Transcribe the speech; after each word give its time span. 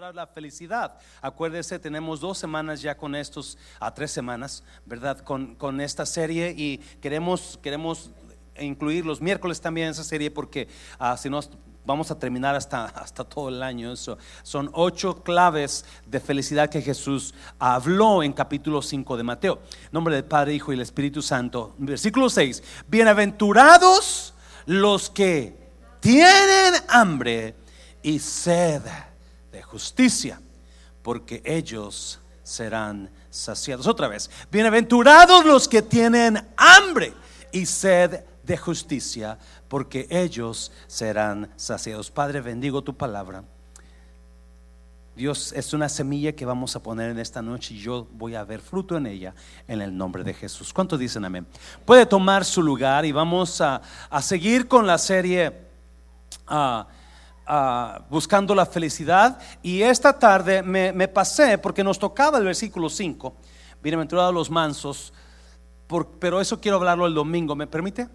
la 0.00 0.26
felicidad. 0.26 0.98
Acuérdese, 1.20 1.78
tenemos 1.78 2.20
dos 2.20 2.38
semanas 2.38 2.80
ya 2.80 2.96
con 2.96 3.14
estos, 3.14 3.58
a 3.78 3.92
tres 3.92 4.10
semanas, 4.10 4.64
¿verdad? 4.86 5.18
Con, 5.18 5.54
con 5.56 5.78
esta 5.78 6.06
serie 6.06 6.54
y 6.56 6.78
queremos, 7.02 7.58
queremos 7.62 8.10
incluir 8.58 9.04
los 9.04 9.20
miércoles 9.20 9.60
también 9.60 9.88
en 9.88 9.90
esa 9.92 10.02
serie 10.02 10.30
porque 10.30 10.68
ah, 10.98 11.16
si 11.18 11.28
no 11.28 11.40
vamos 11.84 12.10
a 12.10 12.18
terminar 12.18 12.54
hasta, 12.54 12.86
hasta 12.86 13.24
todo 13.24 13.50
el 13.50 13.62
año. 13.62 13.92
Eso. 13.92 14.16
Son 14.42 14.70
ocho 14.72 15.22
claves 15.22 15.84
de 16.06 16.18
felicidad 16.18 16.70
que 16.70 16.80
Jesús 16.80 17.34
habló 17.58 18.22
en 18.22 18.32
capítulo 18.32 18.80
5 18.80 19.18
de 19.18 19.22
Mateo. 19.22 19.60
Nombre 19.92 20.14
del 20.14 20.24
Padre, 20.24 20.54
Hijo 20.54 20.72
y 20.72 20.76
el 20.76 20.82
Espíritu 20.82 21.20
Santo. 21.20 21.74
Versículo 21.76 22.30
6. 22.30 22.62
Bienaventurados 22.88 24.32
los 24.64 25.10
que 25.10 25.58
tienen 26.00 26.74
hambre 26.88 27.54
y 28.02 28.18
sed 28.18 28.82
justicia, 29.62 30.40
porque 31.02 31.42
ellos 31.44 32.20
serán 32.42 33.10
saciados. 33.30 33.86
Otra 33.86 34.08
vez, 34.08 34.30
bienaventurados 34.50 35.44
los 35.44 35.68
que 35.68 35.82
tienen 35.82 36.48
hambre 36.56 37.12
y 37.52 37.66
sed 37.66 38.24
de 38.42 38.56
justicia, 38.56 39.38
porque 39.68 40.06
ellos 40.10 40.72
serán 40.86 41.52
saciados. 41.56 42.10
Padre, 42.10 42.40
bendigo 42.40 42.82
tu 42.82 42.96
palabra. 42.96 43.44
Dios 45.14 45.52
es 45.52 45.74
una 45.74 45.88
semilla 45.88 46.32
que 46.32 46.46
vamos 46.46 46.74
a 46.76 46.82
poner 46.82 47.10
en 47.10 47.18
esta 47.18 47.42
noche 47.42 47.74
y 47.74 47.78
yo 47.78 48.08
voy 48.12 48.34
a 48.34 48.44
ver 48.44 48.60
fruto 48.60 48.96
en 48.96 49.06
ella 49.06 49.34
en 49.68 49.82
el 49.82 49.94
nombre 49.94 50.24
de 50.24 50.32
Jesús. 50.32 50.72
¿Cuántos 50.72 50.98
dicen 50.98 51.24
amén? 51.24 51.46
Puede 51.84 52.06
tomar 52.06 52.44
su 52.44 52.62
lugar 52.62 53.04
y 53.04 53.12
vamos 53.12 53.60
a, 53.60 53.82
seguir 54.22 54.66
con 54.66 54.86
la 54.86 54.96
serie. 54.98 55.52
Uh, 56.48 56.84
buscando 58.08 58.54
la 58.54 58.66
felicidad. 58.66 59.38
Y 59.62 59.82
esta 59.82 60.18
tarde 60.18 60.62
me, 60.62 61.08
pasé 61.08 61.58
porque 61.58 61.84
nos 61.84 61.98
tocaba 61.98 62.38
el 62.38 62.44
versículo 62.44 62.88
5. 62.88 63.34
Bienaventurados 63.82 64.34
los 64.34 64.50
mansos. 64.50 65.12
pero 66.18 66.40
eso 66.40 66.60
quiero 66.60 66.76
hablarlo 66.76 67.06
el 67.06 67.14
domingo. 67.14 67.54
¿Me 67.54 67.66
permite? 67.66 68.08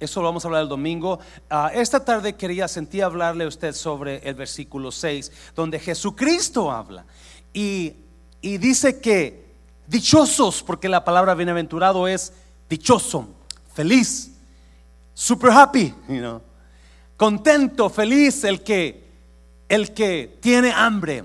Eso 0.00 0.20
lo 0.20 0.28
vamos 0.28 0.44
a 0.44 0.48
hablar 0.48 0.62
el 0.62 0.68
domingo. 0.68 1.18
Ah, 1.48 1.70
esta 1.72 2.04
tarde 2.04 2.34
quería 2.34 2.66
sentir 2.68 3.04
hablarle 3.04 3.44
a 3.44 3.48
usted 3.48 3.72
sobre 3.72 4.18
el 4.28 4.34
versículo 4.34 4.90
6, 4.90 5.52
donde 5.54 5.78
Jesucristo 5.78 6.70
habla. 6.70 7.04
Y, 7.52 7.94
y 8.40 8.58
dice 8.58 9.00
que 9.00 9.44
dichosos, 9.86 10.62
porque 10.62 10.88
la 10.88 11.04
palabra 11.04 11.34
bienaventurado 11.34 12.08
es 12.08 12.32
dichoso, 12.68 13.28
feliz, 13.72 14.32
super 15.14 15.50
happy, 15.50 15.94
you 16.08 16.18
know 16.18 16.53
contento, 17.16 17.90
feliz 17.90 18.44
el 18.44 18.62
que 18.62 19.04
el 19.68 19.92
que 19.94 20.38
tiene 20.40 20.72
hambre. 20.72 21.24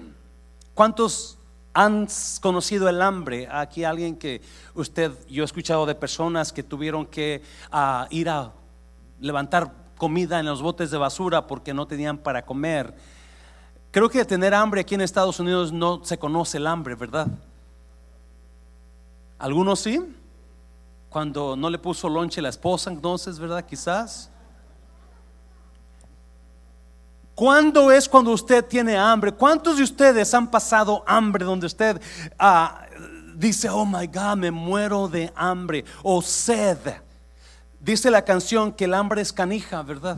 ¿Cuántos 0.74 1.38
han 1.74 2.08
conocido 2.42 2.90
el 2.90 3.02
hambre? 3.02 3.48
Aquí 3.52 3.84
alguien 3.84 4.18
que 4.18 4.42
usted, 4.74 5.12
yo 5.30 5.44
he 5.44 5.46
escuchado 5.46 5.86
de 5.86 5.96
personas 5.96 6.52
que 6.52 6.64
tuvieron 6.64 7.06
que 7.06 7.42
ah, 7.72 8.08
ir 8.10 8.30
a 8.30 8.52
levantar 9.20 9.74
comida 9.98 10.40
en 10.40 10.46
los 10.46 10.62
botes 10.62 10.92
de 10.92 10.98
basura 10.98 11.46
porque 11.46 11.74
no 11.74 11.86
tenían 11.86 12.18
para 12.18 12.46
comer. 12.46 12.96
Creo 13.92 14.10
que 14.10 14.24
tener 14.24 14.54
hambre 14.54 14.82
aquí 14.82 14.96
en 14.96 15.02
Estados 15.02 15.40
Unidos 15.40 15.72
no 15.72 16.04
se 16.06 16.18
conoce 16.18 16.58
el 16.58 16.68
hambre, 16.68 16.96
¿verdad? 16.96 17.28
Algunos 19.38 19.80
sí. 19.80 20.16
Cuando 21.10 21.56
no 21.56 21.70
le 21.70 21.80
puso 21.80 22.08
lonche 22.08 22.42
la 22.42 22.50
esposa, 22.50 22.92
entonces, 22.92 23.40
¿verdad? 23.40 23.66
Quizás. 23.66 24.32
¿Cuándo 27.40 27.90
es 27.90 28.10
cuando 28.10 28.32
usted 28.32 28.66
tiene 28.66 28.98
hambre? 28.98 29.32
¿Cuántos 29.32 29.78
de 29.78 29.84
ustedes 29.84 30.34
han 30.34 30.52
pasado 30.52 31.06
hambre 31.08 31.46
donde 31.46 31.68
usted 31.68 32.02
ah, 32.38 32.82
dice, 33.34 33.70
oh 33.70 33.86
my 33.86 34.08
God, 34.08 34.36
me 34.36 34.52
muero 34.52 35.08
de 35.08 35.32
hambre? 35.38 35.86
O 36.04 36.22
sed. 36.22 36.78
Dice 37.80 38.12
la 38.12 38.26
canción 38.26 38.74
que 38.74 38.84
el 38.84 38.94
hambre 38.94 39.22
es 39.22 39.32
canija, 39.32 39.82
¿verdad? 39.84 40.18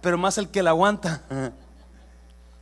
Pero 0.00 0.16
más 0.16 0.38
el 0.38 0.48
que 0.48 0.62
la 0.62 0.70
aguanta. 0.70 1.20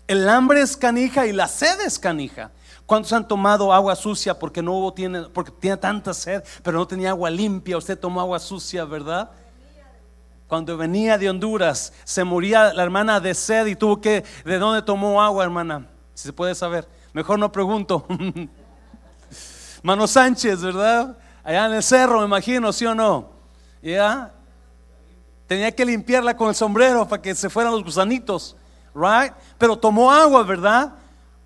El 0.09 0.28
hambre 0.28 0.61
es 0.61 0.77
canija 0.77 1.25
y 1.25 1.33
la 1.33 1.47
sed 1.47 1.81
es 1.83 2.00
canija. 2.00 2.50
¿Cuántos 2.84 3.12
han 3.12 3.28
tomado 3.28 3.72
agua 3.72 3.94
sucia 3.94 4.37
porque 4.37 4.61
no 4.61 4.72
hubo 4.72 4.93
tiene 4.93 5.22
porque 5.33 5.53
tiene 5.53 5.77
tanta 5.77 6.12
sed, 6.12 6.43
pero 6.65 6.78
no 6.78 6.87
tenía 6.87 7.11
agua 7.11 7.31
limpia? 7.31 7.78
Usted 7.78 7.97
tomó 7.97 8.21
agua 8.21 8.41
sucia, 8.41 8.84
¿verdad? 8.84 9.31
Cuando 10.54 10.76
venía 10.76 11.19
de 11.19 11.28
Honduras, 11.28 11.92
se 12.04 12.22
moría 12.22 12.72
la 12.72 12.84
hermana 12.84 13.19
de 13.19 13.34
sed 13.34 13.66
y 13.66 13.75
tuvo 13.75 14.00
que, 14.00 14.22
¿de 14.44 14.56
dónde 14.56 14.82
tomó 14.82 15.20
agua, 15.20 15.42
hermana? 15.42 15.88
Si 16.15 16.28
se 16.28 16.32
puede 16.32 16.54
saber. 16.54 16.87
Mejor 17.12 17.41
no 17.41 17.50
pregunto. 17.50 18.06
Mano 19.82 20.06
Sánchez, 20.06 20.62
¿verdad? 20.62 21.19
Allá 21.43 21.66
en 21.66 21.72
el 21.72 21.82
cerro, 21.82 22.20
me 22.20 22.26
imagino, 22.26 22.72
¿sí 22.72 22.87
o 22.87 22.94
no? 22.94 23.31
¿Ya? 23.82 24.32
Tenía 25.48 25.72
que 25.72 25.84
limpiarla 25.84 26.37
con 26.37 26.50
el 26.50 26.54
sombrero 26.54 27.09
para 27.09 27.20
que 27.20 27.34
se 27.34 27.50
fueran 27.50 27.72
los 27.72 27.82
gusanitos, 27.82 28.54
right? 28.94 29.32
Pero 29.59 29.76
tomó 29.76 30.12
agua, 30.12 30.44
¿verdad? 30.44 30.93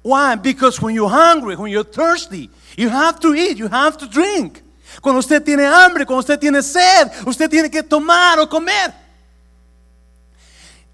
Why? 0.03 0.37
Because 0.37 0.83
when 0.83 0.95
you're 0.95 1.11
hungry, 1.11 1.57
when 1.57 1.73
you're 1.73 1.83
thirsty, 1.83 2.51
you 2.77 2.91
have 2.91 3.19
to 3.21 3.35
eat, 3.35 3.57
you 3.57 3.71
have 3.73 3.97
to 3.97 4.07
drink. 4.07 4.63
Cuando 5.01 5.21
usted 5.21 5.43
tiene 5.43 5.67
hambre, 5.67 6.05
cuando 6.05 6.21
usted 6.21 6.39
tiene 6.39 6.63
sed, 6.63 7.11
usted 7.27 7.49
tiene 7.49 7.71
que 7.71 7.83
tomar 7.83 8.39
o 8.39 8.49
comer. 8.49 8.93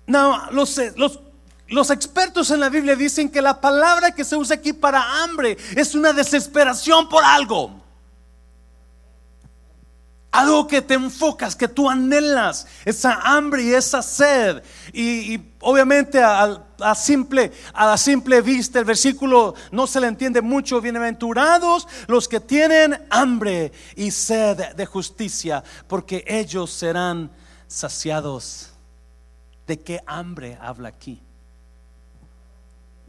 No, 0.06 0.50
los, 0.50 0.78
los, 0.96 1.20
los 1.68 1.90
expertos 1.90 2.50
en 2.50 2.60
la 2.60 2.68
Biblia 2.68 2.94
dicen 2.96 3.30
que 3.30 3.40
la 3.40 3.60
palabra 3.60 4.12
que 4.12 4.24
se 4.24 4.36
usa 4.36 4.56
aquí 4.56 4.72
para 4.72 5.22
hambre 5.22 5.56
es 5.74 5.94
una 5.94 6.12
desesperación 6.12 7.08
por 7.08 7.24
algo. 7.24 7.83
Algo 10.34 10.66
que 10.66 10.82
te 10.82 10.94
enfocas, 10.94 11.54
que 11.54 11.68
tú 11.68 11.88
anhelas, 11.88 12.66
esa 12.84 13.20
hambre 13.22 13.62
y 13.62 13.72
esa 13.72 14.02
sed. 14.02 14.64
Y, 14.92 15.40
obviamente 15.60 16.20
a, 16.20 16.94
simple, 16.96 17.52
a 17.72 17.86
la 17.86 17.96
simple 17.96 18.40
vista 18.40 18.80
el 18.80 18.84
versículo 18.84 19.54
no 19.70 19.86
se 19.86 20.00
le 20.00 20.08
entiende 20.08 20.42
mucho. 20.42 20.80
Bienaventurados 20.80 21.86
los 22.08 22.26
que 22.26 22.40
tienen 22.40 23.06
hambre 23.10 23.70
y 23.94 24.10
sed 24.10 24.74
de 24.74 24.86
justicia, 24.86 25.62
porque 25.86 26.24
ellos 26.26 26.72
serán 26.72 27.30
saciados. 27.68 28.72
¿De 29.68 29.78
qué 29.78 30.00
hambre 30.04 30.58
habla 30.60 30.88
aquí? 30.88 31.22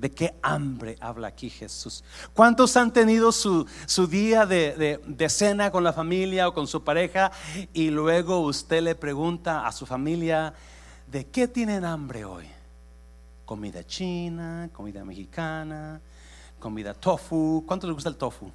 ¿De 0.06 0.12
qué 0.12 0.36
hambre 0.44 0.98
habla 1.00 1.30
aquí 1.30 1.50
Jesús? 1.50 2.04
¿Cuántos 2.36 2.78
han 2.78 2.94
tenido 2.94 3.32
su, 3.32 3.66
día 4.08 4.46
de, 4.46 5.28
cena 5.30 5.72
con 5.72 5.84
la 5.84 5.94
familia 5.94 6.48
o 6.48 6.54
con 6.54 6.68
su 6.68 6.84
pareja 6.84 7.32
y 7.74 7.90
luego 7.90 8.42
usted 8.42 8.84
le 8.84 8.94
pregunta 8.94 9.66
a 9.66 9.72
su 9.72 9.88
familia, 9.88 10.54
¿de 11.08 11.26
qué 11.26 11.48
tienen 11.48 11.84
hambre 11.84 12.24
hoy? 12.24 12.46
Comida 13.46 13.84
china, 13.84 14.70
comida 14.72 15.04
mexicana, 15.04 16.00
comida 16.60 16.94
tofu. 16.94 17.64
¿Cuánto 17.66 17.88
le 17.88 17.94
gusta 17.94 18.10
el 18.10 18.16
tofu? 18.16 18.52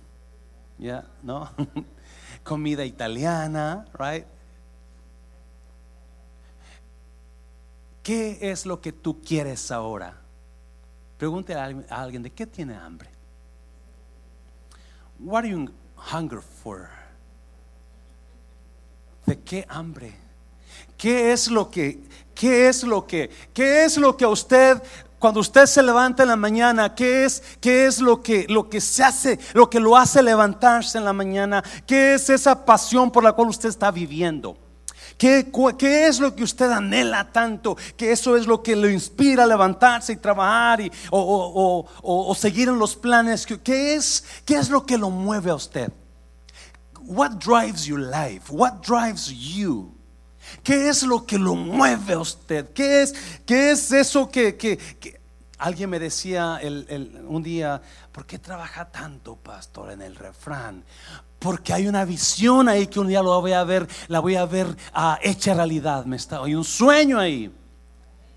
¿Ya? 0.78 1.05
¿No? 1.21 1.50
comida 2.44 2.84
italiana, 2.84 3.87
right? 3.99 4.25
¿Qué 8.05 8.39
es 8.41 8.66
lo 8.66 8.81
que 8.81 8.93
tú 8.93 9.21
quieres 9.21 9.72
ahora? 9.72 10.20
Pregunte 11.21 11.55
a 11.55 11.67
alguien 11.91 12.23
de 12.23 12.31
qué 12.31 12.47
tiene 12.47 12.75
hambre. 12.75 13.11
What 15.19 15.41
are 15.41 15.51
you 15.51 15.69
hunger 15.95 16.41
for? 16.41 16.89
¿De 19.27 19.39
qué 19.39 19.67
hambre? 19.69 20.17
¿Qué 20.97 21.31
es 21.31 21.51
lo 21.51 21.71
que 21.71 22.03
qué 22.35 22.71
es 22.71 22.85
lo 22.85 23.07
que 23.07 23.29
qué 23.53 23.85
es 23.85 23.99
lo 23.99 24.17
que 24.17 24.25
a 24.25 24.29
usted 24.29 24.83
cuando 25.19 25.41
usted 25.41 25.67
se 25.67 25.83
levanta 25.83 26.23
en 26.23 26.31
la 26.31 26.37
mañana, 26.37 26.95
¿qué 26.95 27.27
es, 27.27 27.43
qué 27.61 27.84
es 27.84 28.01
lo, 28.01 28.23
que, 28.23 28.47
lo 28.49 28.71
que 28.71 28.81
se 28.81 29.05
hace, 29.05 29.39
lo 29.53 29.69
que 29.69 29.78
lo 29.78 29.99
hace 29.99 30.23
levantarse 30.23 30.97
en 30.97 31.05
la 31.05 31.13
mañana? 31.13 31.63
¿Qué 31.87 32.15
es 32.15 32.31
esa 32.31 32.65
pasión 32.65 33.11
por 33.11 33.23
la 33.23 33.34
cual 33.34 33.51
usted 33.51 33.69
está 33.69 33.91
viviendo? 33.91 34.57
¿Qué, 35.21 36.07
es 36.09 36.19
lo 36.19 36.34
que 36.34 36.43
usted 36.43 36.71
anhela 36.71 37.31
tanto? 37.31 37.77
Que 37.95 38.11
eso 38.11 38.39
es 38.39 38.47
lo 38.47 38.63
que 38.63 38.75
le 38.75 38.91
inspira 38.91 39.45
a 39.45 39.47
levantarse 39.47 40.15
y 40.15 40.17
trabajar 40.17 40.81
y, 40.81 40.91
o, 41.11 42.34
seguir 42.34 42.71
en 42.71 42.78
los 42.78 42.97
planes. 42.97 43.47
¿Qué 43.63 43.95
es, 43.95 44.25
¿Qué 44.47 44.55
es 44.55 44.71
lo 44.71 44.87
que 44.87 44.97
lo 44.97 45.11
mueve 45.11 45.51
a 45.51 45.57
usted? 45.57 45.93
What 47.03 47.33
drives 47.33 47.84
your 47.84 48.01
life? 48.01 48.51
What 48.51 48.81
drives 48.87 49.27
you? 49.27 49.95
¿Qué 50.65 50.89
es 50.89 51.03
lo 51.03 51.27
que 51.27 51.37
lo 51.37 51.55
mueve 51.55 52.15
a 52.15 52.21
usted? 52.21 52.73
¿Qué 52.73 53.03
es, 53.03 53.15
qué 53.45 53.73
es 53.73 53.93
eso 53.93 54.31
que, 54.31 54.78
Alguien 55.60 55.91
me 55.91 55.98
decía 55.98 56.59
un 57.28 57.42
día, 57.42 57.83
¿por 58.12 58.24
qué 58.24 58.39
trabaja 58.39 58.91
tanto, 58.91 59.36
pastor, 59.36 59.91
en 59.92 60.01
el 60.01 60.16
refrán? 60.16 60.83
Porque 61.39 61.74
hay 61.74 61.86
una 61.86 62.07
visión 62.07 62.66
ahí 62.66 62.86
que 62.86 62.98
un 62.98 63.09
día 63.09 63.22
lo 63.22 63.39
voy 63.39 63.53
a 63.53 63.62
ver, 63.65 63.86
la 64.09 64.21
voy 64.21 64.36
a 64.36 64.47
ver 64.47 64.74
ah, 64.95 65.18
hecha 65.22 65.53
realidad. 65.53 66.07
Me 66.07 66.16
está, 66.16 66.42
hay 66.42 66.54
un 66.54 66.65
sueño 66.65 67.18
ahí. 67.18 67.54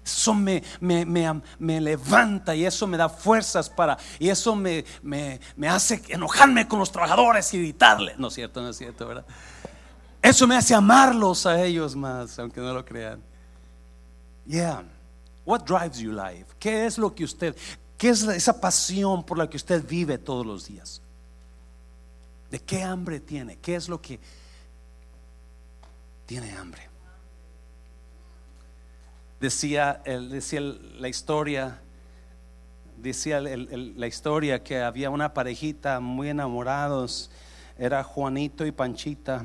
Eso 0.04 0.34
me, 0.34 0.62
me, 0.82 1.06
me, 1.06 1.42
me, 1.60 1.80
levanta 1.80 2.54
y 2.54 2.66
eso 2.66 2.86
me 2.88 2.98
da 2.98 3.08
fuerzas 3.08 3.70
para, 3.70 3.98
y 4.20 4.28
eso 4.28 4.54
me, 4.54 4.84
me, 5.02 5.40
hace 5.70 6.02
enojarme 6.10 6.68
con 6.68 6.80
los 6.80 6.92
trabajadores 6.92 7.54
y 7.54 7.60
gritarle. 7.60 8.16
No 8.18 8.28
es 8.28 8.34
cierto, 8.34 8.62
no 8.62 8.70
es 8.70 8.78
cierto, 8.78 9.08
¿verdad? 9.08 9.26
Eso 10.22 10.46
me 10.46 10.58
hace 10.58 10.76
amarlos 10.76 11.46
a 11.46 11.62
ellos 11.64 11.96
más, 11.96 12.38
aunque 12.38 12.60
no 12.60 12.74
lo 12.74 12.84
crean. 12.84 13.22
Yeah. 14.46 14.84
What 15.46 15.66
drives 15.66 16.00
you 16.00 16.12
life? 16.12 16.46
¿Qué 16.60 16.86
es 16.86 16.98
lo 16.98 17.14
que 17.14 17.24
usted, 17.24 17.56
qué 17.98 18.10
es 18.10 18.24
esa 18.24 18.60
pasión 18.60 19.24
por 19.24 19.38
la 19.38 19.50
que 19.50 19.58
usted 19.58 19.86
vive 19.86 20.18
todos 20.18 20.46
los 20.46 20.68
días? 20.68 21.02
¿De 22.50 22.60
qué 22.60 22.84
hambre 22.84 23.20
tiene? 23.20 23.58
¿Qué 23.58 23.76
es 23.76 23.90
lo 23.90 24.02
que 24.02 24.20
tiene 26.26 26.52
hambre? 26.54 26.88
Decía, 29.40 30.02
decía 30.06 30.62
la 30.62 31.10
historia, 31.10 31.82
decía 32.98 33.42
la 33.42 34.08
historia 34.08 34.64
que 34.64 34.82
había 34.82 35.10
una 35.10 35.34
parejita 35.34 36.00
muy 36.00 36.30
enamorados, 36.30 37.30
era 37.78 38.04
Juanito 38.04 38.66
y 38.66 38.72
Panchita, 38.72 39.44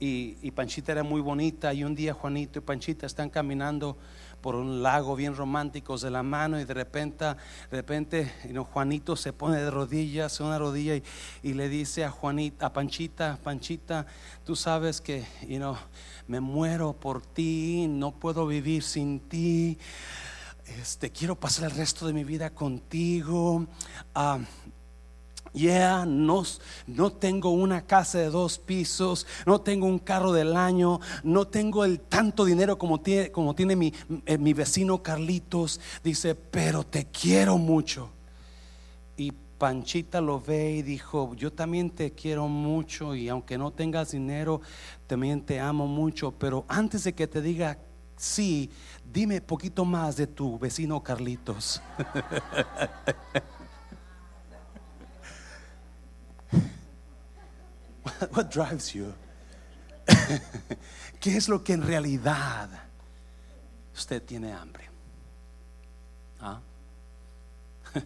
y, 0.00 0.38
y 0.40 0.50
Panchita 0.52 0.92
era 0.92 1.02
muy 1.02 1.20
bonita, 1.20 1.74
y 1.74 1.84
un 1.84 1.94
día 1.94 2.14
Juanito 2.14 2.58
y 2.60 2.62
Panchita 2.62 3.04
están 3.04 3.28
caminando 3.28 3.98
por 4.42 4.56
un 4.56 4.82
lago 4.82 5.16
bien 5.16 5.36
románticos 5.36 6.02
de 6.02 6.10
la 6.10 6.22
mano 6.22 6.60
y 6.60 6.64
de 6.64 6.74
repente, 6.74 7.24
de 7.24 7.36
repente 7.70 8.32
Juanito 8.72 9.16
se 9.16 9.32
pone 9.32 9.58
de 9.58 9.70
rodillas, 9.70 10.40
una 10.40 10.58
rodilla 10.58 11.00
y, 11.42 11.54
le 11.54 11.68
dice 11.68 12.04
a 12.04 12.10
Juanita, 12.10 12.66
a 12.66 12.72
Panchita, 12.72 13.38
Panchita, 13.42 14.06
tú 14.44 14.56
sabes 14.56 15.00
que 15.00 15.24
me 16.26 16.40
muero 16.40 16.92
por 16.92 17.22
ti, 17.22 17.86
no 17.88 18.10
puedo 18.12 18.46
vivir 18.46 18.82
sin 18.82 19.20
ti. 19.20 19.78
Este, 20.80 21.10
quiero 21.10 21.36
pasar 21.38 21.70
el 21.70 21.76
resto 21.76 22.06
de 22.06 22.12
mi 22.12 22.24
vida 22.24 22.50
contigo. 22.50 23.66
Ah, 24.14 24.38
Yeah, 25.54 26.06
no, 26.06 26.44
no, 26.86 27.12
tengo 27.12 27.50
una 27.50 27.82
casa 27.82 28.18
de 28.18 28.30
dos 28.30 28.58
pisos, 28.58 29.26
no 29.44 29.60
tengo 29.60 29.86
un 29.86 29.98
carro 29.98 30.32
del 30.32 30.56
año, 30.56 30.98
no 31.24 31.46
tengo 31.46 31.84
el 31.84 32.00
tanto 32.00 32.46
dinero 32.46 32.78
como 32.78 33.00
tiene, 33.00 33.30
como 33.30 33.54
tiene 33.54 33.76
mi, 33.76 33.92
eh, 34.24 34.38
mi 34.38 34.54
vecino 34.54 35.02
Carlitos. 35.02 35.78
Dice, 36.02 36.34
pero 36.34 36.84
te 36.84 37.04
quiero 37.06 37.58
mucho. 37.58 38.08
Y 39.16 39.32
Panchita 39.58 40.22
lo 40.22 40.40
ve 40.40 40.76
y 40.76 40.82
dijo, 40.82 41.34
yo 41.34 41.52
también 41.52 41.90
te 41.90 42.12
quiero 42.12 42.48
mucho 42.48 43.14
y 43.14 43.28
aunque 43.28 43.58
no 43.58 43.72
tengas 43.72 44.12
dinero, 44.12 44.62
también 45.06 45.42
te 45.42 45.60
amo 45.60 45.86
mucho. 45.86 46.32
Pero 46.32 46.64
antes 46.66 47.04
de 47.04 47.12
que 47.12 47.26
te 47.26 47.42
diga 47.42 47.78
sí, 48.16 48.70
dime 49.12 49.40
poquito 49.40 49.84
más 49.84 50.16
de 50.16 50.26
tu 50.28 50.58
vecino 50.58 51.02
Carlitos. 51.02 51.82
What 58.32 58.52
drives 58.52 58.92
you? 58.92 59.12
¿Qué 61.20 61.36
es 61.36 61.48
lo 61.48 61.62
que 61.62 61.74
en 61.74 61.82
realidad 61.82 62.68
usted 63.94 64.22
tiene 64.22 64.52
hambre? 64.52 64.88
¿Ah? 66.40 66.60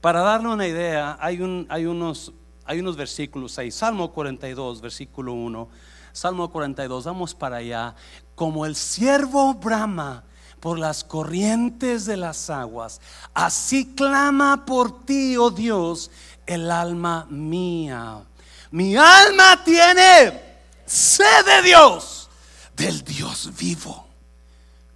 Para 0.00 0.20
darle 0.20 0.48
una 0.48 0.66
idea, 0.66 1.16
hay, 1.20 1.40
un, 1.40 1.66
hay, 1.70 1.86
unos, 1.86 2.32
hay 2.64 2.80
unos 2.80 2.96
versículos 2.96 3.58
ahí. 3.58 3.70
Salmo 3.70 4.12
42, 4.12 4.80
versículo 4.82 5.32
1. 5.32 5.68
Salmo 6.12 6.50
42, 6.50 7.04
vamos 7.04 7.34
para 7.34 7.56
allá. 7.56 7.94
Como 8.34 8.66
el 8.66 8.74
siervo 8.74 9.54
brama 9.54 10.24
por 10.58 10.78
las 10.78 11.04
corrientes 11.04 12.04
de 12.04 12.18
las 12.18 12.50
aguas, 12.50 13.00
así 13.32 13.94
clama 13.94 14.66
por 14.66 15.06
ti, 15.06 15.36
oh 15.38 15.50
Dios 15.50 16.10
el 16.50 16.68
alma 16.68 17.26
mía. 17.30 18.24
Mi 18.72 18.96
alma 18.96 19.62
tiene 19.64 20.58
sed 20.84 21.46
de 21.46 21.62
Dios, 21.62 22.28
del 22.74 23.04
Dios 23.04 23.52
vivo. 23.56 24.06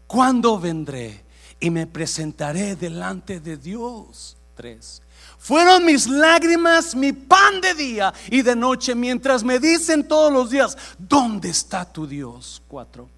¿Cuándo 0.09 0.59
vendré 0.59 1.25
y 1.61 1.71
me 1.71 1.87
presentaré 1.87 2.75
delante 2.75 3.39
de 3.39 3.57
Dios? 3.57 4.37
Tres. 4.57 5.01
Fueron 5.39 5.85
mis 5.85 6.09
lágrimas 6.09 6.97
mi 6.97 7.13
pan 7.13 7.61
de 7.61 7.75
día 7.75 8.13
y 8.31 8.43
de 8.43 8.57
noche 8.57 8.97
mientras 8.97 9.45
me 9.45 9.61
dicen 9.61 10.09
todos 10.09 10.33
los 10.33 10.51
días, 10.51 10.77
¿dónde 10.99 11.51
está 11.51 11.85
tu 11.85 12.05
Dios? 12.05 12.63
Cuatro. 12.67 13.09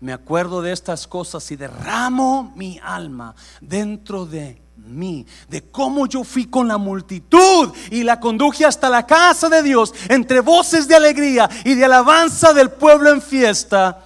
Me 0.00 0.12
acuerdo 0.12 0.60
de 0.60 0.72
estas 0.72 1.06
cosas 1.06 1.50
y 1.50 1.56
derramo 1.56 2.52
mi 2.54 2.78
alma 2.82 3.34
dentro 3.62 4.26
de 4.26 4.60
mí, 4.88 5.26
de 5.48 5.62
cómo 5.70 6.06
yo 6.06 6.24
fui 6.24 6.46
con 6.46 6.68
la 6.68 6.78
multitud 6.78 7.72
y 7.90 8.02
la 8.02 8.18
conduje 8.18 8.64
hasta 8.64 8.88
la 8.88 9.06
casa 9.06 9.48
de 9.48 9.62
Dios 9.62 9.94
entre 10.08 10.40
voces 10.40 10.88
de 10.88 10.96
alegría 10.96 11.48
y 11.64 11.74
de 11.74 11.84
alabanza 11.84 12.52
del 12.52 12.70
pueblo 12.70 13.10
en 13.10 13.22
fiesta. 13.22 14.04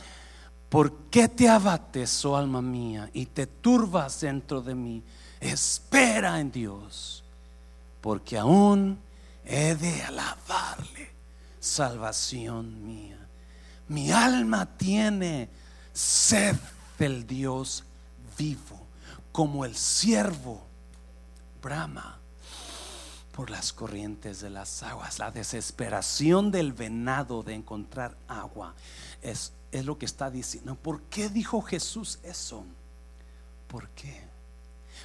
¿Por 0.69 0.93
qué 1.11 1.29
te 1.29 1.49
abates, 1.49 2.25
oh 2.25 2.37
alma 2.37 2.63
mía, 2.63 3.11
y 3.13 3.27
te 3.27 3.47
turbas 3.47 4.21
dentro 4.21 4.63
de 4.63 4.75
mí? 4.75 5.03
Espera 5.41 6.41
en 6.41 6.51
Dios, 6.51 7.23
porque 8.01 8.39
aún 8.39 8.99
he 9.45 9.75
de 9.75 10.03
alabarle, 10.03 11.11
salvación 11.61 12.87
mía. 12.87 13.19
Mi 13.89 14.11
alma 14.11 14.67
tiene 14.79 15.51
sed 15.93 16.57
del 16.99 17.27
Dios 17.27 17.85
vivo 18.39 18.81
como 19.33 19.65
el 19.65 19.75
siervo 19.75 20.67
brama 21.63 22.19
por 23.33 23.49
las 23.49 23.73
corrientes 23.73 24.41
de 24.41 24.51
las 24.51 24.83
aguas. 24.83 25.19
La 25.19 25.31
desesperación 25.31 26.51
del 26.51 26.73
venado 26.73 27.43
de 27.43 27.55
encontrar 27.55 28.17
agua 28.29 28.75
es, 29.23 29.53
es 29.71 29.85
lo 29.87 29.99
que 29.99 30.07
está 30.07 30.31
diciendo. 30.31 30.75
¿Por 30.75 31.01
qué 31.03 31.29
dijo 31.31 31.63
Jesús 31.63 32.19
eso? 32.23 32.65
¿Por 33.69 33.89
qué? 33.91 34.21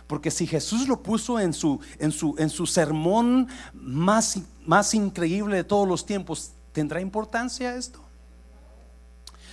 Porque 0.07 0.31
si 0.31 0.45
Jesús 0.45 0.88
lo 0.88 1.01
puso 1.01 1.39
en 1.39 1.54
su, 1.54 1.80
en 2.00 2.12
su, 2.12 2.36
en 2.38 2.50
su 2.50 2.65
sermón 2.65 3.48
más, 3.74 4.39
más 4.65 4.94
increíble 4.94 5.56
de 5.56 5.63
todos 5.63 5.88
los 5.88 6.06
tiempos, 6.06 6.51
¿tendrá 6.74 7.01
importancia 7.01 7.75
esto? 7.75 8.01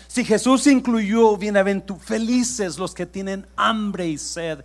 Si 0.09 0.25
Jesús 0.25 0.67
incluyó 0.67 1.37
bienaventurados, 1.37 2.07
felices 2.07 2.79
los 2.79 2.95
que 2.95 3.07
tienen 3.07 3.47
hambre 3.57 4.09
y 4.09 4.19
sed 4.19 4.65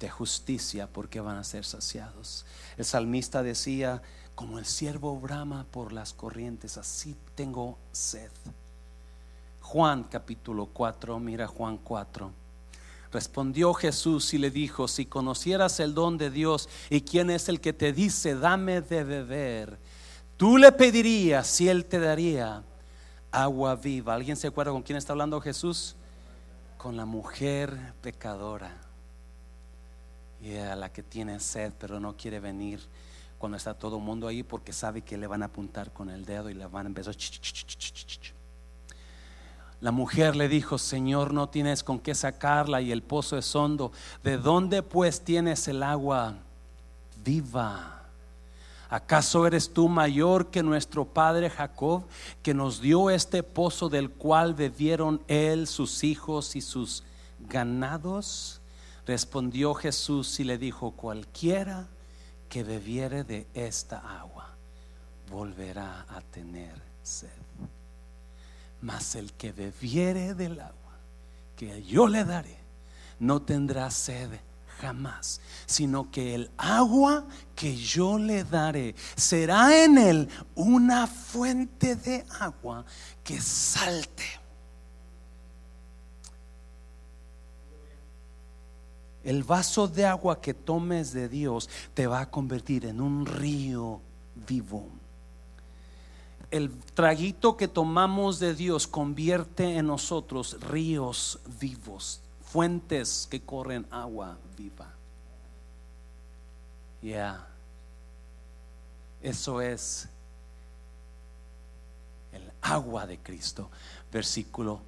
de 0.00 0.10
justicia, 0.10 0.88
porque 0.92 1.20
van 1.20 1.38
a 1.38 1.44
ser 1.44 1.64
saciados. 1.64 2.44
El 2.76 2.84
salmista 2.84 3.42
decía, 3.42 4.02
como 4.34 4.58
el 4.58 4.66
siervo 4.66 5.18
brama 5.18 5.66
por 5.70 5.92
las 5.92 6.12
corrientes, 6.12 6.76
así 6.76 7.16
tengo 7.34 7.78
sed. 7.92 8.30
Juan 9.60 10.04
capítulo 10.04 10.66
4, 10.66 11.18
mira 11.18 11.46
Juan 11.46 11.78
4. 11.78 12.30
Respondió 13.10 13.72
Jesús 13.72 14.34
y 14.34 14.38
le 14.38 14.50
dijo, 14.50 14.88
si 14.88 15.06
conocieras 15.06 15.80
el 15.80 15.94
don 15.94 16.18
de 16.18 16.30
Dios 16.30 16.68
y 16.90 17.00
quién 17.00 17.30
es 17.30 17.48
el 17.48 17.60
que 17.60 17.72
te 17.72 17.92
dice, 17.92 18.34
dame 18.34 18.82
de 18.82 19.04
beber, 19.04 19.78
tú 20.36 20.58
le 20.58 20.70
pedirías 20.70 21.60
y 21.60 21.68
él 21.68 21.86
te 21.86 21.98
daría 21.98 22.62
agua 23.30 23.74
viva. 23.76 24.14
¿Alguien 24.14 24.36
se 24.36 24.48
acuerda 24.48 24.72
con 24.72 24.82
quién 24.82 24.98
está 24.98 25.12
hablando 25.12 25.40
Jesús? 25.40 25.96
Con 26.76 26.96
la 26.96 27.06
mujer 27.06 27.94
pecadora. 28.02 28.85
Y 30.40 30.56
a 30.56 30.76
la 30.76 30.92
que 30.92 31.02
tiene 31.02 31.40
sed, 31.40 31.72
pero 31.78 31.98
no 31.98 32.16
quiere 32.16 32.40
venir 32.40 32.80
cuando 33.38 33.56
está 33.56 33.74
todo 33.74 33.98
el 33.98 34.02
mundo 34.02 34.28
ahí 34.28 34.42
porque 34.42 34.72
sabe 34.72 35.02
que 35.02 35.16
le 35.16 35.26
van 35.26 35.42
a 35.42 35.46
apuntar 35.46 35.92
con 35.92 36.10
el 36.10 36.24
dedo 36.24 36.50
y 36.50 36.54
le 36.54 36.66
van 36.66 36.86
a 36.86 36.88
empezar. 36.88 37.14
La 39.80 39.92
mujer 39.92 40.36
le 40.36 40.48
dijo, 40.48 40.78
Señor, 40.78 41.34
no 41.34 41.48
tienes 41.48 41.82
con 41.82 41.98
qué 41.98 42.14
sacarla 42.14 42.80
y 42.80 42.92
el 42.92 43.02
pozo 43.02 43.36
es 43.36 43.54
hondo. 43.54 43.92
¿De 44.24 44.38
dónde 44.38 44.82
pues 44.82 45.20
tienes 45.20 45.68
el 45.68 45.82
agua 45.82 46.34
viva? 47.24 48.02
¿Acaso 48.88 49.46
eres 49.46 49.72
tú 49.72 49.88
mayor 49.88 50.46
que 50.46 50.62
nuestro 50.62 51.04
padre 51.04 51.50
Jacob, 51.50 52.04
que 52.42 52.54
nos 52.54 52.80
dio 52.80 53.10
este 53.10 53.42
pozo 53.42 53.88
del 53.88 54.10
cual 54.10 54.54
bebieron 54.54 55.20
él, 55.26 55.66
sus 55.66 56.04
hijos 56.04 56.56
y 56.56 56.60
sus 56.60 57.02
ganados? 57.40 58.60
Respondió 59.06 59.72
Jesús 59.74 60.40
y 60.40 60.44
le 60.44 60.58
dijo, 60.58 60.90
cualquiera 60.90 61.86
que 62.48 62.64
bebiere 62.64 63.22
de 63.22 63.46
esta 63.54 63.98
agua 64.20 64.48
volverá 65.30 66.06
a 66.08 66.20
tener 66.20 66.74
sed. 67.02 67.28
Mas 68.80 69.14
el 69.14 69.32
que 69.32 69.52
bebiere 69.52 70.34
del 70.34 70.60
agua 70.60 70.98
que 71.56 71.82
yo 71.84 72.08
le 72.08 72.24
daré, 72.24 72.58
no 73.20 73.40
tendrá 73.42 73.90
sed 73.90 74.28
jamás, 74.80 75.40
sino 75.64 76.10
que 76.10 76.34
el 76.34 76.50
agua 76.58 77.24
que 77.54 77.76
yo 77.76 78.18
le 78.18 78.44
daré 78.44 78.94
será 79.14 79.84
en 79.84 79.98
él 79.98 80.28
una 80.54 81.06
fuente 81.06 81.96
de 81.96 82.24
agua 82.40 82.84
que 83.24 83.40
salte 83.40 84.45
El 89.26 89.42
vaso 89.42 89.88
de 89.88 90.06
agua 90.06 90.40
que 90.40 90.54
tomes 90.54 91.12
de 91.12 91.28
Dios 91.28 91.68
te 91.94 92.06
va 92.06 92.20
a 92.20 92.30
convertir 92.30 92.86
en 92.86 93.00
un 93.00 93.26
río 93.26 94.00
vivo. 94.46 94.86
El 96.52 96.70
traguito 96.94 97.56
que 97.56 97.66
tomamos 97.66 98.38
de 98.38 98.54
Dios 98.54 98.86
convierte 98.86 99.78
en 99.78 99.88
nosotros 99.88 100.60
ríos 100.60 101.40
vivos, 101.58 102.20
fuentes 102.44 103.26
que 103.28 103.42
corren 103.42 103.84
agua 103.90 104.38
viva. 104.56 104.94
Ya, 107.02 107.48
eso 109.20 109.60
es 109.60 110.08
el 112.30 112.48
agua 112.62 113.08
de 113.08 113.18
Cristo. 113.18 113.72
Versículo 114.12 114.82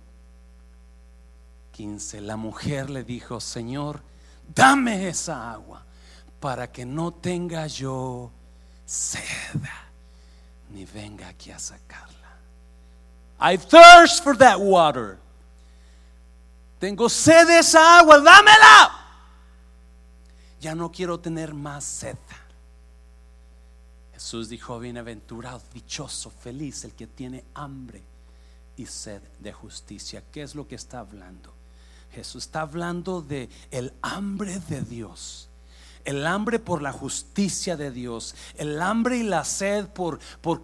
15. 1.72 2.20
La 2.20 2.36
mujer 2.36 2.88
le 2.88 3.02
dijo, 3.02 3.40
Señor, 3.40 4.00
dame 4.54 5.08
esa 5.08 5.52
agua 5.52 5.84
para 6.40 6.70
que 6.70 6.84
no 6.84 7.12
tenga 7.12 7.66
yo 7.66 8.30
sed 8.84 9.60
ni 10.70 10.84
venga 10.84 11.28
aquí 11.28 11.50
a 11.50 11.58
sacarla. 11.58 12.36
I 13.40 13.56
thirst 13.56 14.22
for 14.22 14.36
that 14.36 14.60
water. 14.60 15.18
Tengo 16.78 17.08
sed 17.08 17.46
de 17.46 17.58
esa 17.58 17.98
agua, 17.98 18.20
dámela. 18.20 18.90
Ya 20.60 20.74
no 20.74 20.90
quiero 20.90 21.18
tener 21.18 21.54
más 21.54 21.84
sed. 21.84 22.16
Jesús 24.12 24.48
dijo, 24.48 24.78
bienaventurado, 24.80 25.62
dichoso, 25.72 26.30
feliz 26.30 26.84
el 26.84 26.92
que 26.92 27.06
tiene 27.06 27.44
hambre 27.54 28.02
y 28.76 28.86
sed 28.86 29.22
de 29.38 29.52
justicia. 29.52 30.22
¿Qué 30.32 30.42
es 30.42 30.54
lo 30.54 30.66
que 30.66 30.74
está 30.74 30.98
hablando? 31.00 31.52
Jesús 32.12 32.44
está 32.44 32.62
hablando 32.62 33.22
de 33.22 33.48
el 33.70 33.92
hambre 34.02 34.60
de 34.68 34.82
Dios. 34.82 35.50
El 36.04 36.26
hambre 36.26 36.58
por 36.58 36.80
la 36.80 36.92
justicia 36.92 37.76
de 37.76 37.90
Dios, 37.90 38.34
el 38.56 38.80
hambre 38.80 39.18
y 39.18 39.22
la 39.22 39.44
sed 39.44 39.88
por, 39.88 40.18
por, 40.40 40.62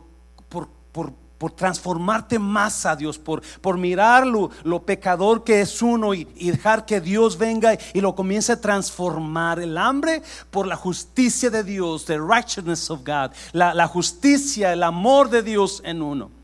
por, 0.49 0.69
por 0.91 1.13
por 1.39 1.53
transformarte 1.53 2.39
más 2.39 2.87
a 2.87 2.97
Dios, 2.97 3.19
por, 3.19 3.43
por 3.61 3.77
mirar 3.77 4.27
lo, 4.27 4.83
pecador 4.87 5.45
que 5.45 5.61
es 5.61 5.83
uno 5.83 6.15
y, 6.15 6.25
dejar 6.25 6.87
que 6.87 7.03
Dios 7.03 7.37
venga 7.37 7.77
y 7.93 8.01
lo 8.01 8.15
comience 8.15 8.53
a 8.53 8.61
transformar. 8.61 9.59
El 9.59 9.77
hambre 9.77 10.23
por 10.51 10.67
la 10.67 10.77
justicia 10.77 11.51
de 11.51 11.63
Dios, 11.63 12.07
the 12.07 12.19
righteousness 12.19 12.89
of 12.89 13.01
God, 13.01 13.33
la, 13.53 13.75
la 13.75 13.87
justicia, 13.87 14.73
el 14.73 14.83
amor 14.83 15.29
de 15.29 15.43
Dios 15.43 15.83
en 15.85 16.01
uno. 16.01 16.44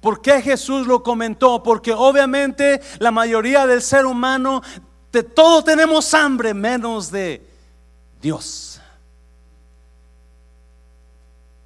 ¿Por 0.00 0.22
qué 0.22 0.40
Jesús 0.40 0.86
lo 0.86 1.02
comentó? 1.02 1.62
Porque 1.62 1.92
obviamente 1.92 2.80
la 2.98 3.10
mayoría 3.10 3.66
del 3.66 3.82
ser 3.82 4.06
humano, 4.06 4.62
de 5.10 5.22
todo 5.22 5.64
tenemos 5.64 6.14
hambre 6.14 6.54
menos 6.54 7.10
de 7.10 7.44
Dios. 8.20 8.80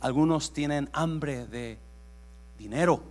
Algunos 0.01 0.53
tienen 0.53 0.89
hambre 0.93 1.47
de 1.47 1.79
dinero 2.59 3.03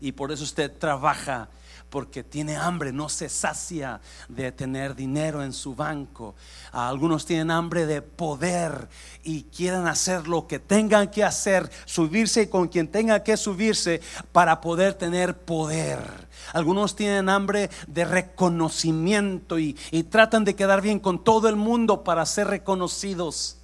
y 0.00 0.12
por 0.12 0.30
eso 0.30 0.44
usted 0.44 0.70
trabaja 0.78 1.48
porque 1.90 2.24
tiene 2.24 2.56
hambre, 2.56 2.92
no 2.92 3.08
se 3.08 3.28
sacia 3.28 4.00
de 4.28 4.52
tener 4.52 4.94
dinero 4.94 5.42
en 5.42 5.52
su 5.52 5.74
banco. 5.74 6.34
Algunos 6.72 7.26
tienen 7.26 7.50
hambre 7.50 7.86
de 7.86 8.02
poder 8.02 8.88
y 9.22 9.44
quieren 9.44 9.86
hacer 9.86 10.28
lo 10.28 10.46
que 10.46 10.58
tengan 10.58 11.10
que 11.10 11.24
hacer, 11.24 11.70
subirse 11.84 12.50
con 12.50 12.68
quien 12.68 12.88
tenga 12.88 13.22
que 13.22 13.36
subirse 13.36 14.00
para 14.32 14.60
poder 14.60 14.94
tener 14.94 15.38
poder. 15.38 16.26
Algunos 16.52 16.96
tienen 16.96 17.28
hambre 17.28 17.70
de 17.86 18.04
reconocimiento 18.04 19.58
y, 19.58 19.76
y 19.90 20.04
tratan 20.04 20.44
de 20.44 20.54
quedar 20.54 20.82
bien 20.82 21.00
con 21.00 21.22
todo 21.22 21.48
el 21.48 21.56
mundo 21.56 22.04
para 22.04 22.26
ser 22.26 22.48
reconocidos. 22.48 23.58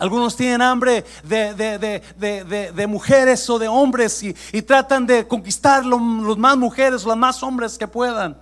Algunos 0.00 0.34
tienen 0.34 0.62
hambre 0.62 1.04
de, 1.22 2.86
mujeres 2.88 3.50
o 3.50 3.58
de 3.58 3.68
hombres 3.68 4.22
y, 4.22 4.62
tratan 4.62 5.06
de 5.06 5.28
conquistar 5.28 5.84
los, 5.84 6.00
más 6.38 6.56
mujeres 6.56 7.04
o 7.04 7.08
las 7.08 7.18
más 7.18 7.42
hombres 7.42 7.76
que 7.76 7.86
puedan. 7.86 8.40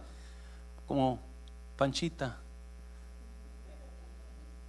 Como 0.86 1.18
Panchita. 1.76 2.38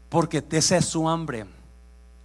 Porque 0.10 0.43
ese 0.50 0.77
es 0.77 0.86
su 0.86 1.08
hambre. 1.08 1.46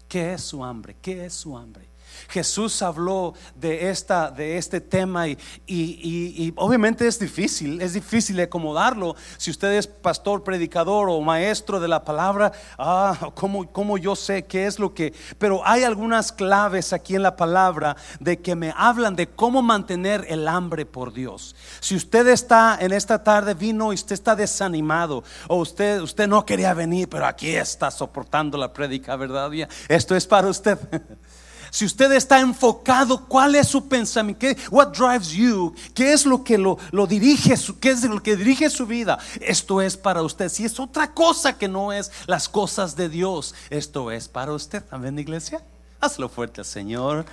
¿Qué 0.08 0.32
es 0.32 0.42
su 0.42 0.64
hambre? 0.64 0.96
¿Qué 1.02 1.26
es 1.26 1.34
su 1.34 1.58
hambre? 1.58 1.86
Jesús 2.28 2.82
habló 2.82 3.34
de, 3.54 3.90
esta, 3.90 4.30
de 4.30 4.58
este 4.58 4.80
tema 4.80 5.28
y, 5.28 5.38
y, 5.66 6.52
obviamente 6.56 7.06
es 7.06 7.18
difícil, 7.18 7.80
es 7.80 7.92
difícil 7.94 8.40
acomodarlo. 8.40 9.16
Si 9.36 9.50
usted 9.50 9.72
es 9.72 9.86
pastor, 9.86 10.44
predicador 10.44 11.08
o 11.08 11.20
maestro 11.20 11.80
de 11.80 11.88
la 11.88 12.04
palabra, 12.04 12.52
ah, 12.78 13.30
¿cómo, 13.34 13.70
¿cómo, 13.70 13.98
yo 13.98 14.16
sé 14.16 14.44
qué 14.44 14.66
es 14.66 14.78
lo 14.78 14.94
que... 14.94 15.12
Pero 15.38 15.66
hay 15.66 15.84
algunas 15.84 16.32
claves 16.32 16.92
aquí 16.92 17.14
en 17.14 17.22
la 17.22 17.36
palabra 17.36 17.96
de 18.20 18.40
que 18.40 18.54
me 18.54 18.72
hablan 18.76 19.16
de 19.16 19.28
cómo 19.28 19.62
mantener 19.62 20.26
el 20.28 20.48
hambre 20.48 20.86
por 20.86 21.12
Dios. 21.12 21.54
Si 21.80 21.94
usted 21.94 22.28
está 22.28 22.78
en 22.80 22.92
esta 22.92 23.22
tarde, 23.22 23.54
vino 23.54 23.92
y 23.92 23.96
usted 23.96 24.14
está 24.14 24.36
desanimado 24.36 25.24
o 25.48 25.56
usted, 25.56 26.00
usted 26.00 26.28
no 26.28 26.44
quería 26.44 26.74
venir, 26.74 27.08
pero 27.08 27.26
aquí 27.26 27.48
está 27.50 27.90
soportando 27.90 28.58
la 28.58 28.72
prédica, 28.72 29.16
¿verdad? 29.16 29.50
Esto 29.88 30.16
es 30.16 30.26
para 30.26 30.48
usted. 30.48 30.78
Si 31.74 31.84
usted 31.84 32.12
está 32.12 32.38
enfocado, 32.38 33.24
¿cuál 33.26 33.56
es 33.56 33.66
su 33.66 33.88
pensamiento? 33.88 34.38
¿Qué, 34.38 34.56
what 34.70 34.96
drives 34.96 35.30
you? 35.30 35.74
¿Qué 35.92 36.12
es 36.12 36.24
lo 36.24 36.44
que 36.44 36.56
lo, 36.56 36.78
dirige? 37.08 37.56
¿Qué 37.80 37.90
es 37.90 38.04
lo 38.04 38.22
que 38.22 38.36
dirige 38.36 38.70
su 38.70 38.86
vida? 38.86 39.18
Esto 39.40 39.82
es 39.82 39.96
para 39.96 40.22
usted. 40.22 40.48
Si 40.50 40.64
es 40.64 40.78
otra 40.78 41.12
cosa 41.12 41.58
que 41.58 41.66
no 41.66 41.92
es 41.92 42.12
las 42.26 42.48
cosas 42.48 42.94
de 42.94 43.08
Dios, 43.08 43.56
esto 43.70 44.12
es 44.12 44.28
para 44.28 44.52
usted. 44.52 44.84
Amén, 44.92 45.18
iglesia. 45.18 45.64
Hazlo 46.00 46.28
fuerte 46.28 46.62
Señor. 46.62 47.26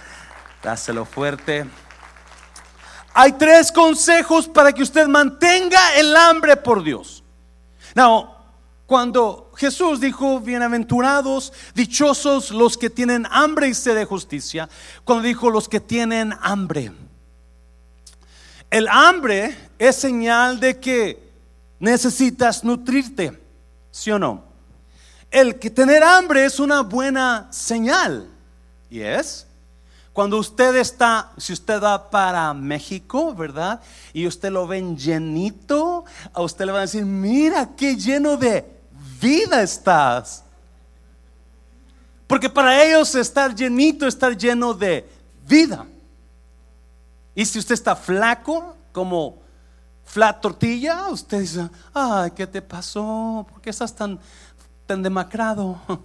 Dáselo 0.64 1.06
fuerte. 1.06 1.70
Hay 3.14 3.34
tres 3.34 3.72
consejos 3.72 4.48
para 4.48 4.74
que 4.74 4.82
usted 4.82 5.06
mantenga 5.06 5.98
el 5.98 6.18
hambre 6.18 6.58
por 6.58 6.82
Dios. 6.82 7.24
Now, 7.94 8.32
cuando 8.88 9.51
Jesús 9.62 10.00
dijo, 10.00 10.40
bienaventurados, 10.40 11.54
dichosos 11.76 12.50
los 12.50 12.80
que 12.80 12.90
tienen 12.90 13.28
hambre 13.30 13.68
y 13.68 13.76
sed 13.76 13.94
de 13.94 14.06
justicia, 14.06 14.68
cuando 15.04 15.28
dijo 15.28 15.52
los 15.52 15.70
que 15.70 15.80
tienen 15.80 16.34
hambre. 16.42 16.92
El 18.72 18.88
hambre 18.88 19.56
es 19.78 19.98
señal 19.98 20.60
de 20.60 20.80
que 20.80 21.30
necesitas 21.78 22.64
nutrirte, 22.64 23.40
¿sí 23.92 24.10
o 24.10 24.18
no? 24.18 24.44
El 25.30 25.60
que 25.60 25.70
tener 25.70 26.04
hambre 26.04 26.46
es 26.46 26.60
una 26.60 26.82
buena 26.82 27.48
señal. 27.52 28.28
¿Y 28.90 29.02
es? 29.02 29.46
Cuando 30.12 30.40
usted 30.40 30.76
está, 30.78 31.34
si 31.38 31.54
usted 31.54 31.80
va 31.80 32.10
para 32.10 32.52
México, 32.56 33.36
¿verdad? 33.36 33.80
Y 34.12 34.26
usted 34.26 34.50
lo 34.50 34.66
ven 34.66 34.98
llenito, 34.98 36.04
a 36.34 36.42
usted 36.42 36.66
le 36.66 36.72
va 36.72 36.80
a 36.80 36.82
decir, 36.82 37.06
mira 37.06 37.76
qué 37.78 37.96
lleno 37.96 38.38
de 38.38 38.81
vida 39.22 39.62
estás. 39.62 40.44
Porque 42.28 42.50
para 42.50 42.84
ellos 42.84 43.14
estar 43.16 43.54
llenito, 43.54 44.08
estar 44.08 44.36
lleno 44.36 44.74
de 44.74 45.08
vida. 45.48 45.86
Y 47.36 47.46
si 47.46 47.60
usted 47.60 47.74
está 47.74 47.96
flaco, 47.96 48.76
como 48.92 49.40
flat 50.06 50.42
tortilla, 50.42 51.08
usted 51.10 51.40
dice, 51.40 51.70
ay, 51.94 52.32
¿qué 52.32 52.48
te 52.48 52.62
pasó? 52.62 53.46
¿Por 53.50 53.62
qué 53.62 53.70
estás 53.70 53.96
tan, 53.96 54.20
tan 54.86 55.04
demacrado? 55.04 55.80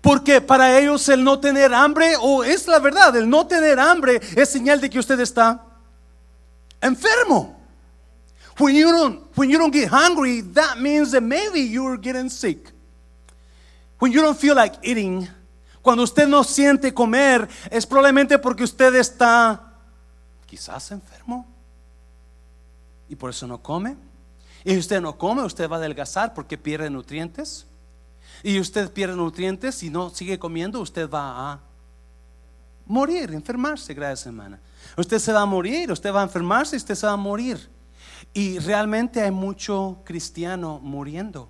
Porque 0.00 0.40
para 0.40 0.78
ellos 0.78 1.06
el 1.10 1.22
no 1.22 1.38
tener 1.38 1.74
hambre, 1.74 2.14
o 2.20 2.42
es 2.42 2.66
la 2.66 2.78
verdad, 2.78 3.14
el 3.16 3.28
no 3.28 3.46
tener 3.46 3.78
hambre 3.78 4.20
es 4.34 4.48
señal 4.48 4.80
de 4.80 4.88
que 4.88 4.98
usted 4.98 5.20
está 5.20 5.62
enfermo. 6.80 7.59
When 8.60 8.74
you 8.74 8.92
don't, 8.92 9.36
when 9.36 9.48
you 9.48 9.56
don't 9.58 9.72
get 9.72 9.88
hungry, 9.88 10.42
that 10.52 10.78
means 10.78 11.12
that 11.12 11.22
maybe 11.22 11.60
you're 11.60 11.96
getting 11.96 12.28
sick. 12.28 12.70
When 13.98 14.12
you 14.12 14.20
don't 14.20 14.38
feel 14.38 14.54
like 14.54 14.74
eating, 14.82 15.26
cuando 15.80 16.02
usted 16.02 16.28
no 16.28 16.44
siente 16.44 16.92
comer, 16.92 17.48
es 17.70 17.86
probablemente 17.86 18.38
porque 18.38 18.64
usted 18.64 18.94
está 18.96 19.60
quizás 20.46 20.90
enfermo 20.90 21.46
y 23.08 23.16
por 23.16 23.30
eso 23.30 23.46
no 23.46 23.62
come. 23.62 23.96
Y 24.62 24.76
usted 24.76 25.00
no 25.00 25.16
come, 25.16 25.42
usted 25.42 25.66
va 25.66 25.76
a 25.76 25.78
adelgazar 25.78 26.34
porque 26.34 26.58
pierde 26.58 26.90
nutrientes. 26.90 27.66
Y 28.42 28.60
usted 28.60 28.92
pierde 28.92 29.16
nutrientes 29.16 29.82
y 29.82 29.88
no 29.88 30.10
sigue 30.10 30.38
comiendo, 30.38 30.80
usted 30.80 31.08
va 31.08 31.52
a 31.52 31.60
morir, 32.84 33.32
enfermarse, 33.32 33.94
gracias 33.94 34.26
hermana. 34.26 34.60
Usted 34.98 35.18
se 35.18 35.32
va 35.32 35.40
a 35.40 35.46
morir, 35.46 35.90
usted 35.90 36.12
va 36.12 36.20
a 36.20 36.24
enfermarse 36.24 36.76
usted 36.76 36.94
se 36.94 37.06
va 37.06 37.14
a 37.14 37.16
morir. 37.16 37.79
Y 38.32 38.58
realmente 38.60 39.22
hay 39.22 39.30
mucho 39.30 39.98
cristiano 40.04 40.78
muriendo 40.80 41.48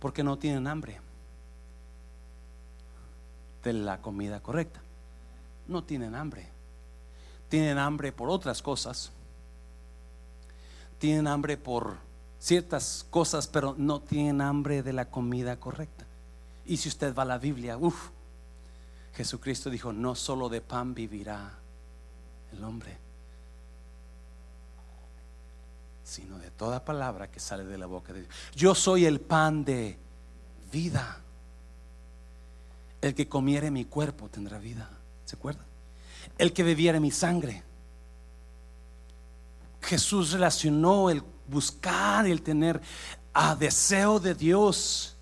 porque 0.00 0.24
no 0.24 0.38
tienen 0.38 0.66
hambre 0.66 1.00
de 3.62 3.72
la 3.72 4.02
comida 4.02 4.40
correcta. 4.40 4.80
No 5.66 5.82
tienen 5.84 6.14
hambre. 6.14 6.48
Tienen 7.48 7.78
hambre 7.78 8.12
por 8.12 8.28
otras 8.28 8.60
cosas. 8.60 9.12
tienen 10.98 11.26
hambre 11.26 11.56
por 11.56 11.96
ciertas 12.38 13.06
cosas, 13.10 13.46
pero 13.46 13.74
no 13.76 14.00
tienen 14.00 14.40
hambre 14.40 14.82
de 14.82 14.92
la 14.92 15.10
comida 15.10 15.56
correcta. 15.56 16.06
Y 16.66 16.78
si 16.78 16.88
usted 16.88 17.14
va 17.14 17.22
a 17.22 17.26
la 17.26 17.38
Biblia, 17.38 17.76
uff, 17.76 18.10
Jesucristo 19.14 19.70
dijo, 19.70 19.92
no 19.92 20.14
solo 20.14 20.48
de 20.48 20.60
pan 20.60 20.94
vivirá 20.94 21.58
el 22.52 22.64
hombre, 22.64 22.96
sino 26.04 26.38
de 26.38 26.50
toda 26.50 26.84
palabra 26.84 27.30
que 27.30 27.40
sale 27.40 27.64
de 27.64 27.78
la 27.78 27.86
boca 27.86 28.12
de 28.12 28.20
Dios. 28.20 28.34
Yo 28.54 28.74
soy 28.74 29.06
el 29.06 29.20
pan 29.20 29.64
de 29.64 29.98
vida. 30.70 31.20
El 33.00 33.14
que 33.14 33.28
comiere 33.28 33.70
mi 33.70 33.86
cuerpo 33.86 34.28
tendrá 34.28 34.58
vida. 34.58 34.88
¿Se 35.24 35.36
acuerda? 35.36 35.64
El 36.38 36.52
que 36.52 36.62
bebiere 36.62 37.00
mi 37.00 37.10
sangre. 37.10 37.62
Jesús 39.80 40.32
relacionó 40.32 41.10
el 41.10 41.22
buscar 41.48 42.26
y 42.28 42.30
el 42.30 42.42
tener 42.42 42.80
a 43.32 43.56
deseo 43.56 44.20
de 44.20 44.34
Dios 44.34 45.14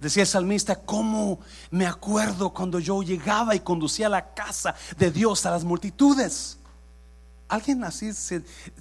Decía 0.00 0.22
el 0.22 0.28
salmista, 0.28 0.76
¿cómo 0.76 1.40
me 1.70 1.86
acuerdo 1.86 2.50
cuando 2.54 2.78
yo 2.78 3.02
llegaba 3.02 3.54
y 3.54 3.60
conducía 3.60 4.06
a 4.06 4.10
la 4.10 4.32
casa 4.32 4.74
de 4.96 5.10
Dios 5.10 5.44
a 5.44 5.50
las 5.50 5.62
multitudes? 5.62 6.58
¿Alguien 7.50 7.82
así 7.82 8.12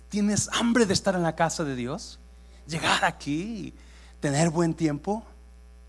tienes 0.10 0.48
hambre 0.54 0.86
de 0.86 0.94
estar 0.94 1.16
en 1.16 1.24
la 1.24 1.36
casa 1.36 1.64
de 1.64 1.76
Dios? 1.76 2.20
Llegar 2.68 3.04
aquí, 3.04 3.74
tener 4.20 4.52
buen 4.52 4.76
tiempo 4.76 5.24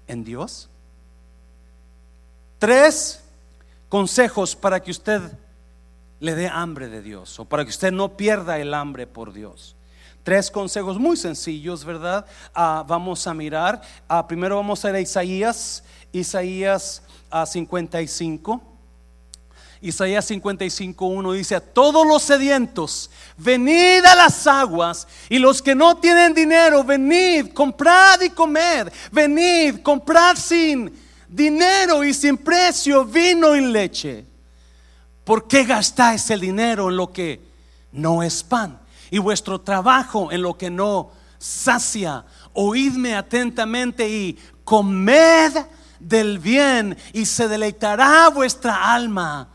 en 0.07 0.25
Dios. 0.25 0.71
Tres 2.59 3.23
consejos 3.91 4.57
para 4.57 4.81
que 4.81 4.91
usted 4.91 5.21
le 6.21 6.35
dé 6.35 6.49
hambre 6.49 6.89
de 6.89 7.03
Dios 7.03 7.39
o 7.39 7.45
para 7.45 7.65
que 7.65 7.71
usted 7.71 7.93
no 7.93 8.17
pierda 8.17 8.59
el 8.59 8.73
hambre 8.73 9.07
por 9.07 9.35
Dios. 9.35 9.77
Tres 10.23 10.51
consejos 10.51 10.99
muy 10.99 11.19
sencillos, 11.19 11.85
¿verdad? 11.85 12.25
Ah, 12.55 12.83
vamos 12.89 13.27
a 13.27 13.35
mirar. 13.35 13.83
Ah, 14.09 14.27
primero 14.27 14.57
vamos 14.57 14.83
a 14.87 14.89
ir 14.89 14.95
a 14.95 15.01
Isaías, 15.01 15.85
Isaías 16.13 17.03
55. 17.45 18.70
Isaías 19.83 20.27
55, 20.27 21.07
1 21.07 21.33
dice, 21.33 21.55
a 21.55 21.61
todos 21.61 22.07
los 22.07 22.23
sedientos, 22.23 23.11
venid 23.39 24.05
a 24.05 24.15
las 24.15 24.47
aguas, 24.47 25.09
y 25.29 25.39
los 25.39 25.63
que 25.63 25.75
no 25.75 25.97
tienen 25.97 26.35
dinero, 26.35 26.85
venid, 26.85 27.53
comprad 27.55 28.21
y 28.21 28.31
comed, 28.31 28.93
venid, 29.11 29.81
comprad 29.83 30.37
sin 30.37 30.93
dinero 31.29 32.05
y 32.05 32.13
sin 32.13 32.37
precio 32.37 33.05
vino 33.05 33.57
y 33.57 33.61
leche. 33.63 34.27
¿Por 35.25 35.49
qué 35.49 35.65
gastáis 35.65 36.29
el 36.31 36.41
dinero 36.41 36.91
en 36.91 36.97
lo 36.97 37.11
que 37.11 37.41
no 37.93 38.23
es 38.23 38.43
pan? 38.43 38.81
y 39.11 39.19
vuestro 39.19 39.61
trabajo 39.61 40.31
en 40.31 40.43
lo 40.43 40.57
que 40.57 40.71
no 40.71 41.11
sacia. 41.39 42.25
Oídme 42.53 43.15
atentamente 43.15 44.09
y 44.09 44.39
comed 44.65 45.53
del 45.99 46.39
bien 46.39 46.97
y 47.13 47.27
se 47.27 47.49
deleitará 47.49 48.29
vuestra 48.29 48.95
alma 48.95 49.49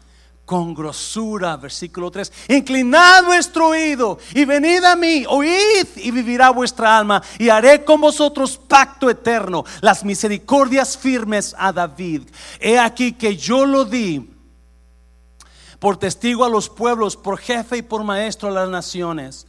con 0.46 0.74
grosura. 0.74 1.58
Versículo 1.58 2.12
3. 2.12 2.32
Inclinad 2.50 3.26
vuestro 3.26 3.70
oído 3.70 4.20
y 4.34 4.46
venid 4.46 4.84
a 4.84 4.96
mí, 4.96 5.26
oíd 5.28 5.88
y 5.96 6.12
vivirá 6.12 6.52
vuestra 6.52 6.98
alma 6.98 7.22
y 7.40 7.50
haré 7.50 7.84
con 7.84 8.00
vosotros 8.00 8.58
pacto 8.58 9.10
eterno, 9.10 9.66
las 9.82 10.06
misericordias 10.06 10.98
firmes 10.98 11.56
a 11.58 11.74
David. 11.74 12.24
He 12.60 12.78
aquí 12.80 13.14
que 13.14 13.36
yo 13.36 13.66
lo 13.66 13.86
di 13.86 14.32
por 15.80 15.98
testigo 15.98 16.46
a 16.46 16.50
los 16.50 16.70
pueblos, 16.70 17.18
por 17.18 17.38
jefe 17.38 17.78
y 17.78 17.82
por 17.82 18.04
maestro 18.04 18.50
a 18.50 18.52
las 18.52 18.70
naciones. 18.70 19.48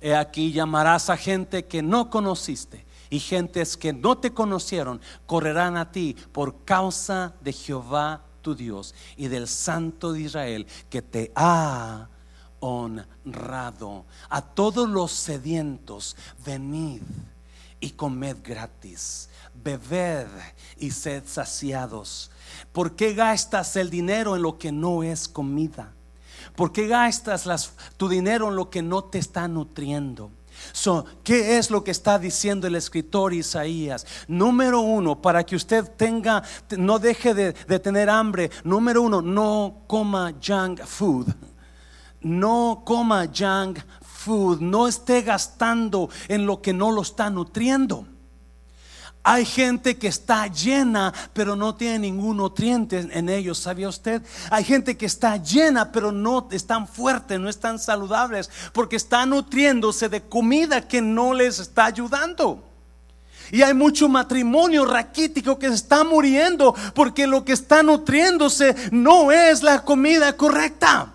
He 0.00 0.14
aquí 0.14 0.52
llamarás 0.52 1.10
a 1.10 1.16
gente 1.16 1.66
que 1.66 1.82
no 1.82 2.08
conociste 2.08 2.86
y 3.10 3.18
gentes 3.18 3.76
que 3.76 3.92
no 3.92 4.18
te 4.18 4.32
conocieron 4.32 5.00
correrán 5.26 5.76
a 5.76 5.90
ti 5.90 6.16
por 6.32 6.64
causa 6.64 7.34
de 7.40 7.52
Jehová 7.52 8.27
tu 8.40 8.54
Dios 8.54 8.94
y 9.16 9.28
del 9.28 9.48
Santo 9.48 10.12
de 10.12 10.22
Israel 10.22 10.66
que 10.90 11.02
te 11.02 11.32
ha 11.34 12.08
honrado. 12.60 14.04
A 14.28 14.42
todos 14.42 14.88
los 14.88 15.12
sedientos, 15.12 16.16
venid 16.44 17.02
y 17.80 17.90
comed 17.90 18.36
gratis, 18.42 19.28
bebed 19.54 20.26
y 20.78 20.90
sed 20.90 21.22
saciados 21.26 22.30
¿Por 22.72 22.94
qué 22.94 23.14
gastas 23.14 23.76
el 23.76 23.90
dinero 23.90 24.36
en 24.36 24.42
lo 24.42 24.58
que 24.58 24.72
no 24.72 25.02
es 25.02 25.28
comida? 25.28 25.92
¿Por 26.54 26.72
qué 26.72 26.86
gastas 26.86 27.72
tu 27.96 28.08
dinero 28.08 28.48
en 28.48 28.56
lo 28.56 28.70
que 28.70 28.82
no 28.82 29.04
te 29.04 29.18
está 29.18 29.48
nutriendo? 29.48 30.30
¿Qué 31.24 31.58
es 31.58 31.70
lo 31.70 31.84
que 31.84 31.90
está 31.90 32.18
diciendo 32.18 32.66
el 32.66 32.74
escritor 32.74 33.32
Isaías? 33.32 34.06
Número 34.26 34.80
uno, 34.80 35.20
para 35.20 35.44
que 35.44 35.56
usted 35.56 35.84
tenga, 35.96 36.42
no 36.76 36.98
deje 36.98 37.34
de, 37.34 37.52
de 37.52 37.78
tener 37.78 38.10
hambre. 38.10 38.50
Número 38.64 39.02
uno, 39.02 39.22
no 39.22 39.82
coma 39.86 40.34
junk 40.40 40.82
food. 40.84 41.28
No 42.20 42.82
coma 42.84 43.26
junk 43.26 43.78
food. 44.02 44.60
No 44.60 44.88
esté 44.88 45.22
gastando 45.22 46.10
en 46.28 46.46
lo 46.46 46.60
que 46.60 46.72
no 46.72 46.90
lo 46.90 47.02
está 47.02 47.30
nutriendo. 47.30 48.06
Hay 49.22 49.44
gente 49.44 49.98
que 49.98 50.08
está 50.08 50.46
llena, 50.46 51.12
pero 51.32 51.54
no 51.54 51.74
tiene 51.74 51.98
ningún 51.98 52.38
nutriente 52.38 53.08
en 53.10 53.28
ellos, 53.28 53.58
¿sabía 53.58 53.88
usted? 53.88 54.22
Hay 54.50 54.64
gente 54.64 54.96
que 54.96 55.06
está 55.06 55.36
llena, 55.36 55.92
pero 55.92 56.12
no 56.12 56.48
están 56.50 56.88
fuertes, 56.88 57.38
no 57.38 57.48
están 57.48 57.78
saludables, 57.78 58.48
porque 58.72 58.96
están 58.96 59.30
nutriéndose 59.30 60.08
de 60.08 60.22
comida 60.22 60.86
que 60.86 61.02
no 61.02 61.34
les 61.34 61.58
está 61.58 61.86
ayudando. 61.86 62.64
Y 63.50 63.62
hay 63.62 63.74
mucho 63.74 64.08
matrimonio 64.08 64.84
raquítico 64.84 65.58
que 65.58 65.68
se 65.68 65.74
está 65.74 66.04
muriendo 66.04 66.74
porque 66.94 67.26
lo 67.26 67.44
que 67.44 67.52
está 67.52 67.82
nutriéndose 67.82 68.74
no 68.90 69.32
es 69.32 69.62
la 69.62 69.84
comida 69.84 70.36
correcta. 70.36 71.14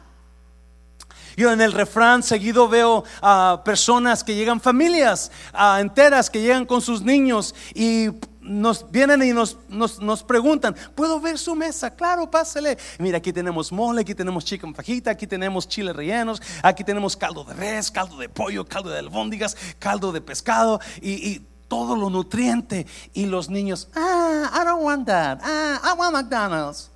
Yo 1.36 1.52
en 1.52 1.62
el 1.62 1.72
refrán 1.72 2.24
seguido 2.24 2.68
veo 2.68 3.04
a 3.22 3.62
personas 3.64 4.24
que 4.24 4.36
llegan, 4.36 4.62
familias 4.62 5.32
enteras 5.80 6.30
que 6.30 6.42
llegan 6.42 6.66
con 6.66 6.82
sus 6.82 7.02
niños 7.02 7.56
y 7.74 8.10
nos 8.44 8.92
vienen 8.92 9.24
y 9.24 9.32
nos, 9.32 9.58
nos, 9.70 10.24
preguntan, 10.24 10.76
¿puedo 10.96 11.20
ver 11.20 11.38
su 11.38 11.56
mesa? 11.56 11.96
Claro, 11.96 12.30
pásale. 12.30 12.78
Mira, 13.00 13.18
aquí 13.18 13.32
tenemos 13.32 13.72
mole, 13.72 14.02
aquí 14.02 14.14
tenemos 14.14 14.44
chicken 14.44 14.76
fajita, 14.76 15.12
aquí 15.12 15.26
tenemos 15.26 15.68
chiles 15.68 15.96
rellenos, 15.96 16.42
aquí 16.62 16.84
tenemos 16.84 17.16
caldo 17.16 17.44
de 17.46 17.54
res, 17.54 17.90
caldo 17.90 18.18
de 18.18 18.30
pollo, 18.30 18.66
caldo 18.66 18.90
de 18.90 19.00
albóndigas, 19.00 19.56
caldo 19.80 20.12
de 20.12 20.22
pescado 20.22 20.80
y, 21.02 21.12
y 21.12 21.48
todo 21.68 21.96
lo 21.96 22.10
nutriente. 22.10 22.86
Y 23.14 23.26
los 23.26 23.50
niños, 23.50 23.88
ah, 23.96 24.52
I 24.54 24.66
don't 24.66 24.84
want 24.84 25.08
that. 25.08 25.40
Ah, 25.42 25.80
I 25.84 25.98
want 25.98 26.14
McDonald's. 26.14 26.93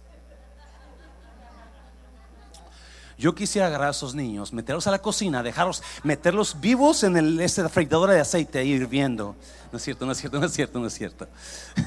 Yo 3.18 3.34
quisiera 3.34 3.68
agarrar 3.68 3.88
a 3.88 3.92
esos 3.92 4.14
niños, 4.14 4.54
meterlos 4.54 4.86
a 4.86 4.92
la 4.92 5.00
cocina, 5.00 5.42
dejarlos, 5.42 5.82
meterlos 6.04 6.60
vivos 6.60 7.04
en 7.04 7.18
el, 7.18 7.40
ese 7.40 7.68
freidora 7.68 8.14
de 8.14 8.20
aceite 8.20 8.64
hirviendo. 8.64 9.36
No 9.72 9.78
es 9.78 9.84
cierto, 9.84 10.06
no 10.06 10.12
es 10.12 10.20
cierto, 10.20 10.40
no 10.40 10.46
es 10.46 10.54
cierto, 10.54 10.80
no 10.80 10.88
es 10.88 10.94
cierto. 10.94 11.28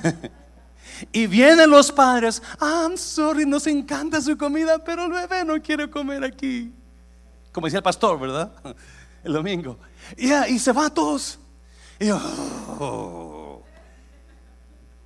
y 1.13 1.29
vienen 1.29 1.71
los 1.71 1.93
padres, 1.93 2.43
I'm 2.61 2.99
sorry, 2.99 3.47
nos 3.47 3.69
encanta 3.69 4.21
su 4.21 4.37
comida, 4.37 4.83
pero 4.83 5.05
el 5.05 5.13
bebé 5.13 5.45
no 5.45 5.63
quiere 5.63 5.89
comer 5.89 6.25
aquí. 6.25 6.73
Como 7.53 7.69
decía 7.69 7.79
el 7.79 7.85
pastor, 7.85 8.19
¿verdad? 8.19 8.53
El 9.23 9.35
domingo. 9.35 9.77
y 10.17 10.59
se 10.59 10.73
va 10.73 10.87
a 10.87 10.91
todos. 10.91 11.39
Y 11.99 12.07
yo, 12.07 12.17
oh. 12.81 13.63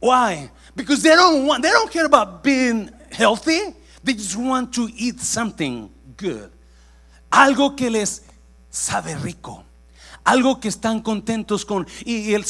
Why? 0.01 0.51
Because 0.77 1.03
they 1.03 1.17
don't 1.17 1.47
want, 1.49 1.63
they 1.63 1.71
don't 1.71 1.91
care 1.91 2.05
about 2.05 2.45
being 2.45 2.91
healthy. 3.11 3.75
They 4.05 4.15
just 4.15 4.37
want 4.37 4.73
to 4.75 4.89
eat 4.97 5.19
something 5.19 5.91
good. 6.20 6.50
Algo 7.31 7.74
que 7.77 7.90
les 7.90 8.22
sabe 8.70 9.16
rico. 9.16 9.64
Algo 10.24 10.59
que 10.61 10.68
están 10.68 11.00
contentos 11.00 11.64
con. 11.64 11.87
Y 12.05 12.33
el, 12.33 12.44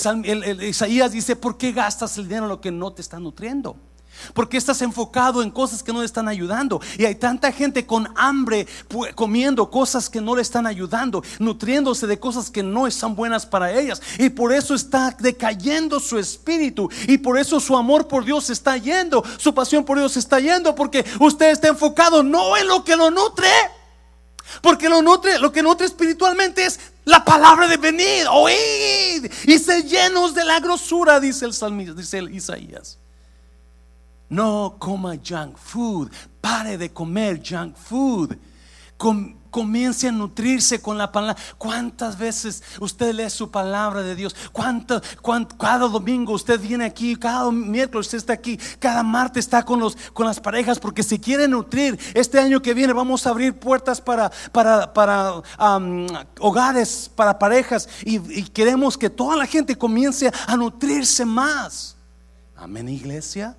Isaías 0.62 1.12
dice, 1.12 1.36
¿por 1.36 1.58
qué 1.58 1.72
gastas 1.72 2.16
el 2.18 2.24
dinero 2.24 2.44
en 2.44 2.50
lo 2.50 2.60
que 2.60 2.70
no 2.70 2.92
te 2.92 3.02
está 3.02 3.18
nutriendo? 3.18 3.76
Porque 4.32 4.56
estás 4.56 4.82
enfocado 4.82 5.42
en 5.42 5.50
cosas 5.50 5.82
que 5.82 5.92
no 5.92 6.00
le 6.00 6.06
están 6.06 6.28
ayudando. 6.28 6.80
Y 6.98 7.04
hay 7.04 7.14
tanta 7.14 7.52
gente 7.52 7.86
con 7.86 8.08
hambre 8.16 8.66
comiendo 9.14 9.70
cosas 9.70 10.08
que 10.08 10.20
no 10.20 10.36
le 10.36 10.42
están 10.42 10.66
ayudando, 10.66 11.22
nutriéndose 11.38 12.06
de 12.06 12.18
cosas 12.18 12.50
que 12.50 12.62
no 12.62 12.86
están 12.86 13.14
buenas 13.14 13.46
para 13.46 13.72
ellas. 13.72 14.00
Y 14.18 14.30
por 14.30 14.52
eso 14.52 14.74
está 14.74 15.16
decayendo 15.18 16.00
su 16.00 16.18
espíritu. 16.18 16.88
Y 17.06 17.18
por 17.18 17.38
eso 17.38 17.60
su 17.60 17.76
amor 17.76 18.08
por 18.08 18.24
Dios 18.24 18.50
está 18.50 18.76
yendo. 18.76 19.24
Su 19.38 19.54
pasión 19.54 19.84
por 19.84 19.98
Dios 19.98 20.16
está 20.16 20.40
yendo. 20.40 20.74
Porque 20.74 21.04
usted 21.20 21.50
está 21.50 21.68
enfocado 21.68 22.22
no 22.22 22.56
en 22.56 22.66
lo 22.66 22.84
que 22.84 22.96
lo 22.96 23.10
nutre. 23.10 23.48
Porque 24.62 24.88
lo 24.88 25.02
nutre, 25.02 25.38
lo 25.38 25.52
que 25.52 25.62
nutre 25.62 25.86
espiritualmente 25.86 26.64
es 26.64 26.78
la 27.04 27.24
palabra 27.24 27.66
de 27.66 27.76
venir, 27.76 28.26
oíd 28.30 29.30
y 29.46 29.58
ser 29.58 29.84
llenos 29.84 30.34
de 30.34 30.44
la 30.44 30.60
grosura, 30.60 31.20
dice 31.20 31.44
el 31.44 31.52
salmista, 31.52 31.94
dice 31.94 32.18
el 32.18 32.34
Isaías. 32.34 32.98
No 34.28 34.76
coma 34.78 35.16
junk 35.16 35.56
food. 35.58 36.10
Pare 36.40 36.76
de 36.76 36.92
comer 36.92 37.40
junk 37.42 37.76
food. 37.76 38.38
comience 39.54 40.08
a 40.08 40.12
nutrirse 40.12 40.80
con 40.80 40.98
la 40.98 41.12
palabra. 41.12 41.40
¿Cuántas 41.58 42.18
veces 42.18 42.62
usted 42.80 43.14
lee 43.14 43.30
su 43.30 43.52
palabra 43.52 44.02
de 44.02 44.16
Dios? 44.16 44.34
¿Cuánto, 44.50 45.00
cada 45.56 45.86
domingo 45.86 46.32
usted 46.32 46.58
viene 46.58 46.84
aquí, 46.84 47.14
cada 47.14 47.52
miércoles 47.52 48.08
usted 48.08 48.18
está 48.18 48.32
aquí, 48.32 48.58
cada 48.80 49.04
martes 49.04 49.44
está 49.44 49.64
con, 49.64 49.78
los, 49.78 49.96
con 50.12 50.26
las 50.26 50.40
parejas 50.40 50.80
porque 50.80 51.04
se 51.04 51.20
quiere 51.20 51.46
nutrir. 51.46 51.98
Este 52.14 52.40
año 52.40 52.60
que 52.60 52.74
viene 52.74 52.92
vamos 52.92 53.26
a 53.26 53.30
abrir 53.30 53.56
puertas 53.56 54.00
para, 54.00 54.32
para, 54.50 54.92
para 54.92 55.42
hogares, 56.40 57.08
para 57.14 57.38
parejas 57.38 57.88
y, 58.04 58.16
y 58.40 58.42
queremos 58.48 58.98
que 58.98 59.08
toda 59.08 59.36
la 59.36 59.46
gente 59.46 59.76
comience 59.76 60.32
a 60.48 60.56
nutrirse 60.56 61.24
más. 61.24 61.96
Amén, 62.56 62.88
iglesia. 62.88 63.56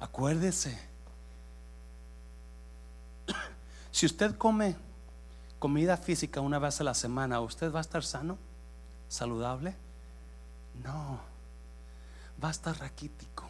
Acuérdese 0.00 0.90
si 4.00 4.06
usted 4.06 4.34
come 4.36 4.76
comida 5.58 5.96
física 5.96 6.40
una 6.40 6.58
vez 6.58 6.80
a 6.80 6.84
la 6.84 6.94
semana, 6.94 7.40
¿usted 7.40 7.70
va 7.70 7.80
a 7.80 7.82
estar 7.82 8.02
sano? 8.02 8.38
¿Saludable? 9.08 9.74
No. 10.82 11.20
Va 12.42 12.48
a 12.48 12.50
estar 12.50 12.78
raquítico, 12.78 13.44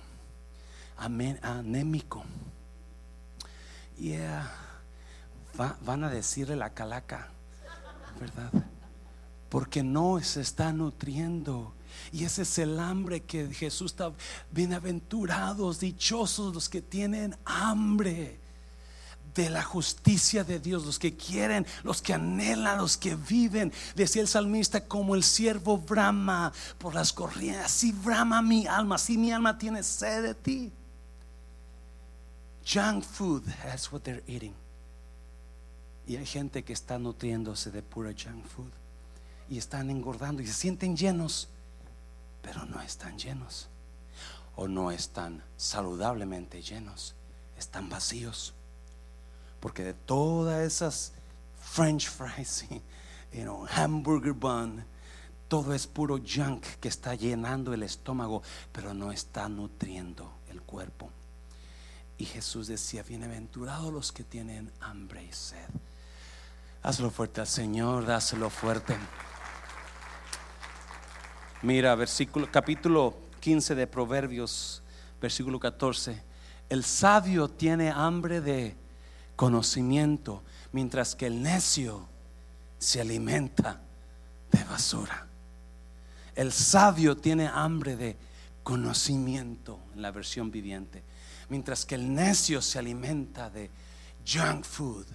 anémico. 0.96 2.24
Yeah. 3.96 4.50
van 5.82 6.02
a 6.02 6.08
decirle 6.10 6.56
la 6.56 6.70
calaca, 6.70 7.28
¿verdad? 8.18 8.50
Porque 9.50 9.84
no 9.84 10.18
se 10.20 10.40
está 10.40 10.72
nutriendo. 10.72 11.74
Y 12.12 12.24
ese 12.24 12.42
es 12.42 12.58
el 12.58 12.78
hambre 12.78 13.20
que 13.20 13.52
Jesús 13.52 13.92
está. 13.92 14.12
Bienaventurados, 14.50 15.80
dichosos 15.80 16.54
los 16.54 16.68
que 16.68 16.82
tienen 16.82 17.36
hambre 17.44 18.38
de 19.34 19.48
la 19.48 19.62
justicia 19.62 20.44
de 20.44 20.58
Dios, 20.58 20.84
los 20.84 20.98
que 20.98 21.16
quieren, 21.16 21.66
los 21.82 22.02
que 22.02 22.14
anhelan, 22.14 22.78
los 22.78 22.96
que 22.96 23.14
viven. 23.14 23.72
Decía 23.94 24.22
el 24.22 24.28
salmista, 24.28 24.86
como 24.86 25.14
el 25.14 25.22
siervo 25.22 25.78
brama 25.78 26.52
por 26.78 26.94
las 26.94 27.12
corrientes, 27.12 27.64
así 27.64 27.92
brama 27.92 28.42
mi 28.42 28.66
alma, 28.66 28.96
así 28.96 29.16
mi 29.16 29.32
alma 29.32 29.56
tiene 29.56 29.82
sed 29.82 30.22
de 30.22 30.34
ti. 30.34 30.72
Junk 32.64 33.04
food, 33.04 33.44
that's 33.64 33.90
what 33.90 34.02
they're 34.02 34.22
eating. 34.26 34.54
Y 36.06 36.16
hay 36.16 36.26
gente 36.26 36.64
que 36.64 36.72
está 36.72 36.98
nutriéndose 36.98 37.70
de 37.70 37.82
pura 37.82 38.10
junk 38.10 38.44
food 38.46 38.72
y 39.48 39.58
están 39.58 39.90
engordando 39.90 40.42
y 40.42 40.46
se 40.46 40.52
sienten 40.52 40.96
llenos, 40.96 41.48
pero 42.42 42.64
no 42.66 42.80
están 42.80 43.18
llenos 43.18 43.68
o 44.56 44.68
no 44.68 44.90
están 44.90 45.42
saludablemente 45.56 46.62
llenos, 46.62 47.14
están 47.58 47.88
vacíos. 47.88 48.54
Porque 49.60 49.84
de 49.84 49.94
todas 49.94 50.60
esas 50.60 51.12
French 51.60 52.08
fries, 52.08 52.66
you 53.32 53.42
know, 53.42 53.66
hamburger 53.74 54.32
bun, 54.32 54.84
todo 55.48 55.74
es 55.74 55.86
puro 55.86 56.18
junk 56.18 56.64
que 56.80 56.88
está 56.88 57.14
llenando 57.14 57.74
el 57.74 57.82
estómago, 57.82 58.42
pero 58.72 58.94
no 58.94 59.12
está 59.12 59.48
nutriendo 59.48 60.32
el 60.48 60.62
cuerpo. 60.62 61.10
Y 62.18 62.26
Jesús 62.26 62.66
decía, 62.66 63.02
bienaventurados 63.02 63.92
los 63.92 64.12
que 64.12 64.24
tienen 64.24 64.70
hambre 64.80 65.24
y 65.24 65.32
sed. 65.32 65.70
Hazlo 66.82 67.10
fuerte 67.10 67.40
al 67.40 67.46
Señor, 67.46 68.06
dáselo 68.06 68.50
fuerte. 68.50 68.96
Mira, 71.62 71.94
versículo, 71.94 72.50
capítulo 72.50 73.18
15 73.40 73.74
de 73.74 73.86
Proverbios, 73.86 74.82
versículo 75.20 75.60
14. 75.60 76.22
El 76.70 76.84
sabio 76.84 77.48
tiene 77.48 77.90
hambre 77.90 78.40
de 78.40 78.74
conocimiento, 79.36 80.42
mientras 80.72 81.14
que 81.14 81.26
el 81.26 81.42
necio 81.42 82.08
se 82.78 83.02
alimenta 83.02 83.78
de 84.50 84.64
basura. 84.64 85.26
El 86.34 86.50
sabio 86.50 87.18
tiene 87.18 87.46
hambre 87.46 87.94
de 87.94 88.16
conocimiento 88.62 89.80
en 89.94 90.00
la 90.00 90.12
versión 90.12 90.50
viviente, 90.50 91.02
mientras 91.50 91.84
que 91.84 91.96
el 91.96 92.14
necio 92.14 92.62
se 92.62 92.78
alimenta 92.78 93.50
de 93.50 93.70
junk 94.26 94.64
food. 94.64 95.06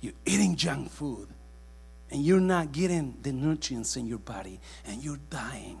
You're 0.00 0.18
eating 0.24 0.56
junk 0.56 0.88
food 0.88 1.28
and 2.10 2.24
you're 2.24 2.40
not 2.40 2.72
getting 2.72 3.16
the 3.22 3.32
nutrients 3.32 3.96
in 3.96 4.06
your 4.06 4.18
body 4.18 4.60
and 4.86 5.02
you're 5.02 5.20
dying 5.28 5.78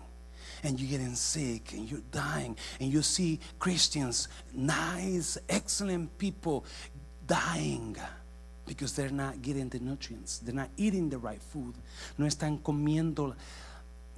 and 0.62 0.78
you're 0.78 0.90
getting 0.90 1.14
sick 1.14 1.72
and 1.72 1.90
you're 1.90 2.02
dying 2.10 2.56
and 2.80 2.92
you 2.92 3.02
see 3.02 3.40
Christians, 3.58 4.28
nice, 4.54 5.38
excellent 5.48 6.16
people 6.18 6.64
dying 7.26 7.96
because 8.66 8.94
they're 8.94 9.10
not 9.10 9.42
getting 9.42 9.68
the 9.68 9.80
nutrients, 9.80 10.38
they're 10.38 10.54
not 10.54 10.70
eating 10.76 11.08
the 11.08 11.18
right 11.18 11.42
food, 11.42 11.74
no 12.18 12.26
están 12.26 12.58
comiendo. 12.58 13.34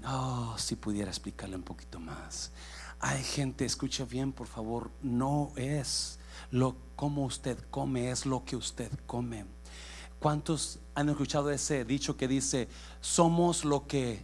Oh, 0.05 0.57
si 0.59 0.75
pudiera 0.75 1.11
explicarle 1.11 1.55
un 1.55 1.63
poquito 1.63 2.01
más. 2.01 2.51
Hay 2.99 3.23
gente, 3.23 3.65
escucha 3.65 4.05
bien, 4.05 4.33
por 4.33 4.47
favor, 4.47 4.91
no 5.01 5.53
es 5.57 6.19
lo 6.51 6.77
como 6.97 7.25
usted 7.25 7.57
come, 7.71 8.11
es 8.11 8.27
lo 8.27 8.45
que 8.45 8.57
usted 8.57 8.91
come. 9.07 9.45
¿Cuántos 10.19 10.79
han 10.95 11.09
escuchado 11.09 11.51
ese 11.51 11.85
dicho 11.85 12.17
que 12.17 12.29
dice, 12.29 12.69
somos 13.01 13.65
lo 13.65 13.87
que 13.87 14.23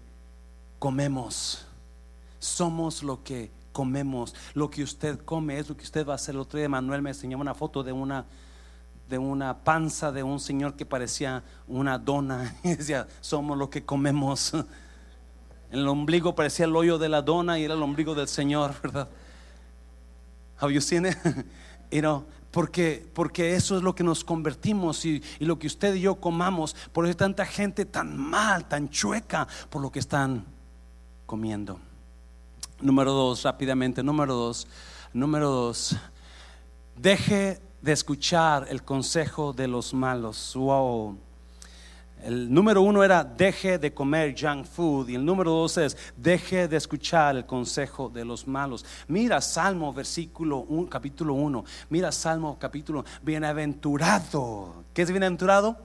comemos? 0.78 1.66
Somos 2.38 3.02
lo 3.02 3.22
que 3.24 3.50
comemos. 3.72 4.35
Lo 4.54 4.70
que 4.70 4.83
usted 4.83 5.18
come 5.20 5.59
es 5.59 5.68
lo 5.68 5.76
que 5.76 5.85
usted 5.85 6.07
va 6.07 6.12
a 6.12 6.16
hacer. 6.16 6.35
El 6.35 6.40
otro 6.40 6.59
día 6.59 6.68
Manuel 6.68 7.02
me 7.02 7.11
enseñó 7.11 7.38
una 7.38 7.54
foto 7.54 7.83
de 7.83 7.92
una 7.92 8.26
de 9.09 9.16
una 9.16 9.64
panza 9.64 10.12
de 10.12 10.22
un 10.22 10.38
señor 10.38 10.74
que 10.74 10.85
parecía 10.85 11.42
una 11.66 11.98
dona. 11.98 12.57
Y 12.62 12.74
decía, 12.74 13.09
somos 13.20 13.57
lo 13.57 13.70
que 13.70 13.85
comemos. 13.85 14.52
El 15.70 15.88
ombligo 15.88 16.35
parecía 16.35 16.66
el 16.66 16.76
hoyo 16.76 16.98
de 16.98 17.09
la 17.09 17.22
dona 17.22 17.59
y 17.59 17.64
era 17.64 17.74
el 17.74 17.83
ombligo 17.83 18.14
del 18.14 18.28
Señor, 18.28 18.74
¿verdad? 18.83 19.09
Have 20.61 20.72
you 20.72 20.81
seen 20.81 21.07
it? 21.07 21.16
porque, 22.59 23.09
porque 23.14 23.55
eso 23.55 23.77
es 23.77 23.85
lo 23.85 23.94
que 23.94 24.03
nos 24.03 24.25
convertimos 24.25 25.05
y, 25.05 25.23
y, 25.38 25.44
lo 25.44 25.61
que 25.61 25.68
usted 25.68 25.94
y 25.94 26.01
yo 26.01 26.16
comamos. 26.16 26.75
Por 26.92 27.05
eso 27.05 27.12
hay 27.12 27.14
tanta 27.14 27.47
gente 27.47 27.85
tan 27.85 28.16
mal, 28.16 28.66
tan 28.66 28.88
chueca 28.90 29.47
por 29.71 29.81
lo 29.81 29.92
que 29.92 30.01
están 30.01 30.44
comiendo. 31.25 31.79
Número 32.81 33.12
dos, 33.12 33.44
rápidamente. 33.44 34.03
Número 34.03 34.35
dos, 34.35 34.66
número 35.12 35.49
dos. 35.49 35.94
Deje 36.97 37.62
de 37.81 37.92
escuchar 37.92 38.66
el 38.68 38.83
consejo 38.83 39.53
de 39.53 39.68
los 39.68 39.94
malos. 39.94 40.53
Wow. 40.57 41.16
El 42.22 42.52
número 42.52 42.83
uno 42.83 43.04
era 43.04 43.24
deje 43.24 43.78
de 43.78 43.94
comer 43.94 44.35
junk 44.38 44.66
food 44.66 45.09
y 45.09 45.14
el 45.14 45.24
número 45.24 45.50
dos 45.50 45.78
es 45.78 45.96
deje 46.16 46.68
de 46.68 46.76
escuchar 46.76 47.37
el 47.37 47.46
consejo 47.46 48.09
de 48.09 48.24
los 48.24 48.46
malos. 48.46 48.85
Mira 49.07 49.40
Salmo 49.40 49.92
versículo 49.92 50.59
1, 50.59 50.88
capítulo 50.88 51.35
1. 51.35 51.64
Mira 51.90 52.12
Salmo 52.12 52.59
capítulo 52.59 53.04
bienaventurado. 53.22 54.85
¿Qué 54.92 55.02
es 55.02 55.11
bienaventurado? 55.11 55.76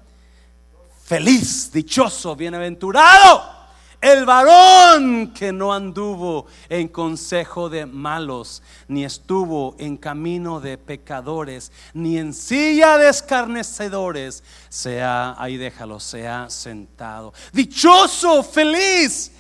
Feliz, 1.04 1.72
dichoso, 1.72 2.36
bienaventurado 2.36 3.63
el 4.04 4.26
varón 4.26 5.32
que 5.34 5.54
no 5.54 5.74
anduvo 5.74 6.46
en 6.68 6.90
consejo 6.90 7.70
de 7.70 7.86
malos, 7.86 8.62
ni 8.90 9.06
estuvo 9.06 9.78
en 9.80 9.96
camino 9.96 10.60
de 10.60 10.78
pecadores, 10.78 11.72
ni 11.94 12.18
en 12.18 12.34
silla 12.34 12.98
de 12.98 13.08
escarnecedores, 13.08 14.44
sea, 14.68 15.36
ahí 15.42 15.56
déjalo, 15.56 16.02
sea 16.02 16.50
sentado. 16.50 17.34
Dichoso, 17.54 18.44
feliz, 18.44 19.32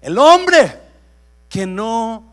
el 0.00 0.16
hombre 0.16 0.80
que 1.50 1.66
no 1.66 2.24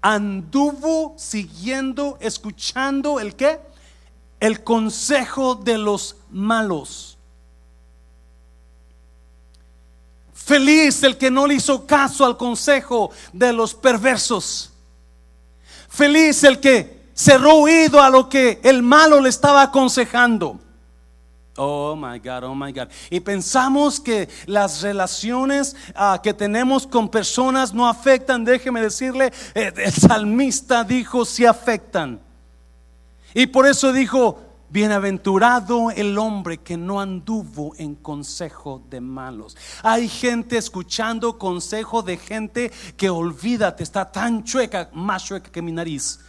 anduvo 0.00 1.16
siguiendo, 1.18 2.18
escuchando 2.20 3.18
el 3.18 3.34
qué? 3.34 3.58
El 4.38 4.62
consejo 4.62 5.56
de 5.56 5.76
los 5.78 6.18
malos 6.30 7.11
Feliz 10.52 11.02
el 11.02 11.16
que 11.16 11.30
no 11.30 11.46
le 11.46 11.54
hizo 11.54 11.86
caso 11.86 12.26
al 12.26 12.36
consejo 12.36 13.10
de 13.32 13.54
los 13.54 13.72
perversos. 13.72 14.70
Feliz 15.88 16.44
el 16.44 16.60
que 16.60 17.08
cerró 17.14 17.54
oído 17.54 18.02
a 18.02 18.10
lo 18.10 18.28
que 18.28 18.60
el 18.62 18.82
malo 18.82 19.18
le 19.18 19.30
estaba 19.30 19.62
aconsejando. 19.62 20.60
Oh 21.56 21.96
my 21.96 22.18
God, 22.18 22.44
oh 22.44 22.54
my 22.54 22.70
God. 22.70 22.88
Y 23.08 23.20
pensamos 23.20 23.98
que 23.98 24.28
las 24.44 24.82
relaciones 24.82 25.74
ah, 25.94 26.20
que 26.22 26.34
tenemos 26.34 26.86
con 26.86 27.08
personas 27.08 27.72
no 27.72 27.88
afectan. 27.88 28.44
Déjeme 28.44 28.82
decirle, 28.82 29.32
eh, 29.54 29.72
el 29.74 29.92
salmista 29.94 30.84
dijo, 30.84 31.24
si 31.24 31.46
afectan. 31.46 32.20
Y 33.32 33.46
por 33.46 33.66
eso 33.66 33.90
dijo, 33.90 34.38
Bienaventurado 34.72 35.90
el 35.90 36.16
hombre 36.16 36.56
que 36.56 36.78
no 36.78 36.98
anduvo 36.98 37.74
en 37.76 37.94
consejo 37.94 38.82
de 38.88 39.02
malos. 39.02 39.54
Hay 39.82 40.08
gente 40.08 40.56
escuchando 40.56 41.38
consejo 41.38 42.02
de 42.02 42.16
gente 42.16 42.72
que 42.96 43.10
olvídate, 43.10 43.82
está 43.82 44.10
tan 44.10 44.44
chueca, 44.44 44.88
más 44.94 45.26
chueca 45.26 45.50
que 45.50 45.60
mi 45.60 45.72
nariz. 45.72 46.20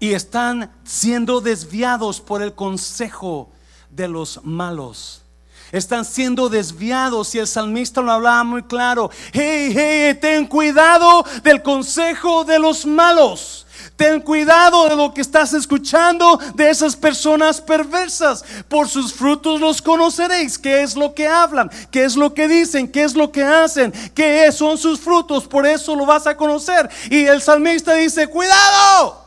Y 0.00 0.14
están 0.14 0.72
siendo 0.84 1.42
desviados 1.42 2.18
por 2.18 2.40
el 2.40 2.54
consejo 2.54 3.50
de 3.90 4.08
los 4.08 4.42
malos. 4.42 5.22
Están 5.70 6.06
siendo 6.06 6.48
desviados 6.48 7.34
y 7.34 7.40
el 7.40 7.46
salmista 7.46 8.00
lo 8.00 8.10
hablaba 8.10 8.42
muy 8.42 8.62
claro. 8.62 9.10
Hey, 9.34 9.70
hey, 9.76 10.18
ten 10.18 10.46
cuidado 10.46 11.26
del 11.42 11.62
consejo 11.62 12.42
de 12.44 12.58
los 12.58 12.86
malos. 12.86 13.66
Ten 13.98 14.20
cuidado 14.20 14.88
de 14.88 14.94
lo 14.94 15.12
que 15.12 15.20
estás 15.20 15.52
escuchando 15.54 16.38
de 16.54 16.70
esas 16.70 16.94
personas 16.94 17.60
perversas. 17.60 18.44
Por 18.68 18.88
sus 18.88 19.12
frutos 19.12 19.60
los 19.60 19.82
conoceréis. 19.82 20.56
¿Qué 20.56 20.82
es 20.82 20.94
lo 20.94 21.12
que 21.12 21.26
hablan? 21.26 21.68
¿Qué 21.90 22.04
es 22.04 22.14
lo 22.14 22.32
que 22.32 22.46
dicen? 22.46 22.86
¿Qué 22.86 23.02
es 23.02 23.16
lo 23.16 23.32
que 23.32 23.42
hacen? 23.42 23.92
¿Qué 24.14 24.52
son 24.52 24.78
sus 24.78 25.00
frutos? 25.00 25.48
Por 25.48 25.66
eso 25.66 25.96
lo 25.96 26.06
vas 26.06 26.28
a 26.28 26.36
conocer. 26.36 26.88
Y 27.10 27.24
el 27.24 27.42
salmista 27.42 27.94
dice, 27.94 28.28
cuidado. 28.28 29.20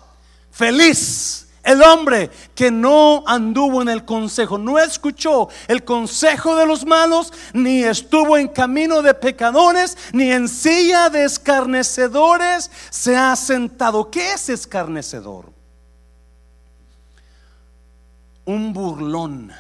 Feliz 0.52 1.48
el 1.64 1.82
hombre 1.84 2.32
que 2.56 2.72
no 2.72 3.24
anduvo 3.28 3.82
en 3.82 3.90
el 3.90 4.04
consejo, 4.06 4.58
no 4.58 4.80
escuchó 4.80 5.50
el 5.68 5.84
consejo 5.84 6.56
de 6.56 6.66
los 6.66 6.86
malos, 6.86 7.32
ni 7.54 7.84
estuvo 7.84 8.38
en 8.38 8.48
camino 8.48 9.02
de 9.02 9.14
pecadores, 9.14 9.98
ni 10.12 10.32
en 10.32 10.48
silla 10.48 11.10
de 11.10 11.26
escarnecedores 11.26 12.72
se 12.90 13.16
ha 13.16 13.36
sentado. 13.36 14.10
¿Qué 14.10 14.34
es 14.34 14.50
escarnecedor? 14.50 15.52
Un 18.46 18.74
burlón, 18.74 19.52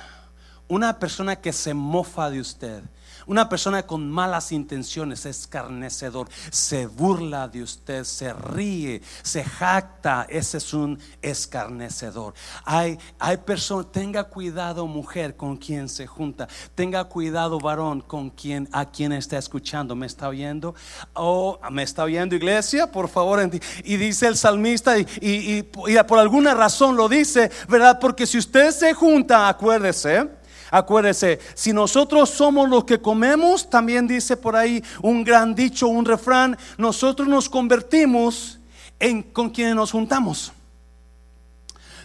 una 0.68 0.98
persona 0.98 1.36
que 1.36 1.54
se 1.54 1.74
mofa 1.74 2.30
de 2.30 2.40
usted 2.40 2.84
una 3.26 3.50
persona 3.50 3.84
con 3.84 4.10
malas 4.10 4.52
intenciones, 4.52 5.26
escarnecedor, 5.26 6.28
se 6.52 6.88
burla 6.88 7.48
de 7.48 7.64
usted, 7.64 8.04
se 8.04 8.34
ríe, 8.34 9.02
se 9.22 9.44
jacta, 9.44 10.26
ese 10.30 10.58
es 10.58 10.74
un 10.74 11.00
escarnecedor. 11.22 12.34
Hay, 12.66 12.98
hay 13.20 13.38
personas, 13.38 13.92
tenga 13.92 14.26
cuidado 14.26 14.88
mujer 14.88 15.36
con 15.36 15.58
quien 15.58 15.90
se 15.90 16.08
junta, 16.08 16.48
tenga 16.76 17.04
cuidado 17.06 17.60
varón 17.60 18.02
con 18.02 18.30
quien, 18.30 18.68
a 18.72 18.86
quien 18.86 19.12
está 19.12 19.38
escuchando, 19.38 19.96
¿me 19.96 20.06
está 20.06 20.28
oyendo? 20.28 20.76
¿O 21.14 21.60
oh, 21.62 21.70
me 21.72 21.84
está 21.84 22.04
oyendo 22.04 22.36
iglesia? 22.36 22.92
Por 22.92 23.08
favor, 23.08 23.42
y 23.84 23.98
dice 23.98 24.28
el 24.28 24.38
salmista, 24.38 24.98
y, 24.98 25.08
y 25.22 25.64
por 26.08 26.20
alguna 26.20 26.54
razón 26.54 26.96
lo 26.96 27.08
dice, 27.08 27.52
¿verdad? 27.68 28.00
Porque 28.00 28.28
si 28.28 28.38
usted 28.38 28.72
se 28.72 28.94
junta, 28.94 29.48
acuérdese, 29.48 30.41
Acuérdese, 30.72 31.40
si 31.54 31.74
nosotros 31.74 32.30
somos 32.30 32.70
los 32.70 32.86
que 32.86 33.02
comemos, 33.02 33.70
también 33.70 34.08
dice 34.08 34.38
por 34.38 34.56
ahí 34.56 34.82
un 35.02 35.24
gran 35.26 35.54
dicho, 35.54 35.90
un 35.90 36.06
refrán, 36.06 36.58
nosotros 36.78 37.28
nos 37.28 37.50
convertimos 37.50 38.58
en 38.98 39.22
con 39.22 39.50
quienes 39.50 39.76
nos 39.76 39.92
juntamos. 39.92 40.54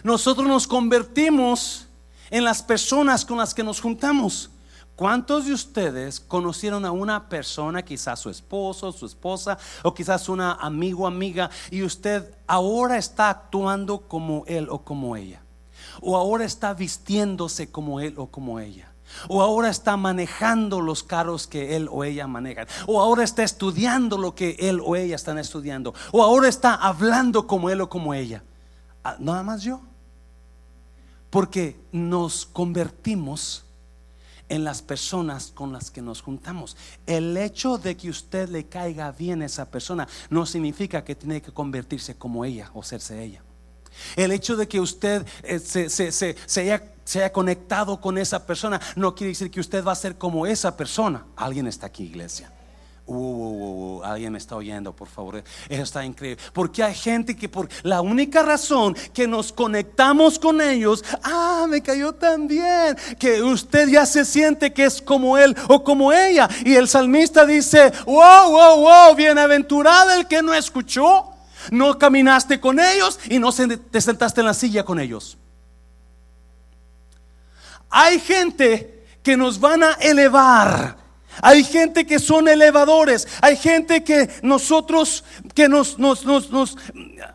Nosotros 0.03 0.45
nos 0.45 0.67
convertimos 0.67 1.87
en 2.29 2.43
las 2.43 2.61
personas 2.61 3.23
con 3.23 3.37
las 3.37 3.53
que 3.53 3.63
nos 3.63 3.79
juntamos. 3.79 4.49
¿Cuántos 4.97 5.45
de 5.45 5.53
ustedes 5.53 6.19
conocieron 6.19 6.83
a 6.83 6.91
una 6.91 7.29
persona, 7.29 7.83
quizás 7.83 8.19
su 8.19 8.29
esposo, 8.29 8.91
su 8.91 9.05
esposa, 9.05 9.57
o 9.83 9.93
quizás 9.93 10.27
una 10.27 10.53
amigo, 10.53 11.07
amiga, 11.07 11.49
y 11.71 11.83
usted 11.83 12.33
ahora 12.47 12.97
está 12.97 13.29
actuando 13.29 13.99
como 13.99 14.43
él 14.47 14.67
o 14.69 14.79
como 14.79 15.15
ella? 15.15 15.41
O 16.01 16.17
ahora 16.17 16.45
está 16.45 16.73
vistiéndose 16.73 17.71
como 17.71 17.99
él 17.99 18.13
o 18.17 18.27
como 18.27 18.59
ella. 18.59 18.91
O 19.27 19.41
ahora 19.41 19.69
está 19.69 19.97
manejando 19.97 20.81
los 20.81 21.03
carros 21.03 21.47
que 21.47 21.75
él 21.75 21.87
o 21.91 22.03
ella 22.03 22.27
manejan. 22.27 22.67
O 22.87 23.01
ahora 23.01 23.23
está 23.23 23.43
estudiando 23.43 24.17
lo 24.17 24.35
que 24.35 24.55
él 24.59 24.81
o 24.83 24.95
ella 24.95 25.15
están 25.15 25.37
estudiando. 25.37 25.93
O 26.11 26.23
ahora 26.23 26.47
está 26.47 26.75
hablando 26.75 27.47
como 27.47 27.69
él 27.69 27.81
o 27.81 27.89
como 27.89 28.13
ella. 28.13 28.43
Ah, 29.03 29.15
nada 29.19 29.43
más 29.43 29.63
yo. 29.63 29.81
Porque 31.29 31.79
nos 31.91 32.45
convertimos 32.45 33.65
en 34.49 34.63
las 34.63 34.81
personas 34.81 35.51
con 35.53 35.73
las 35.73 35.91
que 35.91 36.01
nos 36.01 36.21
juntamos. 36.21 36.77
El 37.05 37.35
hecho 37.37 37.77
de 37.77 37.97
que 37.97 38.09
usted 38.09 38.49
le 38.49 38.65
caiga 38.67 39.11
bien 39.11 39.41
a 39.41 39.45
esa 39.45 39.69
persona 39.69 40.07
no 40.29 40.45
significa 40.45 41.03
que 41.03 41.15
tiene 41.15 41.41
que 41.41 41.51
convertirse 41.51 42.15
como 42.15 42.45
ella 42.45 42.71
o 42.73 42.83
serse 42.83 43.23
ella. 43.23 43.43
El 44.15 44.31
hecho 44.31 44.55
de 44.55 44.67
que 44.67 44.79
usted 44.79 45.25
eh, 45.43 45.59
se, 45.59 46.61
haya, 46.61 47.31
conectado 47.31 48.01
con 48.01 48.17
esa 48.17 48.45
persona 48.45 48.81
no 48.95 49.15
quiere 49.15 49.29
decir 49.29 49.49
que 49.49 49.59
usted 49.59 49.83
va 49.83 49.93
a 49.93 49.95
ser 49.95 50.17
como 50.17 50.45
esa 50.45 50.75
persona. 50.75 51.25
Alguien 51.35 51.67
está 51.67 51.87
aquí, 51.87 52.03
iglesia. 52.03 52.51
Uh, 53.09 53.13
uh, 53.15 53.99
uh, 53.99 54.03
alguien 54.03 54.33
me 54.33 54.37
está 54.37 54.57
oyendo, 54.57 54.93
por 54.93 55.07
favor. 55.07 55.41
Eso 55.69 55.83
está 55.83 56.03
increíble. 56.03 56.43
Porque 56.51 56.83
hay 56.83 56.93
gente 56.93 57.37
que 57.37 57.47
por 57.47 57.69
la 57.83 58.01
única 58.01 58.43
razón 58.43 58.97
que 59.13 59.25
nos 59.25 59.53
conectamos 59.53 60.37
con 60.37 60.59
ellos, 60.59 61.05
ah, 61.23 61.67
me 61.69 61.81
cayó 61.81 62.13
tan 62.13 62.49
bien, 62.49 62.97
que 63.17 63.41
usted 63.41 63.87
ya 63.87 64.05
se 64.05 64.25
siente 64.25 64.73
que 64.73 64.83
es 64.83 65.01
como 65.01 65.37
él 65.37 65.55
o 65.69 65.85
como 65.85 66.11
ella. 66.11 66.49
Y 66.65 66.75
el 66.75 66.89
salmista 66.89 67.45
dice, 67.45 67.93
wow, 68.05 68.51
wow, 68.51 68.81
wow, 68.81 69.15
bienaventurado 69.15 70.11
el 70.11 70.27
que 70.27 70.41
no 70.41 70.53
escuchó 70.53 71.36
no 71.71 71.97
caminaste 71.97 72.59
con 72.59 72.79
ellos 72.79 73.19
y 73.29 73.39
no 73.39 73.51
te 73.51 74.01
sentaste 74.01 74.41
en 74.41 74.47
la 74.47 74.53
silla 74.53 74.83
con 74.83 74.99
ellos. 74.99 75.37
Hay 77.89 78.19
gente 78.19 79.05
que 79.23 79.37
nos 79.37 79.59
van 79.59 79.83
a 79.83 79.93
elevar. 79.93 80.97
Hay 81.41 81.63
gente 81.63 82.05
que 82.05 82.19
son 82.19 82.47
elevadores. 82.47 83.27
Hay 83.41 83.57
gente 83.57 84.03
que 84.03 84.29
nosotros, 84.41 85.23
que 85.53 85.69
nos, 85.69 85.99
nos, 85.99 86.25
nos, 86.25 86.77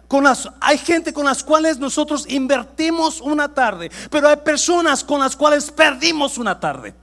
con 0.08 0.24
las, 0.24 0.48
hay 0.60 0.78
gente 0.78 1.12
con 1.12 1.24
las 1.24 1.44
cuales 1.44 1.78
nosotros 1.78 2.26
invertimos 2.28 3.20
una 3.20 3.54
tarde. 3.54 3.90
Pero 4.10 4.28
hay 4.28 4.36
personas 4.36 5.04
con 5.04 5.20
las 5.20 5.36
cuales 5.36 5.70
perdimos 5.70 6.38
una 6.38 6.58
tarde. 6.58 6.94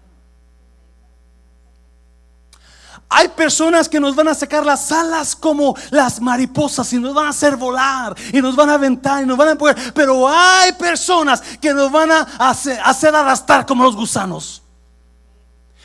Hay 3.12 3.28
personas 3.30 3.90
que 3.90 4.00
nos 4.00 4.16
van 4.16 4.28
a 4.28 4.36
sacar 4.36 4.64
las 4.64 4.92
alas 4.92 5.36
como 5.36 5.76
las 5.90 6.22
mariposas 6.22 6.94
y 6.94 7.00
nos 7.00 7.16
van 7.16 7.26
a 7.26 7.30
hacer 7.30 7.58
volar 7.58 8.16
y 8.32 8.40
nos 8.40 8.56
van 8.56 8.70
a 8.70 8.76
aventar 8.76 9.24
y 9.24 9.26
nos 9.26 9.36
van 9.36 9.48
a 9.48 9.52
empujar. 9.52 9.76
Pero 9.96 10.30
hay 10.30 10.74
personas 10.74 11.42
que 11.60 11.74
nos 11.74 11.92
van 11.92 12.12
a 12.12 12.22
hacer, 12.38 12.80
hacer 12.86 13.16
arrastrar 13.16 13.66
como 13.66 13.84
los 13.84 13.96
gusanos. 13.96 14.62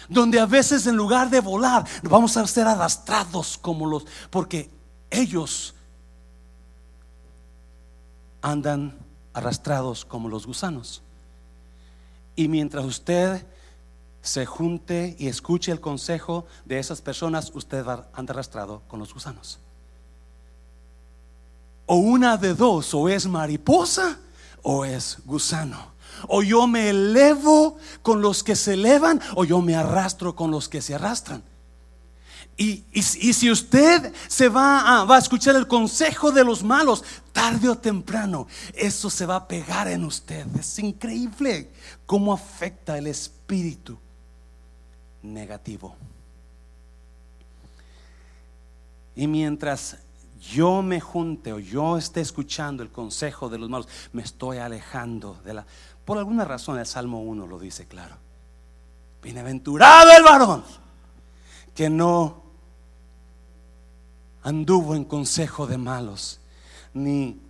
Donde 0.06 0.38
a 0.38 0.44
veces 0.44 0.86
en 0.86 0.96
lugar 0.96 1.30
de 1.30 1.40
volar, 1.40 1.86
vamos 2.02 2.36
a 2.36 2.46
ser 2.46 2.66
arrastrados 2.66 3.56
como 3.56 3.86
los... 3.86 4.04
Porque 4.28 4.70
ellos 5.10 5.74
andan 8.42 8.98
arrastrados 9.32 10.04
como 10.04 10.28
los 10.28 10.46
gusanos. 10.46 11.02
Y 12.36 12.48
mientras 12.48 12.84
usted 12.84 13.46
se 14.24 14.46
junte 14.46 15.14
y 15.18 15.28
escuche 15.28 15.70
el 15.70 15.80
consejo 15.80 16.46
de 16.64 16.78
esas 16.78 17.02
personas, 17.02 17.52
usted 17.54 17.84
va 17.84 18.08
arrastrado 18.14 18.82
con 18.88 18.98
los 18.98 19.12
gusanos. 19.12 19.60
O 21.84 21.96
una 21.96 22.38
de 22.38 22.54
dos, 22.54 22.94
o 22.94 23.10
es 23.10 23.26
mariposa 23.26 24.18
o 24.62 24.86
es 24.86 25.18
gusano. 25.26 25.92
O 26.26 26.42
yo 26.42 26.66
me 26.66 26.88
elevo 26.88 27.76
con 28.00 28.22
los 28.22 28.42
que 28.42 28.56
se 28.56 28.74
elevan 28.74 29.20
o 29.34 29.44
yo 29.44 29.60
me 29.60 29.76
arrastro 29.76 30.34
con 30.34 30.50
los 30.50 30.70
que 30.70 30.80
se 30.80 30.94
arrastran. 30.94 31.42
Y, 32.56 32.84
si 33.02 33.50
usted 33.50 34.10
se 34.28 34.48
va 34.48 35.00
a, 35.02 35.04
va 35.04 35.16
a 35.16 35.18
escuchar 35.18 35.56
el 35.56 35.66
consejo 35.66 36.32
de 36.32 36.44
los 36.44 36.62
malos, 36.62 37.04
tarde 37.32 37.68
o 37.68 37.76
temprano, 37.76 38.46
eso 38.72 39.10
se 39.10 39.26
va 39.26 39.36
a 39.36 39.48
pegar 39.48 39.88
en 39.88 40.04
usted. 40.04 40.46
Es 40.58 40.78
increíble 40.78 41.70
cómo 42.06 42.32
afecta 42.32 42.96
el 42.96 43.08
espíritu 43.08 43.98
negativo. 45.24 45.96
Y 49.16 49.26
mientras 49.26 49.98
yo 50.40 50.82
me 50.82 51.00
junte 51.00 51.52
o 51.52 51.58
yo 51.58 51.96
esté 51.96 52.20
escuchando 52.20 52.82
el 52.82 52.90
consejo 52.90 53.48
de 53.48 53.58
los 53.58 53.70
malos, 53.70 53.88
me 54.12 54.22
estoy 54.22 54.58
alejando 54.58 55.40
de 55.44 55.54
la... 55.54 55.66
Por 56.04 56.18
alguna 56.18 56.44
razón 56.44 56.78
el 56.78 56.86
Salmo 56.86 57.22
1 57.22 57.46
lo 57.46 57.58
dice 57.58 57.86
claro. 57.86 58.16
Bienaventurado 59.22 60.10
el 60.12 60.22
varón 60.22 60.64
que 61.74 61.88
no 61.88 62.42
anduvo 64.42 64.94
en 64.94 65.04
consejo 65.04 65.66
de 65.66 65.78
malos, 65.78 66.40
ni 66.92 67.40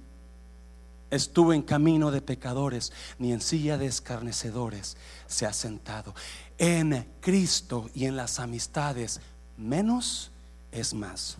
estuvo 1.11 1.53
en 1.53 1.63
camino 1.63 2.11
de 2.11 2.23
pecadores, 2.23 2.93
ni 3.19 3.33
en 3.33 3.41
silla 3.41 3.77
de 3.77 3.87
escarnecedores 3.87 4.97
se 5.27 5.47
ha 5.47 5.53
sentado 5.53 6.15
en 6.59 7.07
Cristo 7.21 7.91
y 7.95 8.07
en 8.07 8.17
las 8.17 8.39
amistades, 8.39 9.21
menos 9.57 10.31
es 10.73 10.95
más. 10.95 11.37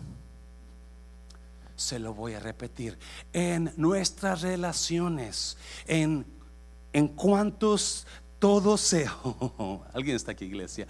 Se 1.75 1.99
lo 1.99 2.13
voy 2.13 2.33
a 2.33 2.39
repetir. 2.39 2.97
En 3.33 3.73
nuestras 3.75 4.41
relaciones, 4.41 5.57
en, 5.87 6.25
en 6.93 7.07
cuantos 7.09 8.07
todo 8.45 8.77
se... 8.77 9.07
alguien 9.95 10.15
está 10.15 10.33
aquí, 10.33 10.45
iglesia. 10.45 10.85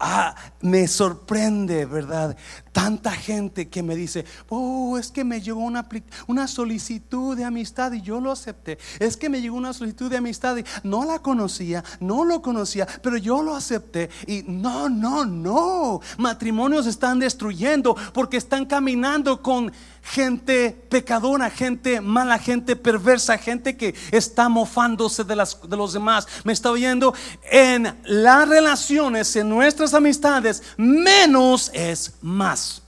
Ah, 0.00 0.34
me 0.62 0.88
sorprende, 0.88 1.84
¿verdad? 1.84 2.34
tanta 2.76 3.10
gente 3.12 3.70
que 3.70 3.82
me 3.82 3.96
dice, 3.96 4.26
oh, 4.50 4.98
es 4.98 5.10
que 5.10 5.24
me 5.24 5.40
llegó 5.40 5.60
una, 5.60 5.88
una 6.26 6.46
solicitud 6.46 7.34
de 7.34 7.42
amistad 7.42 7.90
y 7.94 8.02
yo 8.02 8.20
lo 8.20 8.30
acepté. 8.30 8.76
Es 8.98 9.16
que 9.16 9.30
me 9.30 9.40
llegó 9.40 9.56
una 9.56 9.72
solicitud 9.72 10.10
de 10.10 10.18
amistad 10.18 10.58
y 10.58 10.64
no 10.82 11.06
la 11.06 11.20
conocía, 11.20 11.82
no 12.00 12.26
lo 12.26 12.42
conocía, 12.42 12.86
pero 13.00 13.16
yo 13.16 13.40
lo 13.42 13.56
acepté. 13.56 14.10
Y 14.26 14.42
no, 14.46 14.90
no, 14.90 15.24
no. 15.24 16.02
Matrimonios 16.18 16.86
están 16.86 17.18
destruyendo 17.18 17.96
porque 18.12 18.36
están 18.36 18.66
caminando 18.66 19.40
con 19.40 19.72
gente 20.06 20.70
pecadora, 20.88 21.50
gente 21.50 22.00
mala, 22.00 22.38
gente 22.38 22.76
perversa, 22.76 23.36
gente 23.36 23.76
que 23.76 23.94
está 24.12 24.48
mofándose 24.48 25.24
de, 25.24 25.34
las, 25.34 25.58
de 25.68 25.76
los 25.76 25.92
demás. 25.92 26.26
Me 26.44 26.52
está 26.52 26.70
oyendo 26.70 27.12
en 27.50 27.98
las 28.04 28.48
relaciones, 28.48 29.34
en 29.34 29.48
nuestras 29.48 29.94
amistades, 29.94 30.62
menos 30.76 31.70
es 31.74 32.14
más. 32.22 32.82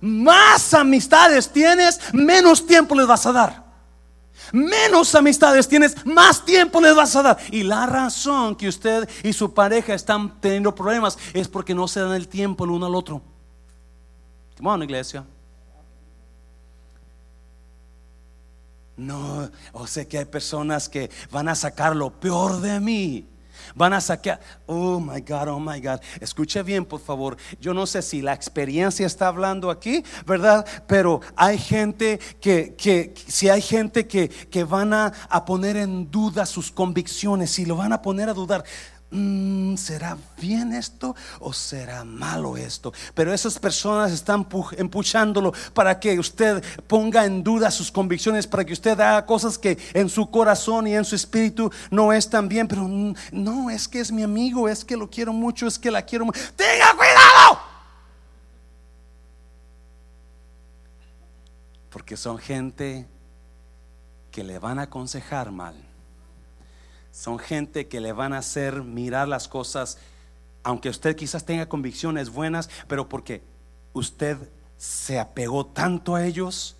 Más 0.00 0.72
amistades 0.72 1.50
tienes, 1.50 2.00
menos 2.12 2.64
tiempo 2.64 2.94
les 2.94 3.06
vas 3.06 3.26
a 3.26 3.32
dar. 3.32 3.70
Menos 4.52 5.14
amistades 5.14 5.68
tienes, 5.68 6.06
más 6.06 6.44
tiempo 6.44 6.80
les 6.80 6.94
vas 6.94 7.14
a 7.16 7.22
dar. 7.22 7.38
Y 7.50 7.64
la 7.64 7.86
razón 7.86 8.54
que 8.54 8.68
usted 8.68 9.08
y 9.24 9.32
su 9.32 9.52
pareja 9.52 9.94
están 9.94 10.40
teniendo 10.40 10.74
problemas 10.74 11.18
es 11.34 11.48
porque 11.48 11.74
no 11.74 11.88
se 11.88 12.00
dan 12.00 12.12
el 12.12 12.28
tiempo 12.28 12.64
el 12.64 12.70
uno 12.70 12.86
al 12.86 12.94
otro. 12.94 13.20
Come 14.56 14.84
iglesia. 14.84 15.24
No, 19.00 19.50
o 19.72 19.86
sé 19.86 20.06
que 20.06 20.18
hay 20.18 20.26
personas 20.26 20.88
que 20.88 21.10
van 21.30 21.48
a 21.48 21.54
sacar 21.54 21.96
lo 21.96 22.10
peor 22.10 22.60
de 22.60 22.78
mí. 22.80 23.26
Van 23.74 23.92
a 23.92 24.00
sacar, 24.00 24.40
oh 24.66 25.00
my 25.00 25.20
God, 25.20 25.48
oh 25.48 25.60
my 25.60 25.80
God. 25.80 26.00
Escuche 26.20 26.62
bien, 26.62 26.84
por 26.84 27.00
favor. 27.00 27.36
Yo 27.60 27.72
no 27.72 27.86
sé 27.86 28.02
si 28.02 28.20
la 28.20 28.34
experiencia 28.34 29.06
está 29.06 29.28
hablando 29.28 29.70
aquí, 29.70 30.04
¿verdad? 30.26 30.66
Pero 30.86 31.20
hay 31.34 31.56
gente 31.56 32.18
que, 32.40 32.74
que 32.76 33.14
si 33.26 33.48
hay 33.48 33.62
gente 33.62 34.06
que, 34.06 34.28
que 34.28 34.64
van 34.64 34.92
a, 34.92 35.12
a 35.28 35.44
poner 35.44 35.76
en 35.76 36.10
duda 36.10 36.44
sus 36.44 36.70
convicciones, 36.70 37.50
si 37.50 37.64
lo 37.64 37.76
van 37.76 37.92
a 37.92 38.02
poner 38.02 38.28
a 38.28 38.34
dudar. 38.34 38.64
Mm, 39.12 39.74
¿será 39.74 40.16
bien 40.40 40.72
esto 40.72 41.16
o 41.40 41.52
será 41.52 42.04
malo 42.04 42.56
esto? 42.56 42.92
Pero 43.12 43.34
esas 43.34 43.58
personas 43.58 44.12
están 44.12 44.46
empujándolo 44.76 45.52
para 45.74 45.98
que 45.98 46.16
usted 46.16 46.62
ponga 46.86 47.24
en 47.24 47.42
duda 47.42 47.72
sus 47.72 47.90
convicciones, 47.90 48.46
para 48.46 48.64
que 48.64 48.72
usted 48.72 48.92
haga 49.00 49.26
cosas 49.26 49.58
que 49.58 49.76
en 49.94 50.08
su 50.08 50.30
corazón 50.30 50.86
y 50.86 50.94
en 50.94 51.04
su 51.04 51.16
espíritu 51.16 51.72
no 51.90 52.12
están 52.12 52.48
bien. 52.48 52.68
Pero 52.68 52.86
no, 53.32 53.68
es 53.68 53.88
que 53.88 53.98
es 53.98 54.12
mi 54.12 54.22
amigo, 54.22 54.68
es 54.68 54.84
que 54.84 54.96
lo 54.96 55.10
quiero 55.10 55.32
mucho, 55.32 55.66
es 55.66 55.76
que 55.76 55.90
la 55.90 56.02
quiero 56.02 56.26
mucho. 56.26 56.40
¡Tenga 56.54 56.94
cuidado! 56.96 57.60
Porque 61.90 62.16
son 62.16 62.38
gente 62.38 63.08
que 64.30 64.44
le 64.44 64.60
van 64.60 64.78
a 64.78 64.82
aconsejar 64.82 65.50
mal 65.50 65.89
son 67.12 67.38
gente 67.38 67.88
que 67.88 68.00
le 68.00 68.12
van 68.12 68.32
a 68.32 68.38
hacer 68.38 68.82
mirar 68.82 69.28
las 69.28 69.48
cosas, 69.48 69.98
aunque 70.62 70.88
usted 70.88 71.16
quizás 71.16 71.44
tenga 71.44 71.68
convicciones 71.68 72.30
buenas, 72.30 72.70
pero 72.86 73.08
porque 73.08 73.42
usted 73.92 74.36
se 74.76 75.18
apegó 75.18 75.66
tanto 75.66 76.14
a 76.14 76.24
ellos, 76.24 76.76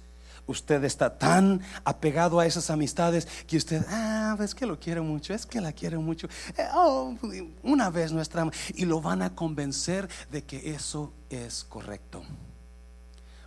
usted 0.47 0.83
está 0.85 1.19
tan 1.19 1.63
apegado 1.85 2.41
a 2.41 2.47
esas 2.47 2.71
amistades 2.71 3.27
que 3.47 3.57
usted, 3.57 3.85
ah, 3.89 4.37
es 4.41 4.55
que 4.55 4.67
lo 4.67 4.79
quiere 4.79 5.01
mucho, 5.01 5.35
es 5.35 5.47
que 5.47 5.61
la 5.61 5.73
quiere 5.73 5.99
mucho. 5.99 6.29
Eh, 6.57 6.67
oh, 6.75 7.15
una 7.63 7.91
vez 7.91 8.13
nuestra 8.13 8.51
y 8.75 8.85
lo 8.85 9.01
van 9.01 9.23
a 9.23 9.35
convencer 9.35 10.09
de 10.31 10.43
que 10.43 10.73
eso 10.73 11.13
es 11.29 11.65
correcto. 11.65 12.23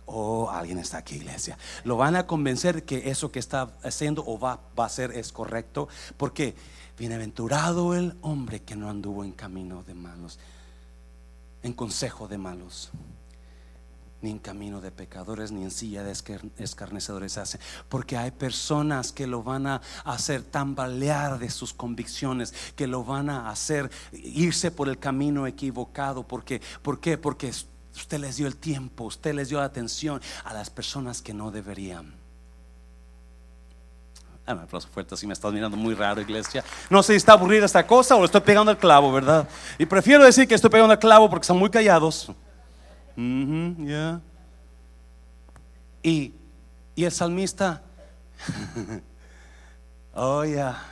Oh, 0.06 0.50
alguien 0.50 0.78
está 0.78 0.98
aquí, 0.98 1.16
iglesia. 1.16 1.56
Lo 1.84 1.96
van 1.96 2.16
a 2.16 2.26
convencer 2.26 2.84
que 2.84 3.10
eso 3.10 3.32
que 3.32 3.38
está 3.38 3.74
haciendo 3.82 4.22
o 4.26 4.38
va, 4.38 4.60
a 4.76 4.84
hacer 4.84 5.12
es 5.12 5.32
correcto. 5.32 5.88
Porque 6.16 6.54
bienaventurado 6.98 7.94
el 7.94 8.16
hombre 8.20 8.62
que 8.62 8.76
no 8.76 8.90
anduvo 8.90 9.24
en 9.24 9.32
camino 9.32 9.82
de 9.82 9.94
malos, 9.94 10.38
en 11.62 11.72
consejo 11.72 12.28
de 12.28 12.36
malos, 12.36 12.90
ni 14.20 14.30
en 14.30 14.38
camino 14.38 14.80
de 14.80 14.90
pecadores, 14.90 15.52
ni 15.52 15.62
en 15.64 15.70
silla 15.70 16.02
de 16.02 16.14
escarnecedores 16.58 17.38
hace. 17.38 17.58
Porque 17.88 18.18
hay 18.18 18.30
personas 18.30 19.10
que 19.10 19.26
lo 19.26 19.42
van 19.42 19.66
a 19.66 19.80
hacer 20.04 20.42
tambalear 20.42 21.38
de 21.38 21.48
sus 21.48 21.72
convicciones, 21.72 22.52
que 22.76 22.86
lo 22.86 23.04
van 23.04 23.30
a 23.30 23.48
hacer 23.48 23.90
irse 24.12 24.70
por 24.70 24.90
el 24.90 24.98
camino 24.98 25.46
equivocado. 25.46 26.26
Porque, 26.26 26.60
¿Por 26.82 27.00
qué? 27.00 27.16
Porque 27.16 27.52
Usted 27.94 28.18
les 28.18 28.36
dio 28.36 28.46
el 28.46 28.56
tiempo, 28.56 29.04
usted 29.04 29.34
les 29.34 29.48
dio 29.48 29.60
atención 29.60 30.20
a 30.44 30.52
las 30.52 30.68
personas 30.68 31.22
que 31.22 31.32
no 31.32 31.50
deberían. 31.50 32.12
Ah, 34.46 34.54
me 34.54 34.62
aplauso 34.62 34.88
fuerte, 34.88 35.14
así 35.14 35.26
me 35.26 35.32
estás 35.32 35.52
mirando 35.52 35.76
muy 35.76 35.94
raro, 35.94 36.20
iglesia. 36.20 36.62
No 36.90 37.02
sé 37.02 37.14
si 37.14 37.16
está 37.16 37.32
aburrida 37.32 37.64
esta 37.64 37.86
cosa 37.86 38.14
o 38.16 38.18
le 38.18 38.26
estoy 38.26 38.42
pegando 38.42 38.70
al 38.70 38.76
clavo, 38.76 39.10
¿verdad? 39.10 39.48
Y 39.78 39.86
prefiero 39.86 40.22
decir 40.24 40.46
que 40.46 40.54
estoy 40.54 40.70
pegando 40.70 40.92
al 40.92 40.98
clavo 40.98 41.30
porque 41.30 41.44
están 41.44 41.56
muy 41.56 41.70
callados. 41.70 42.30
y, 46.02 46.34
y 46.94 47.04
el 47.04 47.12
salmista, 47.12 47.82
oh 50.14 50.44
ya, 50.44 50.82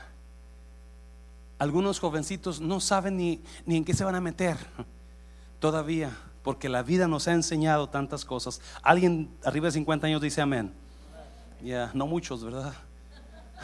algunos 1.58 1.98
jovencitos 1.98 2.60
no 2.60 2.80
saben 2.80 3.16
ni, 3.18 3.42
ni 3.66 3.76
en 3.76 3.84
qué 3.84 3.92
se 3.92 4.04
van 4.04 4.14
a 4.14 4.20
meter 4.20 4.56
todavía 5.58 6.16
porque 6.42 6.68
la 6.68 6.82
vida 6.82 7.06
nos 7.08 7.28
ha 7.28 7.32
enseñado 7.32 7.88
tantas 7.88 8.24
cosas. 8.24 8.60
Alguien 8.82 9.34
arriba 9.44 9.66
de 9.66 9.72
50 9.72 10.06
años 10.06 10.20
dice 10.20 10.40
amén. 10.40 10.72
Ya, 11.62 11.90
no 11.94 12.06
muchos, 12.06 12.42
¿verdad? 12.44 12.72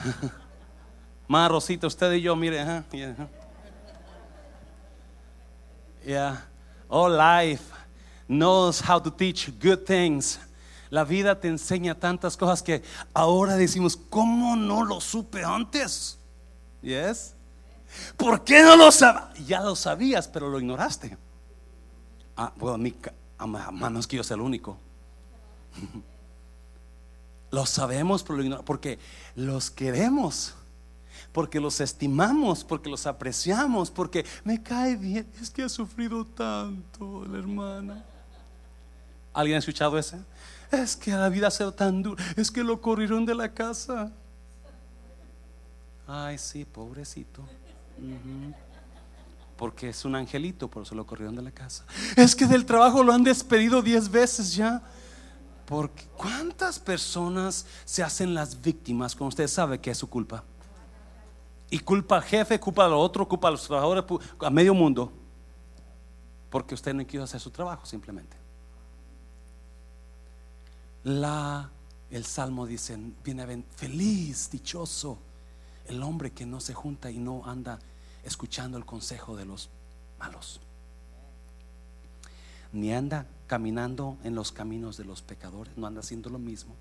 Más 1.29 1.51
Rosita, 1.51 1.87
usted 1.87 2.13
y 2.13 2.23
yo, 2.23 2.37
mire, 2.37 2.57
ya. 2.57 2.85
Yeah. 6.05 6.47
All 6.89 7.15
life 7.17 7.65
knows 8.29 8.81
how 8.81 8.99
to 9.01 9.11
teach 9.11 9.51
good 9.61 9.85
things. 9.85 10.39
La 10.91 11.05
vida 11.05 11.39
te 11.39 11.49
enseña 11.49 11.95
tantas 11.95 12.37
cosas 12.37 12.63
que 12.63 12.83
ahora 13.13 13.57
decimos, 13.57 13.97
¿cómo 14.09 14.57
no 14.57 14.85
lo 14.85 15.01
supe 15.01 15.45
antes? 15.45 16.19
Yes. 16.81 17.35
¿Por 18.17 18.43
qué 18.45 18.63
no 18.63 18.77
lo 18.77 18.91
sabías? 18.91 19.47
Ya 19.47 19.61
lo 19.61 19.77
sabías, 19.77 20.29
pero 20.29 20.49
lo 20.49 20.59
ignoraste. 20.59 21.19
Ah, 22.41 22.53
bueno, 22.55 22.77
a 22.77 22.79
mí, 22.79 22.95
a 23.37 24.07
que 24.07 24.17
yo 24.17 24.23
sea 24.23 24.37
el 24.37 24.41
único. 24.41 24.79
Lo 27.51 27.67
sabemos 27.67 28.23
porque 28.65 28.99
los 29.35 29.71
queremos, 29.71 30.55
porque 31.33 31.59
los 31.59 31.81
estimamos, 31.81 32.63
porque 32.63 32.91
los 32.91 33.07
apreciamos, 33.07 33.91
porque 33.91 34.25
me 34.45 34.63
cae 34.63 34.97
bien. 34.97 35.27
Es 35.41 35.51
que 35.51 35.63
ha 35.63 35.69
sufrido 35.69 36.27
tanto 36.27 37.25
la 37.25 37.39
hermana. 37.39 38.05
¿Alguien 39.33 39.57
ha 39.57 39.59
escuchado 39.61 39.99
ese? 39.99 40.19
Es 40.71 40.95
que 40.95 41.11
la 41.11 41.31
vida 41.31 41.49
ha 41.49 41.51
sido 41.51 41.73
tan 41.73 42.03
dura. 42.03 42.23
Es 42.37 42.51
que 42.51 42.63
lo 42.63 42.83
corrieron 42.83 43.25
de 43.25 43.35
la 43.35 43.53
casa. 43.53 44.13
Ay, 46.07 46.37
sí, 46.37 46.67
pobrecito 46.67 47.43
porque 49.59 49.89
es 49.89 50.05
un 50.05 50.15
angelito, 50.15 50.69
por 50.69 50.85
eso 50.85 50.95
lo 50.95 51.05
corrieron 51.05 51.35
de 51.35 51.43
la 51.43 51.51
casa. 51.51 51.85
Es 52.17 52.37
que 52.37 52.47
del 52.47 52.65
trabajo 52.65 53.03
lo 53.03 53.13
han 53.13 53.25
despedido 53.25 53.83
diez 53.83 54.09
veces 54.09 54.55
ya. 54.55 54.81
Porque 55.67 56.07
¿cuántas 56.17 56.79
personas 56.79 57.67
se 57.85 58.05
hacen 58.05 58.35
las 58.35 58.63
víctimas 58.63 59.17
cuando 59.17 59.31
usted 59.31 59.49
sabe 59.49 59.81
que 59.81 59.91
es 59.91 59.99
su 59.99 60.09
culpa? 60.09 60.45
Y 61.71 61.81
culpa 61.81 62.17
al 62.17 62.23
jefe, 62.23 62.59
culpa 62.61 62.87
al 62.87 62.93
otro, 62.93 63.29
culpa 63.29 63.49
a 63.49 63.51
los 63.51 63.67
trabajadores, 63.67 64.05
a 64.41 64.49
medio 64.49 64.73
mundo. 64.75 65.13
Porque 66.49 66.75
usted 66.75 66.95
no 66.95 67.05
quiso 67.05 67.25
hacer 67.25 67.41
su 67.41 67.51
trabajo 67.51 67.85
simplemente. 67.85 68.37
La, 71.03 71.69
el 72.13 72.25
salmo 72.25 72.65
dice, 72.65 72.97
feliz, 73.77 74.51
dichoso, 74.53 75.19
el 75.87 76.01
hombre 76.05 76.31
que 76.31 76.47
no 76.47 76.61
se 76.61 76.75
junta 76.75 77.11
y 77.11 77.19
no 77.19 77.43
anda 77.45 77.81
escuchando 78.25 78.79
el 78.79 78.85
consejo 78.85 79.37
de 79.37 79.45
los 79.45 79.71
malos. 80.19 80.61
Ni 82.73 82.93
anda 82.93 83.27
caminando 83.47 84.19
en 84.25 84.35
los 84.35 84.53
caminos 84.53 84.97
de 84.97 85.05
los 85.05 85.23
pecadores, 85.23 85.77
no 85.77 85.87
anda 85.87 86.01
haciendo 86.01 86.29
lo 86.29 86.39
mismo. 86.39 86.75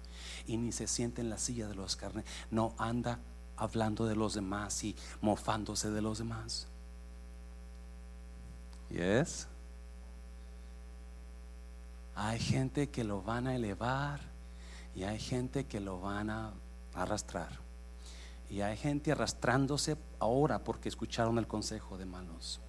Y 0.45 0.57
ni 0.57 0.71
se 0.71 0.87
siente 0.87 1.21
en 1.21 1.29
la 1.29 1.37
silla 1.37 1.67
de 1.67 1.75
los 1.75 1.95
carnes, 1.95 2.25
no 2.51 2.75
anda 2.77 3.19
hablando 3.55 4.05
de 4.05 4.15
los 4.15 4.33
demás 4.33 4.83
y 4.83 4.95
mofándose 5.21 5.89
de 5.89 6.01
los 6.01 6.19
demás. 6.19 6.67
Yes. 8.89 9.47
Hay 12.15 12.39
gente 12.39 12.89
que 12.89 13.03
lo 13.03 13.21
van 13.21 13.47
a 13.47 13.55
elevar 13.55 14.21
y 14.95 15.03
hay 15.03 15.19
gente 15.19 15.65
que 15.65 15.79
lo 15.79 15.99
van 15.99 16.29
a 16.29 16.53
arrastrar. 16.93 17.66
Y 18.49 18.61
hay 18.61 18.77
gente 18.77 19.11
arrastrándose 19.11 19.97
ahora 20.19 20.63
porque 20.63 20.89
escucharon 20.89 21.37
el 21.37 21.47
consejo 21.47 21.97
de 21.97 22.05
malos. 22.05 22.61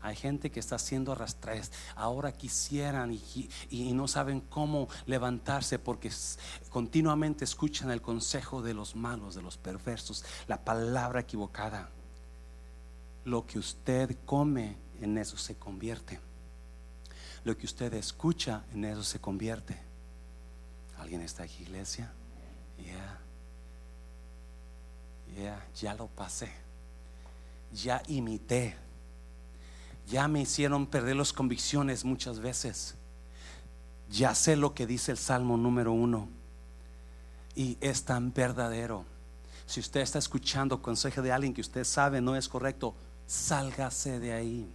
Hay 0.00 0.16
gente 0.16 0.50
que 0.50 0.58
está 0.58 0.78
siendo 0.78 1.12
arrastrada. 1.12 1.62
Ahora 1.94 2.32
quisieran 2.32 3.12
y, 3.12 3.48
y 3.70 3.92
no 3.92 4.08
saben 4.08 4.40
cómo 4.40 4.88
levantarse 5.06 5.78
porque 5.78 6.10
continuamente 6.70 7.44
escuchan 7.44 7.90
el 7.90 8.02
consejo 8.02 8.62
de 8.62 8.74
los 8.74 8.96
malos, 8.96 9.36
de 9.36 9.42
los 9.42 9.58
perversos, 9.58 10.24
la 10.48 10.64
palabra 10.64 11.20
equivocada. 11.20 11.90
Lo 13.24 13.46
que 13.46 13.60
usted 13.60 14.18
come, 14.24 14.76
en 15.00 15.18
eso 15.18 15.36
se 15.36 15.54
convierte. 15.54 16.18
Lo 17.44 17.56
que 17.56 17.66
usted 17.66 17.94
escucha, 17.94 18.64
en 18.72 18.84
eso 18.84 19.04
se 19.04 19.20
convierte. 19.20 19.78
¿Alguien 20.98 21.20
está 21.20 21.44
aquí, 21.44 21.62
iglesia? 21.62 22.12
Ya 25.80 25.94
lo 25.94 26.06
pasé. 26.08 26.52
Ya 27.72 28.02
imité. 28.08 28.76
Ya 30.08 30.28
me 30.28 30.40
hicieron 30.40 30.86
perder 30.86 31.16
las 31.16 31.32
convicciones 31.32 32.04
muchas 32.04 32.40
veces. 32.40 32.94
Ya 34.10 34.34
sé 34.34 34.56
lo 34.56 34.74
que 34.74 34.86
dice 34.86 35.12
el 35.12 35.18
Salmo 35.18 35.56
número 35.56 35.92
uno. 35.92 36.28
Y 37.54 37.78
es 37.80 38.04
tan 38.04 38.32
verdadero. 38.32 39.04
Si 39.66 39.80
usted 39.80 40.00
está 40.00 40.18
escuchando 40.18 40.82
consejo 40.82 41.22
de 41.22 41.32
alguien 41.32 41.54
que 41.54 41.60
usted 41.60 41.84
sabe 41.84 42.20
no 42.20 42.36
es 42.36 42.48
correcto, 42.48 42.94
sálgase 43.26 44.18
de 44.20 44.32
ahí. 44.32 44.70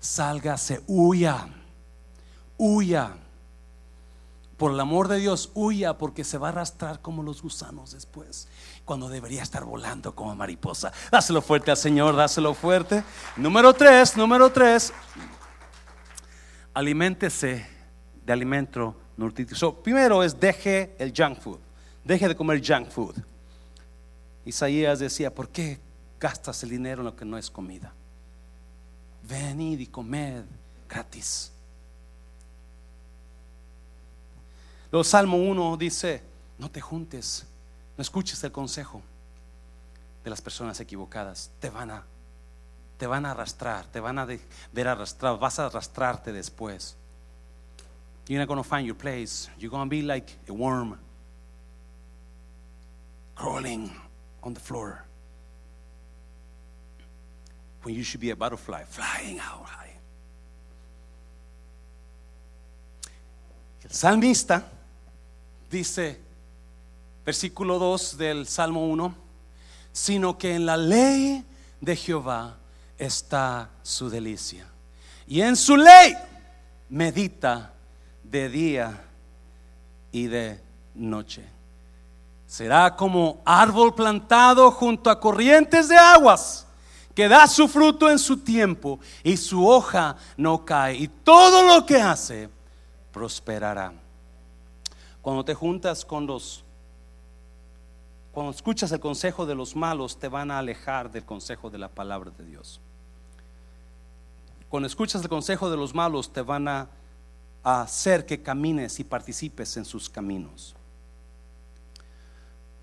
Sálgase, 0.00 0.82
huya. 0.86 1.48
Huya. 2.58 3.16
Por 4.56 4.72
el 4.72 4.80
amor 4.80 5.08
de 5.08 5.18
Dios, 5.18 5.50
huya 5.54 5.98
porque 5.98 6.24
se 6.24 6.38
va 6.38 6.48
a 6.48 6.50
arrastrar 6.50 7.00
como 7.02 7.22
los 7.22 7.42
gusanos 7.42 7.92
después, 7.92 8.48
cuando 8.86 9.08
debería 9.08 9.42
estar 9.42 9.64
volando 9.64 10.14
como 10.14 10.34
mariposa. 10.34 10.92
Dáselo 11.10 11.42
fuerte 11.42 11.70
al 11.70 11.76
Señor, 11.76 12.16
dáselo 12.16 12.54
fuerte. 12.54 13.04
Número 13.36 13.74
tres, 13.74 14.16
número 14.16 14.50
tres, 14.50 14.94
aliméntese 16.72 17.66
de 18.24 18.32
alimento 18.32 18.96
nutritivo. 19.16 19.74
primero 19.82 20.22
es 20.22 20.38
deje 20.38 20.96
el 20.98 21.12
junk 21.14 21.38
food, 21.38 21.58
deje 22.04 22.28
de 22.28 22.36
comer 22.36 22.62
junk 22.64 22.88
food. 22.88 23.16
Isaías 24.46 25.00
decía, 25.00 25.34
¿por 25.34 25.48
qué 25.48 25.80
gastas 26.18 26.62
el 26.62 26.70
dinero 26.70 27.02
en 27.02 27.06
lo 27.06 27.16
que 27.16 27.24
no 27.24 27.36
es 27.36 27.50
comida? 27.50 27.92
Venid 29.22 29.80
y 29.80 29.86
comed 29.86 30.44
gratis. 30.88 31.52
Luego 34.90 35.04
Salmo 35.04 35.36
1 35.36 35.76
dice, 35.76 36.22
no 36.58 36.70
te 36.70 36.80
juntes, 36.80 37.46
no 37.96 38.02
escuches 38.02 38.42
el 38.44 38.52
consejo 38.52 39.02
de 40.22 40.30
las 40.30 40.40
personas 40.40 40.78
equivocadas. 40.80 41.50
Te 41.60 41.70
van 41.70 41.90
a, 41.90 42.04
te 42.98 43.06
van 43.06 43.26
a 43.26 43.32
arrastrar, 43.32 43.86
te 43.86 44.00
van 44.00 44.18
a 44.18 44.26
ver 44.26 44.88
arrastrado, 44.88 45.38
vas 45.38 45.58
a 45.58 45.66
arrastrarte 45.66 46.32
después. 46.32 46.96
You're 48.28 48.40
not 48.40 48.48
going 48.48 48.62
to 48.62 48.68
find 48.68 48.86
your 48.86 48.96
place. 48.96 49.48
You're 49.58 49.70
going 49.70 49.88
to 49.88 49.90
be 49.90 50.02
like 50.02 50.32
a 50.48 50.52
worm 50.52 50.98
crawling 53.36 53.92
on 54.42 54.52
the 54.52 54.60
floor. 54.60 55.04
When 57.82 57.94
you 57.94 58.02
should 58.02 58.20
be 58.20 58.30
a 58.30 58.36
butterfly 58.36 58.82
flying 58.84 59.38
out 59.38 59.64
high. 59.64 59.92
El 63.84 63.90
salmista 63.90 64.64
dice, 65.70 66.20
versículo 67.24 67.78
2 67.78 68.18
del 68.18 68.46
Salmo 68.46 68.86
1, 68.86 69.14
sino 69.92 70.36
que 70.38 70.54
en 70.54 70.66
la 70.66 70.76
ley 70.76 71.44
de 71.80 71.96
Jehová 71.96 72.56
está 72.98 73.70
su 73.82 74.08
delicia. 74.08 74.66
Y 75.26 75.40
en 75.40 75.56
su 75.56 75.76
ley 75.76 76.14
medita 76.88 77.72
de 78.22 78.48
día 78.48 79.04
y 80.12 80.26
de 80.26 80.60
noche. 80.94 81.44
Será 82.46 82.94
como 82.94 83.42
árbol 83.44 83.94
plantado 83.94 84.70
junto 84.70 85.10
a 85.10 85.18
corrientes 85.18 85.88
de 85.88 85.96
aguas, 85.96 86.66
que 87.14 87.28
da 87.28 87.46
su 87.46 87.66
fruto 87.66 88.10
en 88.10 88.18
su 88.18 88.36
tiempo 88.36 89.00
y 89.24 89.36
su 89.36 89.66
hoja 89.66 90.16
no 90.36 90.64
cae. 90.64 90.94
Y 90.94 91.08
todo 91.08 91.62
lo 91.62 91.84
que 91.84 92.00
hace 92.00 92.48
prosperará. 93.10 93.92
Cuando 95.26 95.44
te 95.44 95.54
juntas 95.54 96.04
con 96.04 96.24
los, 96.24 96.62
cuando 98.30 98.52
escuchas 98.52 98.92
el 98.92 99.00
consejo 99.00 99.44
de 99.44 99.56
los 99.56 99.74
malos, 99.74 100.20
te 100.20 100.28
van 100.28 100.52
a 100.52 100.58
alejar 100.60 101.10
del 101.10 101.24
consejo 101.24 101.68
de 101.68 101.78
la 101.78 101.88
palabra 101.88 102.30
de 102.30 102.44
Dios. 102.44 102.80
Cuando 104.68 104.86
escuchas 104.86 105.22
el 105.22 105.28
consejo 105.28 105.68
de 105.68 105.76
los 105.76 105.96
malos, 105.96 106.32
te 106.32 106.42
van 106.42 106.68
a, 106.68 106.88
hacer 107.64 108.24
que 108.24 108.40
camines 108.40 109.00
y 109.00 109.04
participes 109.04 109.76
en 109.76 109.84
sus 109.84 110.08
caminos. 110.08 110.76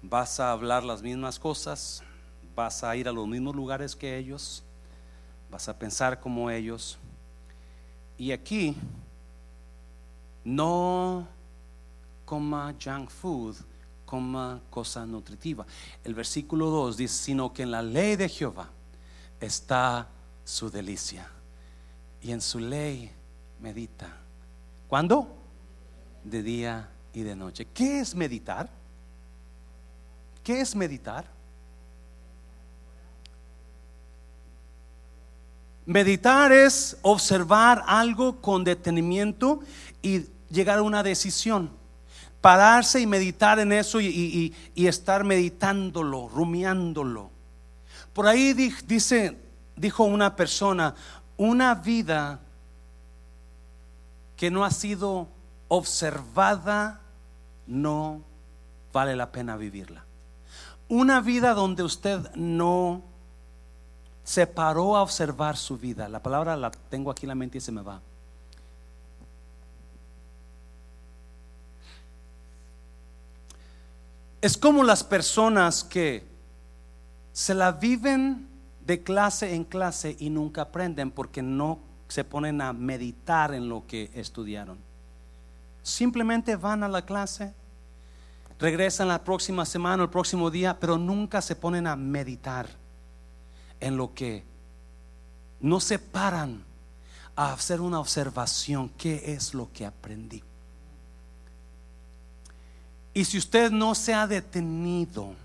Vas 0.02 0.42
a 0.42 0.52
hablar 0.52 0.84
las 0.84 1.02
mismas 1.02 1.40
cosas, 1.40 2.04
vas 2.54 2.84
a 2.84 2.94
ir 2.98 3.08
a 3.08 3.14
los 3.14 3.26
mismos 3.26 3.56
lugares 3.56 3.96
que 3.96 4.18
ellos, 4.18 4.66
vas 5.50 5.70
a 5.70 5.80
pensar 5.80 6.20
como 6.20 6.50
ellos. 6.50 6.98
Y 8.18 8.34
aquí 8.34 8.76
no 10.44 11.26
coma 12.34 12.74
junk 12.80 13.12
food, 13.12 13.56
coma 14.08 14.60
cosa 14.72 15.06
nutritiva. 15.06 15.68
El 16.04 16.16
versículo 16.16 16.72
2 16.72 16.98
dice, 16.98 17.26
sino 17.26 17.54
que 17.54 17.62
en 17.62 17.70
la 17.70 17.84
ley 17.84 18.16
de 18.16 18.28
Jehová 18.28 18.70
está 19.40 20.08
su 20.44 20.72
delicia. 20.72 21.30
Y 22.24 22.32
en 22.32 22.42
su 22.42 22.58
ley 22.58 23.12
medita. 23.60 24.18
¿Cuándo? 24.88 25.28
De 26.24 26.42
día 26.42 26.90
y 27.14 27.22
de 27.22 27.36
noche. 27.36 27.68
¿Qué 27.72 28.00
es 28.00 28.16
meditar? 28.16 28.68
¿Qué 30.44 30.60
es 30.60 30.76
meditar? 30.76 31.26
Meditar 35.86 36.52
es 36.52 36.98
observar 37.04 37.84
algo 37.86 38.42
con 38.42 38.64
detenimiento 38.64 39.60
y 40.02 40.26
llegar 40.50 40.80
a 40.80 40.82
una 40.82 41.04
decisión 41.04 41.83
pararse 42.44 43.00
y 43.00 43.08
meditar 43.08 43.58
en 43.60 43.72
eso 43.72 44.02
y, 44.02 44.54
estar 44.76 45.24
meditándolo, 45.24 46.28
rumiándolo. 46.28 47.30
Por 48.12 48.28
ahí 48.28 48.52
dice, 48.52 49.40
dijo 49.78 50.04
una 50.04 50.36
persona, 50.36 50.94
una 51.38 51.74
vida 51.74 52.42
que 54.36 54.52
no 54.52 54.66
ha 54.66 54.72
sido 54.72 55.30
observada 55.70 57.00
no 57.66 58.22
vale 58.92 59.16
la 59.16 59.32
pena 59.32 59.56
vivirla. 59.56 60.04
Una 60.90 61.22
vida 61.22 61.54
donde 61.54 61.82
usted 61.82 62.30
no 62.36 63.04
se 64.26 64.48
paró 64.48 64.98
a 64.98 65.02
observar 65.02 65.56
su 65.56 65.78
vida. 65.78 66.10
La 66.10 66.22
palabra 66.22 66.58
la 66.58 66.72
tengo 66.72 67.10
aquí 67.10 67.26
en 67.26 67.30
la 67.30 67.36
mente 67.36 67.60
y 67.60 67.62
se 67.62 67.72
me 67.72 67.84
va. 67.84 68.02
Es 74.44 74.58
como 74.58 74.84
las 74.84 75.06
personas 75.06 75.86
que 75.86 76.22
se 77.32 77.54
la 77.54 77.72
viven 77.72 78.46
de 78.86 79.02
clase 79.02 79.56
en 79.56 79.64
clase 79.64 80.18
y 80.20 80.30
nunca 80.30 80.64
aprenden 80.64 81.12
porque 81.12 81.42
no 81.42 81.80
se 82.10 82.26
ponen 82.26 82.60
a 82.60 82.74
meditar 82.74 83.54
en 83.54 83.70
lo 83.70 83.88
que 83.88 84.12
estudiaron. 84.14 84.78
Simplemente 85.82 86.58
van 86.58 86.84
a 86.84 86.90
la 86.90 87.06
clase, 87.06 87.54
regresan 88.60 89.08
la 89.08 89.24
próxima 89.24 89.66
semana, 89.66 90.04
el 90.04 90.10
próximo 90.10 90.52
día, 90.52 90.78
pero 90.78 90.98
nunca 90.98 91.42
se 91.42 91.56
ponen 91.56 91.88
a 91.88 91.96
meditar 91.96 92.68
en 93.80 93.96
lo 93.96 94.14
que 94.14 94.44
no 95.62 95.80
se 95.80 96.00
paran 96.00 96.66
a 97.38 97.54
hacer 97.54 97.80
una 97.80 98.02
observación, 98.02 98.90
qué 98.98 99.24
es 99.26 99.54
lo 99.54 99.72
que 99.72 99.86
aprendí. 99.86 100.44
Y 103.14 103.26
si 103.26 103.38
usted 103.38 103.72
no 103.72 103.94
se 103.94 104.14
ha 104.14 104.26
detenido 104.26 105.36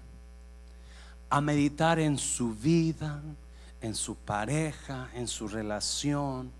a 1.28 1.40
meditar 1.40 1.98
en 1.98 2.16
su 2.18 2.54
vida, 2.54 3.20
en 3.82 3.94
su 3.94 4.16
pareja, 4.16 5.10
en 5.14 5.28
su 5.28 5.48
relación, 5.48 6.50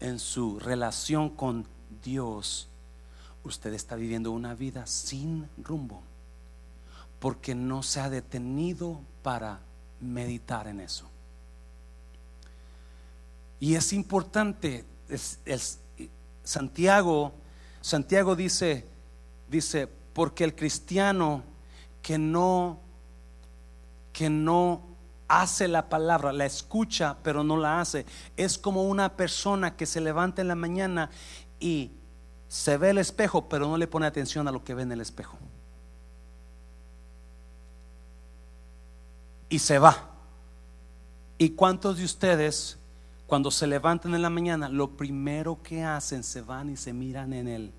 en 0.00 0.18
su 0.18 0.58
relación 0.58 1.30
con 1.30 1.66
Dios, 2.02 2.68
usted 3.42 3.72
está 3.72 3.96
viviendo 3.96 4.32
una 4.32 4.54
vida 4.54 4.86
sin 4.86 5.48
rumbo, 5.56 6.02
porque 7.18 7.54
no 7.54 7.82
se 7.82 8.00
ha 8.00 8.10
detenido 8.10 9.00
para 9.22 9.60
meditar 10.00 10.68
en 10.68 10.80
eso. 10.80 11.06
Y 13.58 13.74
es 13.74 13.92
importante, 13.92 14.84
Santiago, 16.44 17.32
Santiago 17.80 18.36
dice, 18.36 18.86
dice, 19.48 19.88
porque 20.12 20.44
el 20.44 20.54
cristiano 20.54 21.42
que 22.02 22.18
no 22.18 22.80
que 24.12 24.28
no 24.28 24.82
hace 25.28 25.68
la 25.68 25.88
palabra, 25.88 26.32
la 26.32 26.44
escucha, 26.44 27.16
pero 27.22 27.44
no 27.44 27.56
la 27.56 27.80
hace. 27.80 28.04
Es 28.36 28.58
como 28.58 28.82
una 28.82 29.16
persona 29.16 29.76
que 29.76 29.86
se 29.86 30.00
levanta 30.00 30.42
en 30.42 30.48
la 30.48 30.56
mañana 30.56 31.08
y 31.60 31.92
se 32.48 32.76
ve 32.76 32.90
el 32.90 32.98
espejo, 32.98 33.48
pero 33.48 33.68
no 33.68 33.78
le 33.78 33.86
pone 33.86 34.06
atención 34.06 34.48
a 34.48 34.52
lo 34.52 34.64
que 34.64 34.74
ve 34.74 34.82
en 34.82 34.92
el 34.92 35.00
espejo. 35.00 35.38
Y 39.48 39.60
se 39.60 39.78
va. 39.78 40.10
¿Y 41.38 41.50
cuántos 41.50 41.98
de 41.98 42.04
ustedes, 42.04 42.76
cuando 43.26 43.50
se 43.50 43.66
levantan 43.66 44.14
en 44.14 44.22
la 44.22 44.30
mañana, 44.30 44.68
lo 44.68 44.96
primero 44.96 45.62
que 45.62 45.84
hacen, 45.84 46.24
se 46.24 46.42
van 46.42 46.70
y 46.70 46.76
se 46.76 46.92
miran 46.92 47.32
en 47.32 47.48
él? 47.48 47.72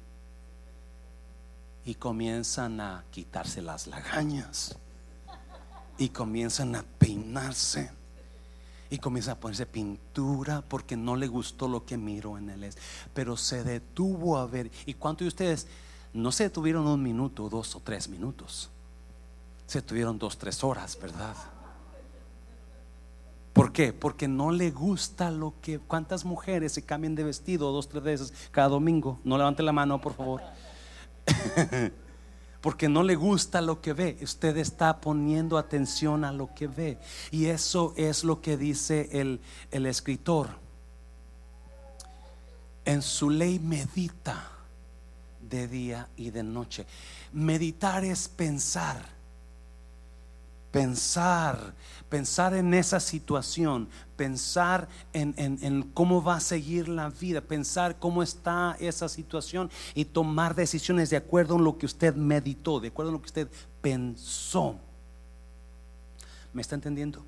Y 1.85 1.95
comienzan 1.95 2.79
a 2.79 3.03
quitarse 3.11 3.61
las 3.61 3.87
lagañas. 3.87 4.77
Y 5.97 6.09
comienzan 6.09 6.75
a 6.75 6.83
peinarse 6.83 7.91
y 8.91 8.97
comienza 8.97 9.31
a 9.31 9.39
ponerse 9.39 9.65
pintura 9.65 10.61
porque 10.67 10.97
no 10.97 11.15
le 11.15 11.27
gustó 11.27 11.69
lo 11.69 11.85
que 11.85 11.97
miró 11.97 12.37
en 12.37 12.49
él. 12.49 12.69
Pero 13.13 13.37
se 13.37 13.63
detuvo 13.63 14.37
a 14.37 14.45
ver. 14.45 14.69
¿Y 14.85 14.95
cuántos 14.95 15.23
de 15.25 15.29
ustedes 15.29 15.67
no 16.13 16.31
se 16.33 16.43
detuvieron 16.43 16.85
un 16.85 17.01
minuto, 17.01 17.47
dos 17.47 17.73
o 17.73 17.79
tres 17.79 18.09
minutos? 18.09 18.69
Se 19.65 19.79
detuvieron 19.79 20.19
dos, 20.19 20.37
tres 20.37 20.61
horas, 20.61 20.99
¿verdad? 21.01 21.37
¿Por 23.53 23.71
qué? 23.71 23.93
Porque 23.93 24.27
no 24.27 24.51
le 24.51 24.71
gusta 24.71 25.31
lo 25.31 25.53
que... 25.61 25.79
¿Cuántas 25.79 26.25
mujeres 26.25 26.73
se 26.73 26.81
cambian 26.81 27.15
de 27.15 27.23
vestido 27.23 27.71
dos, 27.71 27.87
tres 27.87 28.03
veces 28.03 28.33
cada 28.51 28.67
domingo? 28.67 29.21
No 29.23 29.37
levante 29.37 29.63
la 29.63 29.71
mano, 29.71 30.01
por 30.01 30.13
favor. 30.15 30.41
porque 32.61 32.87
no 32.87 33.03
le 33.03 33.15
gusta 33.15 33.61
lo 33.61 33.81
que 33.81 33.93
ve. 33.93 34.17
Usted 34.21 34.57
está 34.57 35.01
poniendo 35.01 35.57
atención 35.57 36.23
a 36.23 36.31
lo 36.31 36.53
que 36.53 36.67
ve. 36.67 36.99
Y 37.31 37.47
eso 37.47 37.93
es 37.97 38.23
lo 38.23 38.41
que 38.41 38.57
dice 38.57 39.09
el, 39.11 39.41
el 39.71 39.85
escritor. 39.85 40.49
En 42.85 43.01
su 43.01 43.29
ley 43.29 43.59
medita 43.59 44.51
de 45.41 45.67
día 45.67 46.07
y 46.15 46.29
de 46.29 46.43
noche. 46.43 46.85
Meditar 47.33 48.05
es 48.05 48.27
pensar 48.27 49.20
pensar, 50.71 51.73
pensar 52.09 52.53
en 52.53 52.73
esa 52.73 52.99
situación, 52.99 53.89
pensar 54.15 54.87
en, 55.13 55.83
cómo 55.93 56.23
va 56.23 56.35
a 56.35 56.39
seguir 56.39 56.87
la 56.87 57.09
vida, 57.09 57.41
pensar 57.41 57.99
cómo 57.99 58.23
está 58.23 58.77
esa 58.79 59.09
situación 59.09 59.69
y 59.93 60.05
tomar 60.05 60.55
decisiones 60.55 61.09
de 61.09 61.17
acuerdo 61.17 61.55
en 61.55 61.63
lo 61.63 61.77
que 61.77 61.85
usted 61.85 62.15
meditó, 62.15 62.79
de 62.79 62.87
acuerdo 62.87 63.09
en 63.09 63.13
lo 63.13 63.21
que 63.21 63.27
usted 63.27 63.47
pensó. 63.81 64.79
¿Me 66.53 66.61
está 66.61 66.75
entendiendo? 66.75 67.25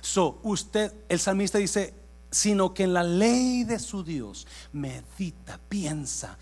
So, 0.00 0.40
usted, 0.42 0.92
el 1.08 1.18
salmista 1.18 1.58
dice, 1.58 1.94
sino 2.30 2.72
que 2.72 2.84
en 2.84 2.94
la 2.94 3.04
ley 3.04 3.64
de 3.64 3.78
su 3.78 4.02
Dios 4.02 4.46
medita, 4.72 5.60
piensa. 5.68 6.38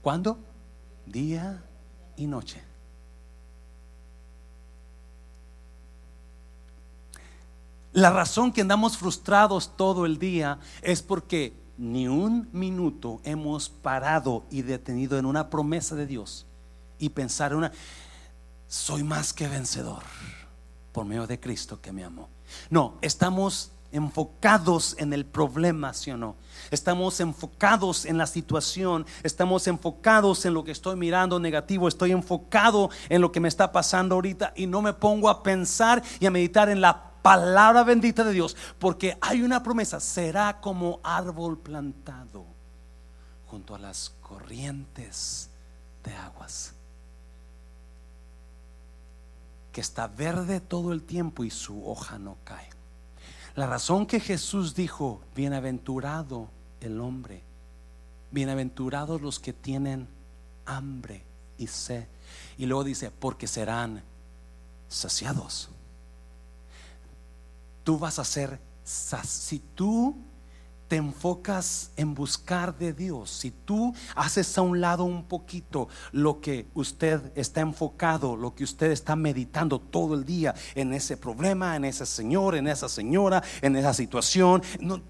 ¿Cuándo? 0.00 0.38
Día 1.06 1.62
y 2.16 2.26
noche. 2.26 2.71
La 7.92 8.10
razón 8.10 8.52
que 8.52 8.62
andamos 8.62 8.96
frustrados 8.96 9.76
todo 9.76 10.06
el 10.06 10.18
día 10.18 10.58
es 10.80 11.02
porque 11.02 11.54
ni 11.76 12.08
un 12.08 12.48
minuto 12.52 13.20
hemos 13.24 13.68
parado 13.68 14.44
y 14.50 14.62
detenido 14.62 15.18
en 15.18 15.26
una 15.26 15.50
promesa 15.50 15.94
de 15.94 16.06
Dios 16.06 16.46
y 16.98 17.10
pensar 17.10 17.52
en 17.52 17.58
una, 17.58 17.72
soy 18.66 19.02
más 19.02 19.34
que 19.34 19.46
vencedor 19.46 20.02
por 20.92 21.04
medio 21.04 21.26
de 21.26 21.38
Cristo 21.38 21.80
que 21.82 21.92
me 21.92 22.02
amó. 22.04 22.30
No, 22.70 22.96
estamos 23.02 23.72
enfocados 23.92 24.96
en 24.98 25.12
el 25.12 25.26
problema, 25.26 25.92
¿sí 25.92 26.10
o 26.10 26.16
no? 26.16 26.36
Estamos 26.70 27.20
enfocados 27.20 28.06
en 28.06 28.16
la 28.16 28.26
situación, 28.26 29.04
estamos 29.22 29.66
enfocados 29.66 30.46
en 30.46 30.54
lo 30.54 30.64
que 30.64 30.72
estoy 30.72 30.96
mirando 30.96 31.38
negativo, 31.38 31.88
estoy 31.88 32.12
enfocado 32.12 32.88
en 33.10 33.20
lo 33.20 33.32
que 33.32 33.40
me 33.40 33.48
está 33.48 33.70
pasando 33.70 34.14
ahorita 34.14 34.54
y 34.56 34.66
no 34.66 34.80
me 34.80 34.94
pongo 34.94 35.28
a 35.28 35.42
pensar 35.42 36.02
y 36.20 36.24
a 36.24 36.30
meditar 36.30 36.70
en 36.70 36.80
la 36.80 37.11
palabra 37.22 37.84
bendita 37.84 38.24
de 38.24 38.32
Dios, 38.32 38.56
porque 38.78 39.16
hay 39.20 39.42
una 39.42 39.62
promesa, 39.62 40.00
será 40.00 40.60
como 40.60 41.00
árbol 41.02 41.58
plantado 41.58 42.44
junto 43.46 43.74
a 43.74 43.78
las 43.78 44.10
corrientes 44.20 45.48
de 46.04 46.14
aguas, 46.14 46.74
que 49.70 49.80
está 49.80 50.08
verde 50.08 50.60
todo 50.60 50.92
el 50.92 51.02
tiempo 51.02 51.44
y 51.44 51.50
su 51.50 51.88
hoja 51.88 52.18
no 52.18 52.36
cae. 52.44 52.68
La 53.54 53.66
razón 53.66 54.06
que 54.06 54.20
Jesús 54.20 54.74
dijo, 54.74 55.20
bienaventurado 55.34 56.48
el 56.80 57.00
hombre, 57.00 57.42
bienaventurados 58.30 59.20
los 59.20 59.38
que 59.38 59.52
tienen 59.52 60.08
hambre 60.64 61.24
y 61.58 61.66
sed. 61.66 62.06
Y 62.56 62.66
luego 62.66 62.84
dice, 62.84 63.10
porque 63.10 63.46
serán 63.46 64.02
saciados 64.88 65.70
tú 67.84 67.98
vas 67.98 68.18
a 68.18 68.24
ser, 68.24 68.60
si 68.84 69.58
tú 69.58 70.16
te 70.88 70.96
enfocas 70.96 71.90
en 71.96 72.14
buscar 72.14 72.76
de 72.76 72.92
Dios, 72.92 73.30
si 73.30 73.50
tú 73.50 73.94
haces 74.14 74.58
a 74.58 74.60
un 74.60 74.80
lado 74.80 75.04
un 75.04 75.24
poquito 75.24 75.88
lo 76.10 76.40
que 76.40 76.66
usted 76.74 77.32
está 77.34 77.62
enfocado, 77.62 78.36
lo 78.36 78.54
que 78.54 78.64
usted 78.64 78.90
está 78.90 79.16
meditando 79.16 79.80
todo 79.80 80.14
el 80.14 80.26
día 80.26 80.54
en 80.74 80.92
ese 80.92 81.16
problema, 81.16 81.76
en 81.76 81.86
ese 81.86 82.04
señor, 82.04 82.56
en 82.56 82.68
esa 82.68 82.90
señora, 82.90 83.42
en 83.62 83.76
esa 83.76 83.94
situación, 83.94 84.62
no 84.80 85.00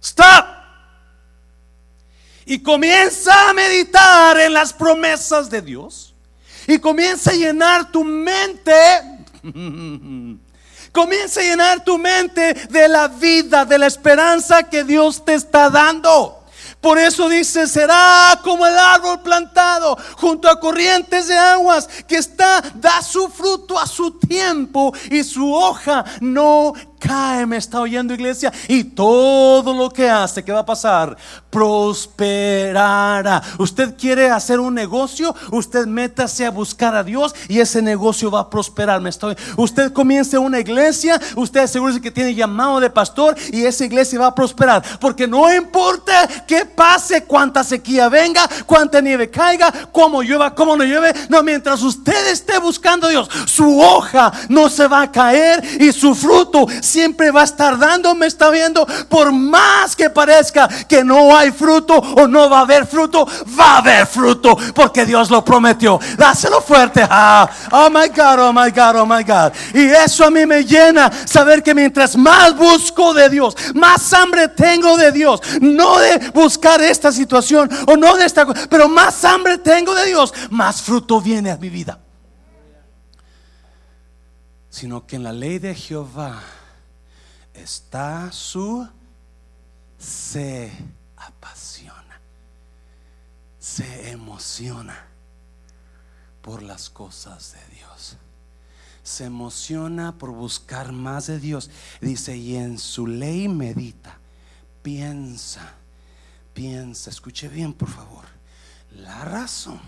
stop. 0.00 0.46
Y 2.44 2.60
comienza 2.60 3.50
a 3.50 3.52
meditar 3.52 4.40
en 4.40 4.52
las 4.52 4.72
promesas 4.72 5.50
de 5.50 5.62
Dios. 5.62 6.14
Y 6.68 6.78
comienza 6.78 7.30
a 7.30 7.34
llenar 7.34 7.90
tu 7.92 8.02
mente 8.02 8.72
Comienza 10.92 11.40
a 11.40 11.42
llenar 11.42 11.84
tu 11.84 11.98
mente 11.98 12.54
de 12.70 12.88
la 12.88 13.08
vida, 13.08 13.64
de 13.64 13.78
la 13.78 13.86
esperanza 13.86 14.62
que 14.64 14.84
Dios 14.84 15.24
te 15.24 15.34
está 15.34 15.68
dando. 15.68 16.42
Por 16.80 16.98
eso 16.98 17.28
dice, 17.28 17.66
será 17.66 18.38
como 18.44 18.66
el 18.66 18.76
árbol 18.76 19.20
plantado 19.20 19.96
junto 20.16 20.48
a 20.48 20.60
corrientes 20.60 21.26
de 21.26 21.36
aguas 21.36 21.88
que 22.06 22.16
está, 22.16 22.62
da 22.74 23.02
su 23.02 23.28
fruto 23.28 23.78
a 23.78 23.86
su 23.86 24.12
tiempo 24.12 24.92
y 25.10 25.24
su 25.24 25.52
hoja 25.52 26.04
no 26.20 26.74
cae, 27.06 27.46
me 27.46 27.56
está 27.56 27.80
oyendo 27.80 28.14
iglesia, 28.14 28.52
y 28.68 28.84
todo 28.84 29.72
lo 29.74 29.90
que 29.90 30.08
hace, 30.08 30.42
¿qué 30.42 30.52
va 30.52 30.60
a 30.60 30.66
pasar? 30.66 31.16
Prosperará. 31.50 33.42
Usted 33.58 33.94
quiere 33.96 34.30
hacer 34.30 34.60
un 34.60 34.74
negocio, 34.74 35.34
usted 35.52 35.86
métase 35.86 36.44
a 36.44 36.50
buscar 36.50 36.94
a 36.94 37.04
Dios 37.04 37.34
y 37.48 37.60
ese 37.60 37.80
negocio 37.80 38.30
va 38.30 38.40
a 38.40 38.50
prosperar. 38.50 39.00
Me 39.00 39.10
estoy, 39.10 39.36
usted 39.56 39.92
comience 39.92 40.36
una 40.36 40.60
iglesia, 40.60 41.20
usted 41.36 41.60
asegúrese 41.60 42.00
que 42.00 42.10
tiene 42.10 42.34
llamado 42.34 42.80
de 42.80 42.90
pastor 42.90 43.36
y 43.52 43.64
esa 43.64 43.84
iglesia 43.84 44.18
va 44.18 44.26
a 44.28 44.34
prosperar, 44.34 44.82
porque 45.00 45.26
no 45.26 45.52
importa 45.54 46.28
qué 46.46 46.64
pase, 46.64 47.24
cuánta 47.24 47.62
sequía 47.64 48.08
venga, 48.08 48.48
cuánta 48.66 49.00
nieve 49.00 49.30
caiga, 49.30 49.72
cómo 49.92 50.22
llueva, 50.22 50.54
cómo 50.54 50.76
no 50.76 50.84
llueve, 50.84 51.12
no, 51.28 51.42
mientras 51.42 51.82
usted 51.82 52.30
esté 52.30 52.58
buscando 52.58 53.06
a 53.06 53.10
Dios, 53.10 53.28
su 53.46 53.80
hoja 53.80 54.32
no 54.48 54.68
se 54.68 54.86
va 54.88 55.02
a 55.02 55.12
caer 55.12 55.62
y 55.80 55.92
su 55.92 56.14
fruto 56.14 56.66
siempre 56.96 57.30
va 57.30 57.42
a 57.42 57.44
estar 57.44 57.78
dando, 57.78 58.14
me 58.14 58.26
está 58.26 58.48
viendo, 58.48 58.86
por 59.10 59.30
más 59.30 59.94
que 59.94 60.08
parezca 60.08 60.66
que 60.88 61.04
no 61.04 61.36
hay 61.36 61.50
fruto 61.50 61.92
o 61.94 62.26
no 62.26 62.48
va 62.48 62.60
a 62.60 62.62
haber 62.62 62.86
fruto, 62.86 63.28
va 63.58 63.74
a 63.74 63.78
haber 63.78 64.06
fruto, 64.06 64.56
porque 64.74 65.04
Dios 65.04 65.28
lo 65.28 65.44
prometió. 65.44 66.00
Dáselo 66.16 66.62
fuerte. 66.62 67.06
Ah, 67.06 67.46
oh 67.70 67.90
my 67.90 68.08
God, 68.08 68.38
oh 68.38 68.52
my 68.52 68.70
God, 68.70 68.96
oh 68.96 69.04
my 69.04 69.22
God. 69.22 69.52
Y 69.74 69.90
eso 69.90 70.24
a 70.24 70.30
mí 70.30 70.46
me 70.46 70.64
llena 70.64 71.12
saber 71.26 71.62
que 71.62 71.74
mientras 71.74 72.16
más 72.16 72.56
busco 72.56 73.12
de 73.12 73.28
Dios, 73.28 73.54
más 73.74 74.14
hambre 74.14 74.48
tengo 74.48 74.96
de 74.96 75.12
Dios, 75.12 75.42
no 75.60 75.98
de 75.98 76.30
buscar 76.32 76.80
esta 76.80 77.12
situación 77.12 77.68
o 77.86 77.94
no 77.98 78.16
de 78.16 78.24
esta, 78.24 78.46
pero 78.70 78.88
más 78.88 79.22
hambre 79.22 79.58
tengo 79.58 79.94
de 79.94 80.06
Dios, 80.06 80.32
más 80.48 80.80
fruto 80.80 81.20
viene 81.20 81.50
a 81.50 81.58
mi 81.58 81.68
vida 81.68 81.98
sino 84.76 85.06
que 85.06 85.16
en 85.16 85.22
la 85.22 85.32
ley 85.32 85.58
de 85.58 85.74
Jehová 85.74 86.42
está 87.56 88.30
su 88.32 88.88
se 89.98 90.72
apasiona, 91.16 92.20
se 93.58 94.10
emociona 94.10 95.06
por 96.42 96.62
las 96.62 96.90
cosas 96.90 97.54
de 97.54 97.76
Dios. 97.76 98.16
Se 99.02 99.24
emociona 99.24 100.18
por 100.18 100.30
buscar 100.30 100.92
más 100.92 101.26
de 101.28 101.38
Dios. 101.38 101.70
Dice, 102.00 102.36
y 102.36 102.56
en 102.56 102.78
su 102.78 103.06
ley 103.06 103.48
medita, 103.48 104.18
piensa, 104.82 105.74
piensa, 106.54 107.10
escuche 107.10 107.48
bien 107.48 107.72
por 107.72 107.88
favor. 107.88 108.24
La 108.92 109.24
razón 109.24 109.80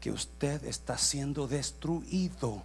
que 0.00 0.10
usted 0.12 0.64
está 0.64 0.98
siendo 0.98 1.48
destruido 1.48 2.64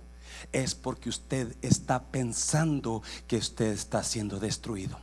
es 0.52 0.76
porque 0.76 1.10
usted 1.10 1.56
está 1.62 2.04
pensando 2.04 3.02
que 3.28 3.38
usted 3.38 3.72
está 3.72 4.04
siendo 4.04 4.40
destruido. 4.40 5.00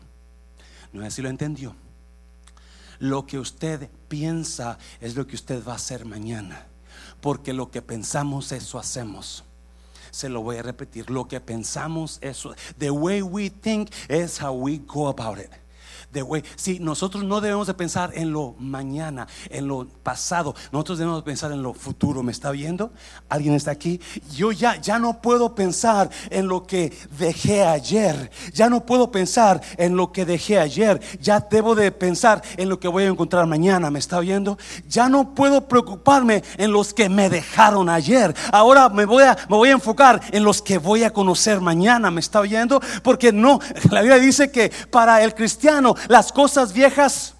No 0.92 1.02
sé 1.02 1.10
si 1.10 1.22
lo 1.22 1.28
entendió. 1.28 1.74
Lo 2.98 3.26
que 3.26 3.38
usted 3.38 3.88
piensa 4.08 4.78
es 5.00 5.14
lo 5.14 5.26
que 5.26 5.36
usted 5.36 5.64
va 5.66 5.72
a 5.72 5.76
hacer 5.76 6.04
mañana. 6.04 6.66
Porque 7.20 7.52
lo 7.52 7.70
que 7.70 7.82
pensamos, 7.82 8.52
eso 8.52 8.78
hacemos. 8.78 9.44
Se 10.10 10.28
lo 10.28 10.42
voy 10.42 10.56
a 10.56 10.62
repetir. 10.62 11.08
Lo 11.10 11.28
que 11.28 11.40
pensamos, 11.40 12.18
eso. 12.20 12.54
The 12.78 12.90
way 12.90 13.22
we 13.22 13.50
think 13.50 13.90
is 14.08 14.40
how 14.40 14.52
we 14.52 14.78
go 14.78 15.08
about 15.08 15.38
it 15.38 15.50
de 16.12 16.22
güey. 16.22 16.42
Si 16.56 16.78
nosotros 16.80 17.24
no 17.24 17.40
debemos 17.40 17.66
de 17.66 17.74
pensar 17.74 18.10
en 18.14 18.32
lo 18.32 18.54
mañana, 18.58 19.26
en 19.48 19.68
lo 19.68 19.86
pasado, 20.02 20.54
nosotros 20.72 20.98
debemos 20.98 21.22
pensar 21.22 21.52
en 21.52 21.62
lo 21.62 21.74
futuro. 21.74 22.22
¿Me 22.22 22.32
está 22.32 22.50
viendo? 22.50 22.92
¿Alguien 23.28 23.54
está 23.54 23.70
aquí? 23.70 24.00
Yo 24.34 24.52
ya, 24.52 24.76
ya 24.80 24.98
no 24.98 25.20
puedo 25.20 25.54
pensar 25.54 26.10
en 26.30 26.48
lo 26.48 26.66
que 26.66 26.92
dejé 27.18 27.64
ayer. 27.64 28.30
Ya 28.52 28.68
no 28.68 28.84
puedo 28.84 29.10
pensar 29.10 29.60
en 29.76 29.96
lo 29.96 30.12
que 30.12 30.24
dejé 30.24 30.58
ayer. 30.58 31.00
Ya 31.20 31.40
debo 31.40 31.74
de 31.74 31.92
pensar 31.92 32.42
en 32.56 32.68
lo 32.68 32.80
que 32.80 32.88
voy 32.88 33.04
a 33.04 33.08
encontrar 33.08 33.46
mañana. 33.46 33.90
¿Me 33.90 33.98
está 33.98 34.20
viendo? 34.20 34.58
Ya 34.88 35.08
no 35.08 35.34
puedo 35.34 35.68
preocuparme 35.68 36.42
en 36.56 36.72
los 36.72 36.92
que 36.92 37.08
me 37.08 37.28
dejaron 37.28 37.88
ayer. 37.88 38.34
Ahora 38.52 38.88
me 38.88 39.04
voy 39.04 39.22
a, 39.22 39.36
me 39.48 39.56
voy 39.56 39.68
a 39.68 39.72
enfocar 39.72 40.20
en 40.32 40.44
los 40.44 40.60
que 40.62 40.78
voy 40.78 41.04
a 41.04 41.12
conocer 41.12 41.60
mañana. 41.60 42.10
¿Me 42.10 42.20
está 42.20 42.40
viendo? 42.40 42.80
Porque 43.02 43.32
no, 43.32 43.60
la 43.90 44.00
Biblia 44.00 44.18
dice 44.18 44.50
que 44.50 44.72
para 44.90 45.22
el 45.22 45.34
cristiano 45.34 45.94
las 46.08 46.32
cosas 46.32 46.72
viejas 46.72 47.34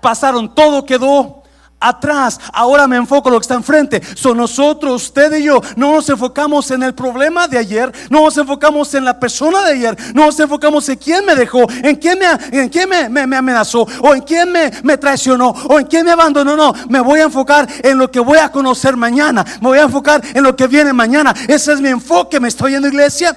pasaron, 0.00 0.54
todo 0.54 0.84
quedó 0.84 1.42
atrás. 1.82 2.38
Ahora 2.52 2.86
me 2.86 2.96
enfoco 2.96 3.28
en 3.28 3.34
lo 3.34 3.40
que 3.40 3.44
está 3.44 3.54
enfrente. 3.54 4.00
Son 4.14 4.36
nosotros, 4.36 5.02
usted 5.04 5.34
y 5.38 5.44
yo, 5.44 5.60
no 5.76 5.92
nos 5.92 6.08
enfocamos 6.08 6.70
en 6.70 6.82
el 6.82 6.94
problema 6.94 7.48
de 7.48 7.58
ayer, 7.58 7.92
no 8.08 8.24
nos 8.24 8.36
enfocamos 8.38 8.94
en 8.94 9.04
la 9.04 9.18
persona 9.18 9.62
de 9.62 9.72
ayer, 9.72 9.96
no 10.14 10.26
nos 10.26 10.38
enfocamos 10.38 10.88
en 10.88 10.96
quién 10.96 11.26
me 11.26 11.34
dejó, 11.34 11.66
en 11.82 11.96
quién 11.96 12.18
me, 12.18 12.60
en 12.60 12.68
quién 12.68 12.88
me, 12.88 13.36
amenazó, 13.36 13.86
o 14.00 14.14
en 14.14 14.22
quién 14.22 14.52
me, 14.52 14.70
me, 14.82 14.96
traicionó, 14.96 15.50
o 15.50 15.78
en 15.78 15.86
quién 15.86 16.04
me 16.06 16.12
abandonó. 16.12 16.56
No, 16.56 16.72
me 16.88 17.00
voy 17.00 17.20
a 17.20 17.24
enfocar 17.24 17.68
en 17.82 17.98
lo 17.98 18.10
que 18.10 18.20
voy 18.20 18.38
a 18.38 18.50
conocer 18.50 18.96
mañana, 18.96 19.44
me 19.60 19.68
voy 19.68 19.78
a 19.78 19.82
enfocar 19.82 20.22
en 20.34 20.42
lo 20.42 20.54
que 20.54 20.66
viene 20.66 20.92
mañana. 20.92 21.34
Ese 21.48 21.72
es 21.72 21.80
mi 21.80 21.88
enfoque. 21.88 22.38
¿Me 22.38 22.48
estoy 22.48 22.72
yendo, 22.72 22.88
iglesia? 22.88 23.36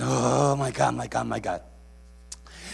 Oh 0.00 0.56
my 0.56 0.70
God, 0.70 0.92
my 0.92 1.08
God, 1.08 1.24
my 1.24 1.40
God. 1.40 1.67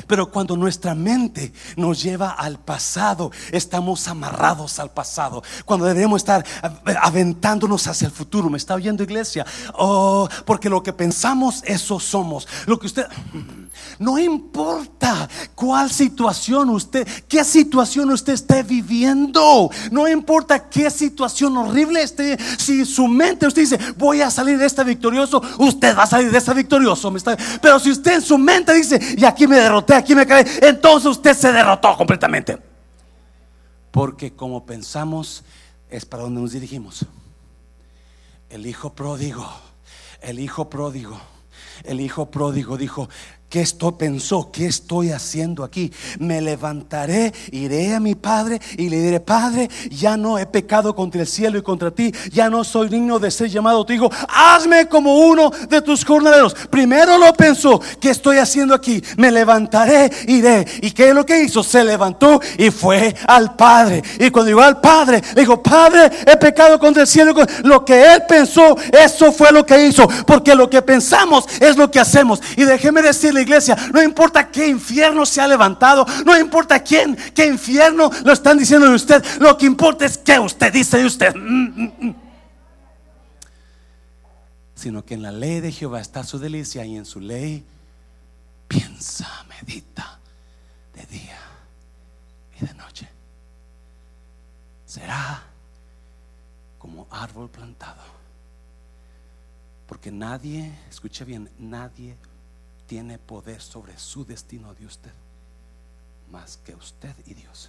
Pero 0.07 0.31
cuando 0.31 0.57
nuestra 0.57 0.95
mente 0.95 1.53
nos 1.77 2.03
lleva 2.03 2.31
al 2.31 2.59
pasado, 2.59 3.31
estamos 3.53 4.09
amarrados 4.09 4.79
al 4.79 4.91
pasado. 4.91 5.43
Cuando 5.65 5.87
debemos 5.87 6.23
estar 6.23 6.45
aventándonos 7.01 7.87
hacia 7.87 8.07
el 8.07 8.13
futuro. 8.13 8.49
¿Me 8.51 8.59
está 8.59 8.75
oyendo 8.75 9.03
iglesia? 9.03 9.45
Oh, 9.75 10.29
porque 10.45 10.69
lo 10.69 10.83
que 10.83 10.93
pensamos, 10.93 11.63
eso 11.65 12.01
somos. 12.01 12.47
Lo 12.67 12.79
que 12.79 12.87
usted... 12.87 13.07
No 13.99 14.19
importa 14.19 15.29
cuál 15.55 15.91
situación 15.91 16.71
usted, 16.71 17.07
qué 17.29 17.45
situación 17.45 18.11
usted 18.11 18.35
esté 18.35 18.63
viviendo. 18.63 19.69
No 19.91 20.07
importa 20.09 20.69
qué 20.69 20.91
situación 20.91 21.57
horrible 21.57 22.03
esté. 22.03 22.39
Si 22.59 22.85
su 22.85 23.09
mente 23.09 23.47
usted 23.47 23.63
dice, 23.63 23.79
voy 23.97 24.23
a 24.23 24.31
salir 24.31 24.59
de 24.59 24.67
esta 24.67 24.85
victorioso, 24.85 25.43
usted 25.59 25.97
va 25.97 26.05
a 26.05 26.07
salir 26.07 26.31
de 26.31 26.39
esta 26.39 26.53
victorioso. 26.53 27.13
Pero 27.61 27.81
si 27.81 27.91
usted 27.91 28.15
en 28.15 28.23
su 28.23 28.39
mente 28.39 28.73
dice, 28.75 29.01
y 29.17 29.25
aquí 29.25 29.47
me 29.47 29.57
derroté, 29.57 29.84
aquí 29.93 30.15
me 30.15 30.27
cae, 30.27 30.47
entonces 30.63 31.11
usted 31.11 31.35
se 31.35 31.53
derrotó 31.53 31.97
completamente. 31.97 32.59
Porque 33.91 34.33
como 34.33 34.65
pensamos, 34.65 35.45
es 35.91 36.05
para 36.07 36.23
donde 36.23 36.41
nos 36.41 36.53
dirigimos. 36.53 37.05
El 38.49 38.67
hijo 38.67 38.95
pródigo, 38.95 39.47
el 40.21 40.39
hijo 40.39 40.71
pródigo, 40.71 41.21
el 41.83 42.01
hijo 42.01 42.31
pródigo 42.31 42.77
dijo, 42.77 43.09
¿Qué 43.55 43.61
esto 43.61 43.97
pensó? 43.97 44.51
¿Qué 44.51 44.67
estoy 44.67 45.13
haciendo 45.13 45.63
aquí? 45.63 45.93
Me 46.19 46.41
levantaré, 46.41 47.33
iré 47.53 47.95
a 47.95 48.01
mi 48.01 48.17
padre 48.17 48.61
y 48.77 48.89
le 48.89 49.01
diré, 49.01 49.21
Padre, 49.21 49.71
ya 49.93 50.17
no 50.17 50.41
he 50.41 50.47
pecado 50.47 50.97
contra 50.97 51.21
el 51.21 51.29
cielo 51.29 51.57
y 51.57 51.63
contra 51.63 51.93
ti, 51.93 52.13
ya 52.33 52.51
no 52.51 52.65
soy 52.65 52.89
digno 52.89 53.21
de 53.21 53.31
ser 53.31 53.49
llamado 53.49 53.87
tu 53.87 53.93
hijo, 53.93 54.11
hazme 54.29 54.89
como 54.89 55.19
uno 55.19 55.53
de 55.69 55.81
tus 55.83 56.05
jornaleros. 56.05 56.53
Primero 56.69 57.17
lo 57.17 57.33
pensó, 57.33 57.81
¿qué 58.01 58.11
estoy 58.11 58.39
haciendo 58.39 58.75
aquí? 58.75 59.01
Me 59.19 59.31
levantaré, 59.31 60.11
iré. 60.27 60.67
¿Y 60.83 60.91
qué 60.91 61.11
es 61.11 61.15
lo 61.15 61.25
que 61.25 61.45
hizo? 61.45 61.63
Se 61.63 61.85
levantó 61.85 62.41
y 62.59 62.73
fue 62.73 63.15
al 63.29 63.55
padre. 63.55 64.03
Y 64.19 64.31
cuando 64.31 64.49
llegó 64.49 64.63
al 64.63 64.81
padre, 64.81 65.23
le 65.33 65.43
dijo, 65.43 65.63
Padre, 65.63 66.11
he 66.27 66.37
pecado 66.39 66.77
contra 66.81 67.03
el 67.03 67.07
cielo. 67.07 67.33
Lo 67.63 67.85
que 67.85 68.15
él 68.15 68.25
pensó, 68.29 68.77
eso 68.91 69.31
fue 69.31 69.53
lo 69.53 69.65
que 69.65 69.87
hizo. 69.87 70.09
Porque 70.27 70.57
lo 70.57 70.69
que 70.69 70.83
pensamos 70.83 71.45
es 71.61 71.77
lo 71.77 71.89
que 71.89 72.01
hacemos. 72.01 72.41
Y 72.57 72.65
déjeme 72.65 73.01
decirle, 73.01 73.44
iglesia, 73.45 73.77
no 73.93 74.03
importa 74.03 74.51
qué 74.51 74.67
infierno 74.67 75.25
se 75.25 75.41
ha 75.41 75.47
levantado, 75.47 76.05
no 76.25 76.37
importa 76.39 76.83
quién, 76.83 77.17
qué 77.35 77.47
infierno 77.47 78.11
lo 78.25 78.33
están 78.33 78.59
diciendo 78.59 78.89
de 78.89 78.95
usted, 78.95 79.25
lo 79.39 79.57
que 79.57 79.67
importa 79.67 80.05
es 80.05 80.19
que 80.19 80.39
usted 80.39 80.73
dice 80.73 80.99
de 80.99 81.07
usted. 81.07 81.35
Mm, 81.35 81.83
mm, 81.83 81.93
mm. 82.01 82.17
Sino 84.75 85.05
que 85.05 85.15
en 85.15 85.23
la 85.23 85.33
ley 85.33 85.61
de 85.61 85.71
Jehová 85.73 86.01
está 86.01 86.25
su 86.25 86.39
delicia 86.39 86.85
y 86.85 86.97
en 86.97 87.07
su 87.07 87.21
ley 87.21 87.65
piensa, 88.67 89.29
medita 89.49 90.19
de 90.95 91.07
día 91.07 91.39
y 92.61 92.67
de 92.67 92.75
noche. 92.75 93.09
Será 94.85 95.43
como 96.79 97.07
árbol 97.11 97.49
plantado. 97.49 98.03
Porque 99.87 100.11
nadie, 100.11 100.73
escuche 100.91 101.25
bien, 101.25 101.51
nadie 101.59 102.17
tiene 102.95 103.19
poder 103.19 103.61
sobre 103.61 103.99
su 103.99 104.25
destino 104.25 104.73
de 104.73 104.87
usted, 104.87 105.11
más 106.31 106.59
que 106.59 106.77
usted 106.77 107.13
y 107.27 107.35
Dios. 107.35 107.69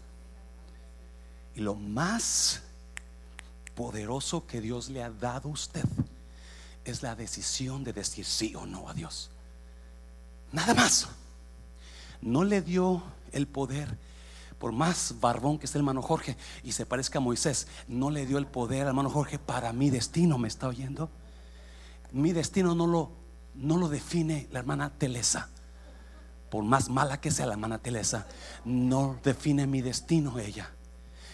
Y 1.55 1.61
lo 1.61 1.73
más 1.73 2.61
poderoso 3.73 4.45
que 4.45 4.61
Dios 4.61 4.87
le 4.89 5.01
ha 5.01 5.09
dado 5.09 5.49
a 5.49 5.53
usted 5.53 5.83
es 6.83 7.01
la 7.01 7.15
decisión 7.15 7.83
de 7.83 7.91
decir 7.91 8.23
sí 8.23 8.53
o 8.53 8.67
no 8.67 8.87
a 8.87 8.93
Dios. 8.93 9.31
Nada 10.51 10.75
más. 10.75 11.07
No 12.21 12.43
le 12.43 12.61
dio 12.61 13.01
el 13.31 13.47
poder, 13.47 13.97
por 14.59 14.73
más 14.73 15.15
barbón 15.19 15.57
que 15.57 15.65
esté 15.65 15.79
el 15.79 15.81
hermano 15.81 16.03
Jorge 16.03 16.37
y 16.61 16.73
se 16.73 16.85
parezca 16.85 17.17
a 17.17 17.21
Moisés, 17.21 17.65
no 17.87 18.11
le 18.11 18.27
dio 18.27 18.37
el 18.37 18.45
poder 18.45 18.83
al 18.83 18.89
hermano 18.89 19.09
Jorge 19.09 19.39
para 19.39 19.73
mi 19.73 19.89
destino. 19.89 20.37
¿Me 20.37 20.49
está 20.49 20.67
oyendo? 20.67 21.09
Mi 22.11 22.31
destino 22.31 22.75
no 22.75 22.85
lo 22.85 23.24
no 23.55 23.77
lo 23.77 23.89
define 23.89 24.47
la 24.51 24.59
hermana 24.59 24.91
Telesa. 24.91 25.49
Por 26.49 26.63
más 26.63 26.89
mala 26.89 27.19
que 27.19 27.31
sea 27.31 27.45
la 27.47 27.53
hermana 27.53 27.79
Telesa, 27.79 28.27
no 28.63 29.19
define 29.23 29.67
mi 29.67 29.81
destino 29.81 30.39
ella. 30.39 30.71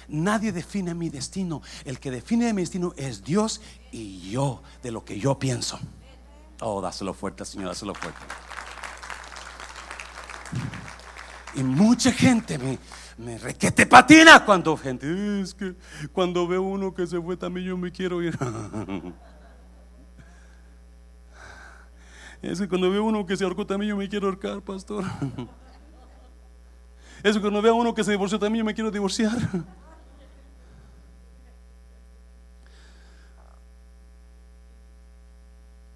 Nadie 0.07 0.51
define 0.51 0.93
mi 0.93 1.09
destino. 1.09 1.61
El 1.85 1.99
que 1.99 2.11
define 2.11 2.53
mi 2.53 2.61
destino 2.63 2.93
es 2.97 3.23
Dios 3.23 3.61
y 3.91 4.29
yo 4.29 4.61
de 4.83 4.91
lo 4.91 5.05
que 5.05 5.19
yo 5.19 5.37
pienso. 5.39 5.79
Oh, 6.59 6.81
dáselo 6.81 7.13
fuerte, 7.13 7.45
Señor, 7.45 7.69
dáselo 7.69 7.95
fuerte. 7.95 8.19
Y 11.55 11.63
mucha 11.63 12.11
gente 12.11 12.57
me, 12.57 12.77
me 13.17 13.37
requete 13.37 13.85
patina 13.85 14.45
cuando 14.45 14.77
gente 14.77 15.41
es 15.41 15.53
que 15.53 15.75
cuando 16.13 16.47
veo 16.47 16.61
uno 16.61 16.93
que 16.93 17.07
se 17.07 17.19
fue 17.19 17.35
también 17.37 17.67
yo 17.67 17.77
me 17.77 17.91
quiero 17.91 18.21
ir. 18.21 18.37
Es 22.41 22.59
que 22.59 22.67
cuando 22.67 22.89
veo 22.89 23.03
uno 23.03 23.25
que 23.25 23.37
se 23.37 23.43
ahorcó 23.43 23.67
también 23.67 23.91
yo 23.91 23.97
me 23.97 24.09
quiero 24.09 24.27
ahorcar, 24.27 24.61
pastor. 24.61 25.03
Es 27.23 27.35
que 27.35 27.41
cuando 27.41 27.61
veo 27.61 27.75
uno 27.75 27.93
que 27.93 28.03
se 28.03 28.09
divorció 28.09 28.39
también 28.39 28.61
yo 28.61 28.65
me 28.65 28.73
quiero 28.73 28.89
divorciar. 28.89 29.37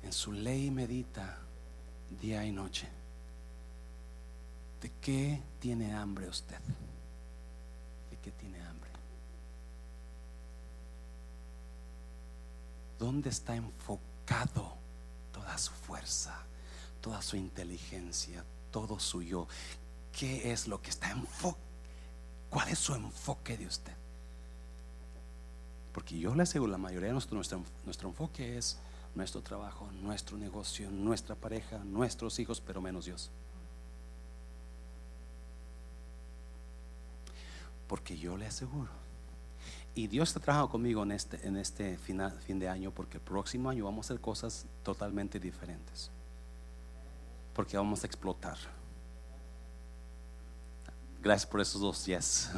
En 0.04 0.14
su 0.14 0.32
ley 0.32 0.70
medita 0.70 1.40
día 2.22 2.46
y 2.46 2.52
noche. 2.52 2.88
¿De 4.80 4.92
qué 5.02 5.42
tiene 5.60 5.96
hambre 5.96 6.30
usted? 6.30 6.60
¿De 8.12 8.18
qué 8.18 8.32
tiene 8.32 8.62
hambre? 8.62 8.92
¿Dónde 13.00 13.30
está 13.30 13.56
enfocado? 13.56 14.85
Toda 15.46 15.58
su 15.60 15.72
fuerza, 15.74 16.36
toda 17.02 17.22
su 17.22 17.36
inteligencia, 17.36 18.44
todo 18.72 19.00
su 19.00 19.22
yo. 19.22 19.48
¿Qué 20.12 20.52
es 20.52 20.68
lo 20.68 20.82
que 20.82 20.90
está 20.90 21.12
enfoque? 21.12 21.60
¿Cuál 22.50 22.70
es 22.70 22.80
su 22.80 22.96
enfoque 22.96 23.56
de 23.56 23.68
usted? 23.68 23.94
Porque 25.94 26.18
yo 26.18 26.34
le 26.34 26.44
aseguro, 26.44 26.72
la 26.72 26.80
mayoría 26.80 27.08
de 27.08 27.14
nuestro, 27.14 27.36
nuestro, 27.36 27.62
nuestro 27.86 28.10
enfoque 28.10 28.58
es 28.58 28.80
nuestro 29.14 29.42
trabajo, 29.42 29.88
nuestro 30.02 30.36
negocio, 30.36 30.90
nuestra 30.90 31.36
pareja, 31.36 31.78
nuestros 31.78 32.40
hijos, 32.40 32.60
pero 32.60 32.82
menos 32.82 33.06
Dios. 33.06 33.30
Porque 37.88 38.18
yo 38.18 38.36
le 38.36 38.48
aseguro, 38.48 38.90
Y 39.98 40.08
Dios 40.08 40.28
está 40.28 40.42
trabajando 40.42 40.70
conmigo 40.70 41.04
en 41.04 41.14
este, 41.14 41.40
este 41.58 41.98
final, 41.98 42.38
fin 42.42 42.60
de 42.60 42.68
año 42.68 42.92
porque 42.92 43.16
el 43.16 43.24
próximo 43.24 43.70
año 43.70 43.86
vamos 43.86 44.06
a 44.06 44.08
hacer 44.08 44.22
cosas 44.22 44.66
totalmente 44.84 45.40
diferentes. 45.40 46.12
Porque 47.54 47.78
vamos 47.78 48.04
a 48.04 48.08
explotar. 48.08 48.58
Gracias 51.22 51.50
por 51.50 51.62
esos 51.62 51.80
dos 51.80 52.06
yes. 52.06 52.52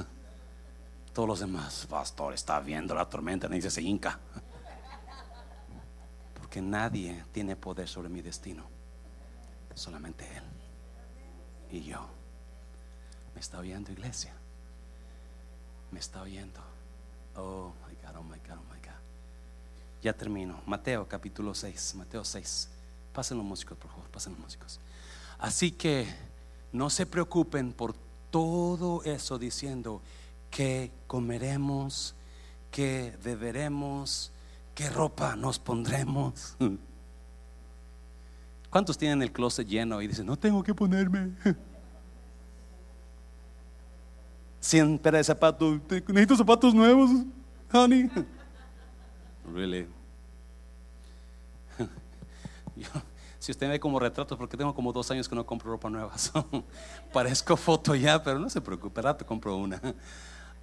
Todos 1.14 1.30
los 1.30 1.40
demás, 1.40 1.86
pastor, 1.88 2.34
está 2.34 2.60
viendo 2.60 2.96
la 2.96 3.08
tormenta, 3.08 3.48
dice 3.48 3.70
se 3.70 3.84
inca. 3.84 4.20
Porque 6.34 6.60
nadie 6.60 7.24
tiene 7.32 7.56
poder 7.56 7.88
sobre 7.88 8.10
mi 8.10 8.22
destino. 8.22 8.64
Solamente 9.76 10.28
Él. 10.36 10.44
Y 11.70 11.84
yo. 11.84 12.04
¿Me 13.36 13.42
está 13.42 13.60
oyendo, 13.60 13.92
iglesia? 13.92 14.34
¿Me 15.92 16.00
está 16.00 16.24
oyendo? 16.24 16.77
Oh 17.38 17.72
my 17.88 17.96
God, 18.02 18.16
oh 18.18 18.24
my 18.24 18.38
God, 18.38 18.58
oh 18.58 18.74
my 18.74 18.80
God. 18.82 19.00
Ya 20.02 20.14
termino. 20.14 20.60
Mateo 20.66 21.08
capítulo 21.08 21.54
6. 21.54 21.96
Mateo 21.96 22.24
6. 22.24 22.70
Pasen 23.14 23.38
los 23.38 23.46
músicos, 23.46 23.78
por 23.78 23.92
favor, 23.92 24.10
pasen 24.10 24.34
los 24.34 24.42
músicos. 24.42 24.80
Así 25.38 25.72
que 25.72 26.08
no 26.72 26.90
se 26.90 27.06
preocupen 27.06 27.74
por 27.74 27.94
todo 28.32 29.04
eso 29.04 29.38
diciendo 29.38 30.02
que 30.50 30.92
comeremos, 31.06 32.16
que 32.72 33.16
beberemos, 33.24 34.32
qué 34.74 34.90
ropa 34.90 35.36
nos 35.36 35.60
pondremos. 35.60 36.56
¿Cuántos 38.72 38.98
tienen 38.98 39.22
el 39.22 39.32
closet 39.32 39.68
lleno 39.68 40.02
y 40.02 40.08
dicen, 40.08 40.26
no 40.26 40.38
tengo 40.38 40.64
que 40.64 40.74
ponerme? 40.74 41.34
100 44.60 45.00
pares 45.00 45.20
de 45.20 45.24
zapatos, 45.26 45.80
necesito 46.08 46.36
zapatos 46.36 46.74
nuevos, 46.74 47.12
honey. 47.72 48.10
Really. 49.54 49.88
si 53.40 53.52
usted 53.52 53.70
ve 53.70 53.80
como 53.80 54.00
retratos, 54.00 54.38
porque 54.38 54.58
tengo 54.58 54.74
como 54.74 54.92
dos 54.92 55.10
años 55.12 55.30
que 55.30 55.36
no 55.36 55.46
compro 55.46 55.72
ropa 55.72 55.90
nueva, 55.90 56.14
parezco 57.14 57.56
foto 57.56 57.96
ya, 57.96 58.22
pero 58.22 58.40
no 58.40 58.50
se 58.50 58.62
preocupe, 58.62 59.02
rato 59.02 59.26
compro 59.26 59.56
una. 59.56 59.82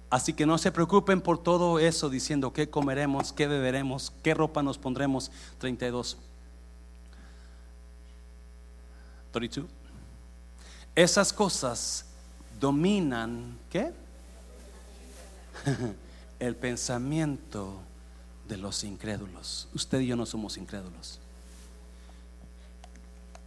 Así 0.09 0.33
que 0.33 0.45
no 0.45 0.57
se 0.57 0.71
preocupen 0.71 1.19
por 1.19 1.41
todo 1.41 1.79
eso 1.79 2.09
diciendo 2.09 2.53
qué 2.53 2.69
comeremos, 2.69 3.33
qué 3.33 3.47
beberemos, 3.47 4.13
qué 4.23 4.33
ropa 4.33 4.61
nos 4.61 4.77
pondremos. 4.77 5.31
32. 5.57 6.17
32. 9.31 9.69
Esas 10.95 11.33
cosas 11.33 12.05
dominan, 12.59 13.57
¿qué? 13.69 13.91
El 16.39 16.55
pensamiento 16.55 17.81
de 18.47 18.57
los 18.57 18.83
incrédulos. 18.83 19.67
Usted 19.73 19.99
y 20.01 20.07
yo 20.07 20.15
no 20.15 20.25
somos 20.25 20.57
incrédulos. 20.57 21.19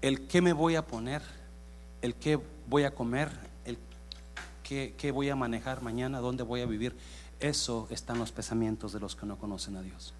El 0.00 0.26
qué 0.26 0.40
me 0.40 0.52
voy 0.52 0.76
a 0.76 0.86
poner, 0.86 1.22
el 2.02 2.14
qué 2.14 2.38
voy 2.68 2.84
a 2.84 2.94
comer, 2.94 3.30
el 3.64 3.78
qué, 4.62 5.10
voy 5.12 5.28
a 5.28 5.36
manejar 5.36 5.82
mañana, 5.82 6.20
dónde 6.20 6.44
voy 6.44 6.60
a 6.60 6.66
vivir, 6.66 6.96
eso 7.40 7.88
está 7.90 8.12
en 8.12 8.20
los 8.20 8.30
pensamientos 8.30 8.92
de 8.92 9.00
los 9.00 9.16
que 9.16 9.26
no 9.26 9.38
conocen 9.38 9.76
a 9.76 9.82
Dios. 9.82 10.14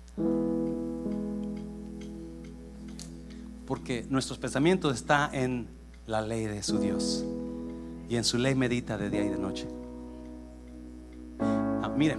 Porque 3.66 4.06
nuestros 4.08 4.38
pensamientos 4.38 4.96
están 4.96 5.34
en 5.34 5.68
la 6.06 6.22
ley 6.22 6.46
de 6.46 6.62
su 6.62 6.78
Dios 6.78 7.24
y 8.08 8.16
en 8.16 8.24
su 8.24 8.38
ley 8.38 8.54
medita 8.54 8.96
de 8.96 9.10
día 9.10 9.24
y 9.24 9.28
de 9.28 9.38
noche. 9.38 9.68
Ah, 11.40 11.90
miren, 11.96 12.18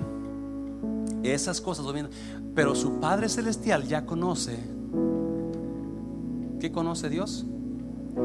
esas 1.24 1.60
cosas 1.60 1.86
pero 2.56 2.76
su 2.76 3.00
Padre 3.00 3.30
Celestial 3.30 3.84
ya 3.84 4.06
conoce. 4.06 4.58
¿Qué 6.60 6.72
conoce 6.72 7.10
Dios? 7.10 7.46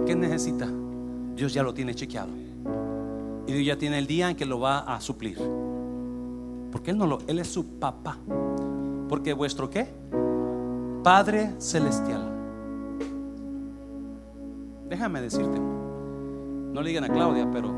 ¿Qué 0.07 0.15
necesita? 0.15 0.69
Dios 1.37 1.55
ya 1.55 1.63
lo 1.63 1.73
tiene 1.73 1.95
chequeado. 1.95 2.31
Y 3.47 3.53
Dios 3.53 3.67
ya 3.67 3.79
tiene 3.79 3.99
el 3.99 4.07
día 4.07 4.31
en 4.31 4.37
que 4.37 4.45
lo 4.45 4.61
va 4.61 4.81
a 4.81 5.01
suplir. 5.01 5.39
Porque 6.73 6.91
Él 6.91 6.99
no 6.99 7.07
lo, 7.07 7.19
Él 7.27 7.39
es 7.39 7.49
su 7.49 7.65
papá. 7.79 8.19
Porque 9.09 9.33
vuestro 9.33 9.71
qué? 9.71 9.89
Padre 11.03 11.53
Celestial. 11.59 12.31
Déjame 14.89 15.21
decirte. 15.21 15.84
No 16.75 16.83
le 16.83 16.89
digan 16.89 17.05
a 17.05 17.09
Claudia, 17.09 17.49
pero 17.53 17.73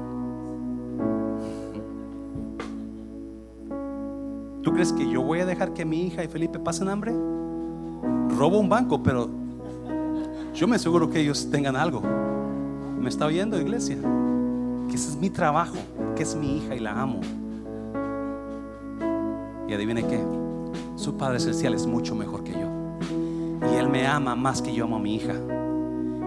¿Tú 4.62 4.72
crees 4.72 4.92
que 4.92 5.08
yo 5.08 5.22
voy 5.22 5.38
a 5.38 5.46
dejar 5.46 5.74
que 5.74 5.84
mi 5.84 6.06
hija 6.06 6.24
y 6.24 6.28
Felipe 6.28 6.58
pasen 6.58 6.88
hambre? 6.88 7.12
Robo 8.36 8.58
un 8.58 8.68
banco, 8.68 9.00
pero 9.00 9.28
yo 10.52 10.66
me 10.66 10.74
aseguro 10.74 11.08
que 11.08 11.20
ellos 11.20 11.48
tengan 11.52 11.76
algo. 11.76 12.02
¿Me 12.98 13.08
está 13.08 13.26
oyendo, 13.26 13.60
iglesia? 13.60 13.96
Que 14.88 14.96
ese 14.96 15.10
es 15.10 15.16
mi 15.16 15.30
trabajo, 15.30 15.76
que 16.16 16.24
es 16.24 16.34
mi 16.34 16.56
hija 16.56 16.74
y 16.74 16.80
la 16.80 17.00
amo. 17.00 17.20
Y 19.68 19.72
adivine 19.72 20.04
qué, 20.04 20.20
su 20.96 21.16
Padre 21.16 21.38
Celestial 21.38 21.74
es 21.74 21.86
mucho 21.86 22.16
mejor 22.16 22.42
que 22.42 22.52
yo. 22.52 22.68
Y 23.72 23.76
Él 23.76 23.88
me 23.88 24.04
ama 24.04 24.34
más 24.34 24.60
que 24.62 24.74
yo 24.74 24.84
amo 24.86 24.96
a 24.96 25.00
mi 25.00 25.14
hija. 25.14 25.34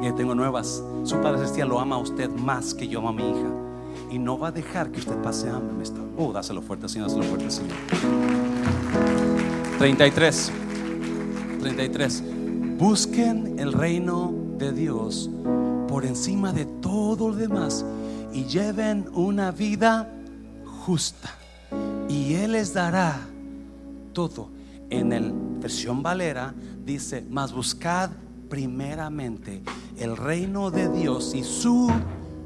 Y 0.01 0.11
tengo 0.13 0.33
nuevas. 0.33 0.83
Su 1.03 1.19
Padre 1.21 1.39
Celestial 1.39 1.69
lo 1.69 1.79
ama 1.79 1.95
a 1.95 1.99
usted 1.99 2.29
más 2.29 2.73
que 2.73 2.87
yo 2.87 2.99
amo 2.99 3.09
a 3.09 3.13
mi 3.13 3.23
hija. 3.23 3.49
Y 4.11 4.19
no 4.19 4.39
va 4.39 4.47
a 4.47 4.51
dejar 4.51 4.91
que 4.91 4.99
usted 4.99 5.15
pase 5.21 5.49
hambre. 5.49 5.75
Oh, 6.17 6.31
dáselo 6.31 6.61
fuerte, 6.61 6.87
Señor, 6.89 7.09
dáselo 7.09 7.25
fuerte, 7.25 7.51
Señor. 7.51 7.75
33. 9.77 10.51
33. 11.59 12.23
Busquen 12.77 13.59
el 13.59 13.73
reino 13.73 14.33
de 14.57 14.71
Dios 14.71 15.29
por 15.87 16.05
encima 16.05 16.53
de 16.53 16.65
todo 16.65 17.29
lo 17.29 17.35
demás 17.35 17.85
y 18.33 18.45
lleven 18.45 19.09
una 19.13 19.51
vida 19.51 20.09
justa. 20.85 21.35
Y 22.07 22.35
Él 22.35 22.53
les 22.53 22.73
dará 22.73 23.19
todo. 24.13 24.49
En 24.89 25.13
el 25.13 25.31
versión 25.59 26.01
Valera 26.01 26.53
dice, 26.85 27.25
mas 27.29 27.53
buscad 27.53 28.09
primeramente 28.49 29.61
el 29.97 30.17
reino 30.17 30.71
de 30.71 30.89
Dios 30.89 31.33
y 31.35 31.43
su 31.43 31.89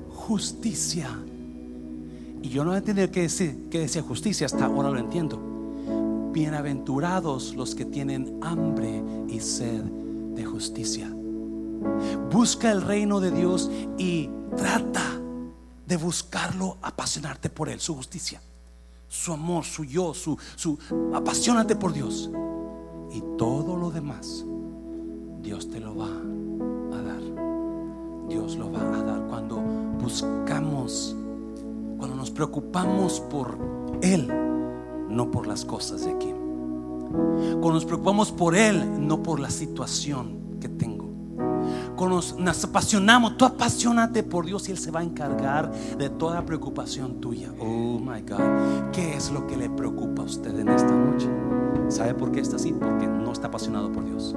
justicia. 0.10 1.10
Y 2.42 2.50
yo 2.50 2.66
no 2.66 2.76
he 2.76 2.82
tenido 2.82 3.10
que 3.10 3.22
decir 3.22 3.70
que 3.70 3.80
decía 3.80 4.02
justicia, 4.02 4.46
hasta 4.46 4.66
ahora 4.66 4.90
lo 4.90 5.00
entiendo. 5.00 5.40
Bienaventurados 6.34 7.56
los 7.56 7.74
que 7.74 7.86
tienen 7.86 8.40
hambre 8.42 9.02
y 9.30 9.40
sed 9.40 9.84
de 10.36 10.44
justicia. 10.44 11.10
Busca 12.32 12.72
el 12.72 12.82
reino 12.82 13.20
de 13.20 13.32
Dios 13.32 13.72
y 13.98 14.30
trata 14.58 15.22
de 15.88 15.98
buscarlo, 15.98 16.78
apasionarte 16.82 17.50
por 17.50 17.70
Él, 17.70 17.80
su 17.80 17.96
justicia, 17.96 18.42
su 19.08 19.32
amor, 19.34 19.64
su 19.64 19.84
yo, 19.84 20.14
su, 20.14 20.38
su 20.56 20.78
apasionate 21.14 21.76
por 21.76 21.94
Dios. 21.94 22.30
Y 23.12 23.22
todo 23.38 23.78
lo 23.78 23.92
demás 23.92 24.46
Dios 25.44 25.70
te 25.70 25.82
lo 25.82 25.94
va 25.94 26.08
a 26.08 27.02
dar. 27.02 27.22
Dios 28.30 28.56
lo 28.56 28.72
va 28.72 28.80
a 28.80 29.04
dar 29.04 29.28
cuando 29.28 29.58
buscamos, 30.02 31.16
cuando 31.98 32.16
nos 32.16 32.32
preocupamos 32.32 33.20
por 33.20 33.58
Él, 34.02 34.32
no 35.10 35.30
por 35.30 35.46
las 35.46 35.66
cosas 35.66 36.06
de 36.06 36.12
aquí. 36.12 36.34
Cuando 37.10 37.74
nos 37.74 37.86
preocupamos 37.86 38.32
por 38.32 38.56
Él, 38.56 39.06
no 39.06 39.22
por 39.22 39.42
la 39.42 39.50
situación 39.50 40.58
que 40.62 40.70
tengo. 40.70 41.12
Cuando 41.98 42.22
nos, 42.40 42.64
apasionamos, 42.64 43.38
tú 43.38 43.44
apasionate 43.44 44.24
por 44.24 44.46
Dios 44.46 44.70
y 44.70 44.72
Él 44.72 44.78
se 44.78 44.92
va 44.92 45.02
a 45.02 45.04
encargar 45.04 45.74
de 45.98 46.10
toda 46.10 46.46
preocupación 46.46 47.20
tuya. 47.20 47.54
Oh 47.60 48.00
my 48.00 48.22
God, 48.22 48.92
¿qué 48.94 49.16
es 49.16 49.30
lo 49.30 49.46
que 49.46 49.58
le 49.58 49.70
preocupa 49.70 50.22
a 50.22 50.26
usted 50.26 50.58
en 50.58 50.70
esta 50.70 50.94
noche? 50.94 51.28
¿Sabe 51.90 52.14
por 52.14 52.32
qué 52.32 52.40
está 52.40 52.56
así? 52.56 52.72
Porque 52.72 53.08
no 53.08 53.34
está 53.34 53.48
apasionado 53.48 53.92
por 53.92 54.06
Dios. 54.06 54.34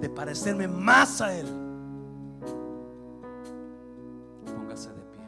de 0.00 0.08
parecerme 0.10 0.68
más 0.68 1.20
a 1.20 1.34
Él. 1.34 1.46
Póngase 4.44 4.90
de 4.90 5.02
pie. 5.02 5.26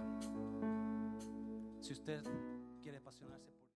Si 1.80 1.92
usted 1.92 2.22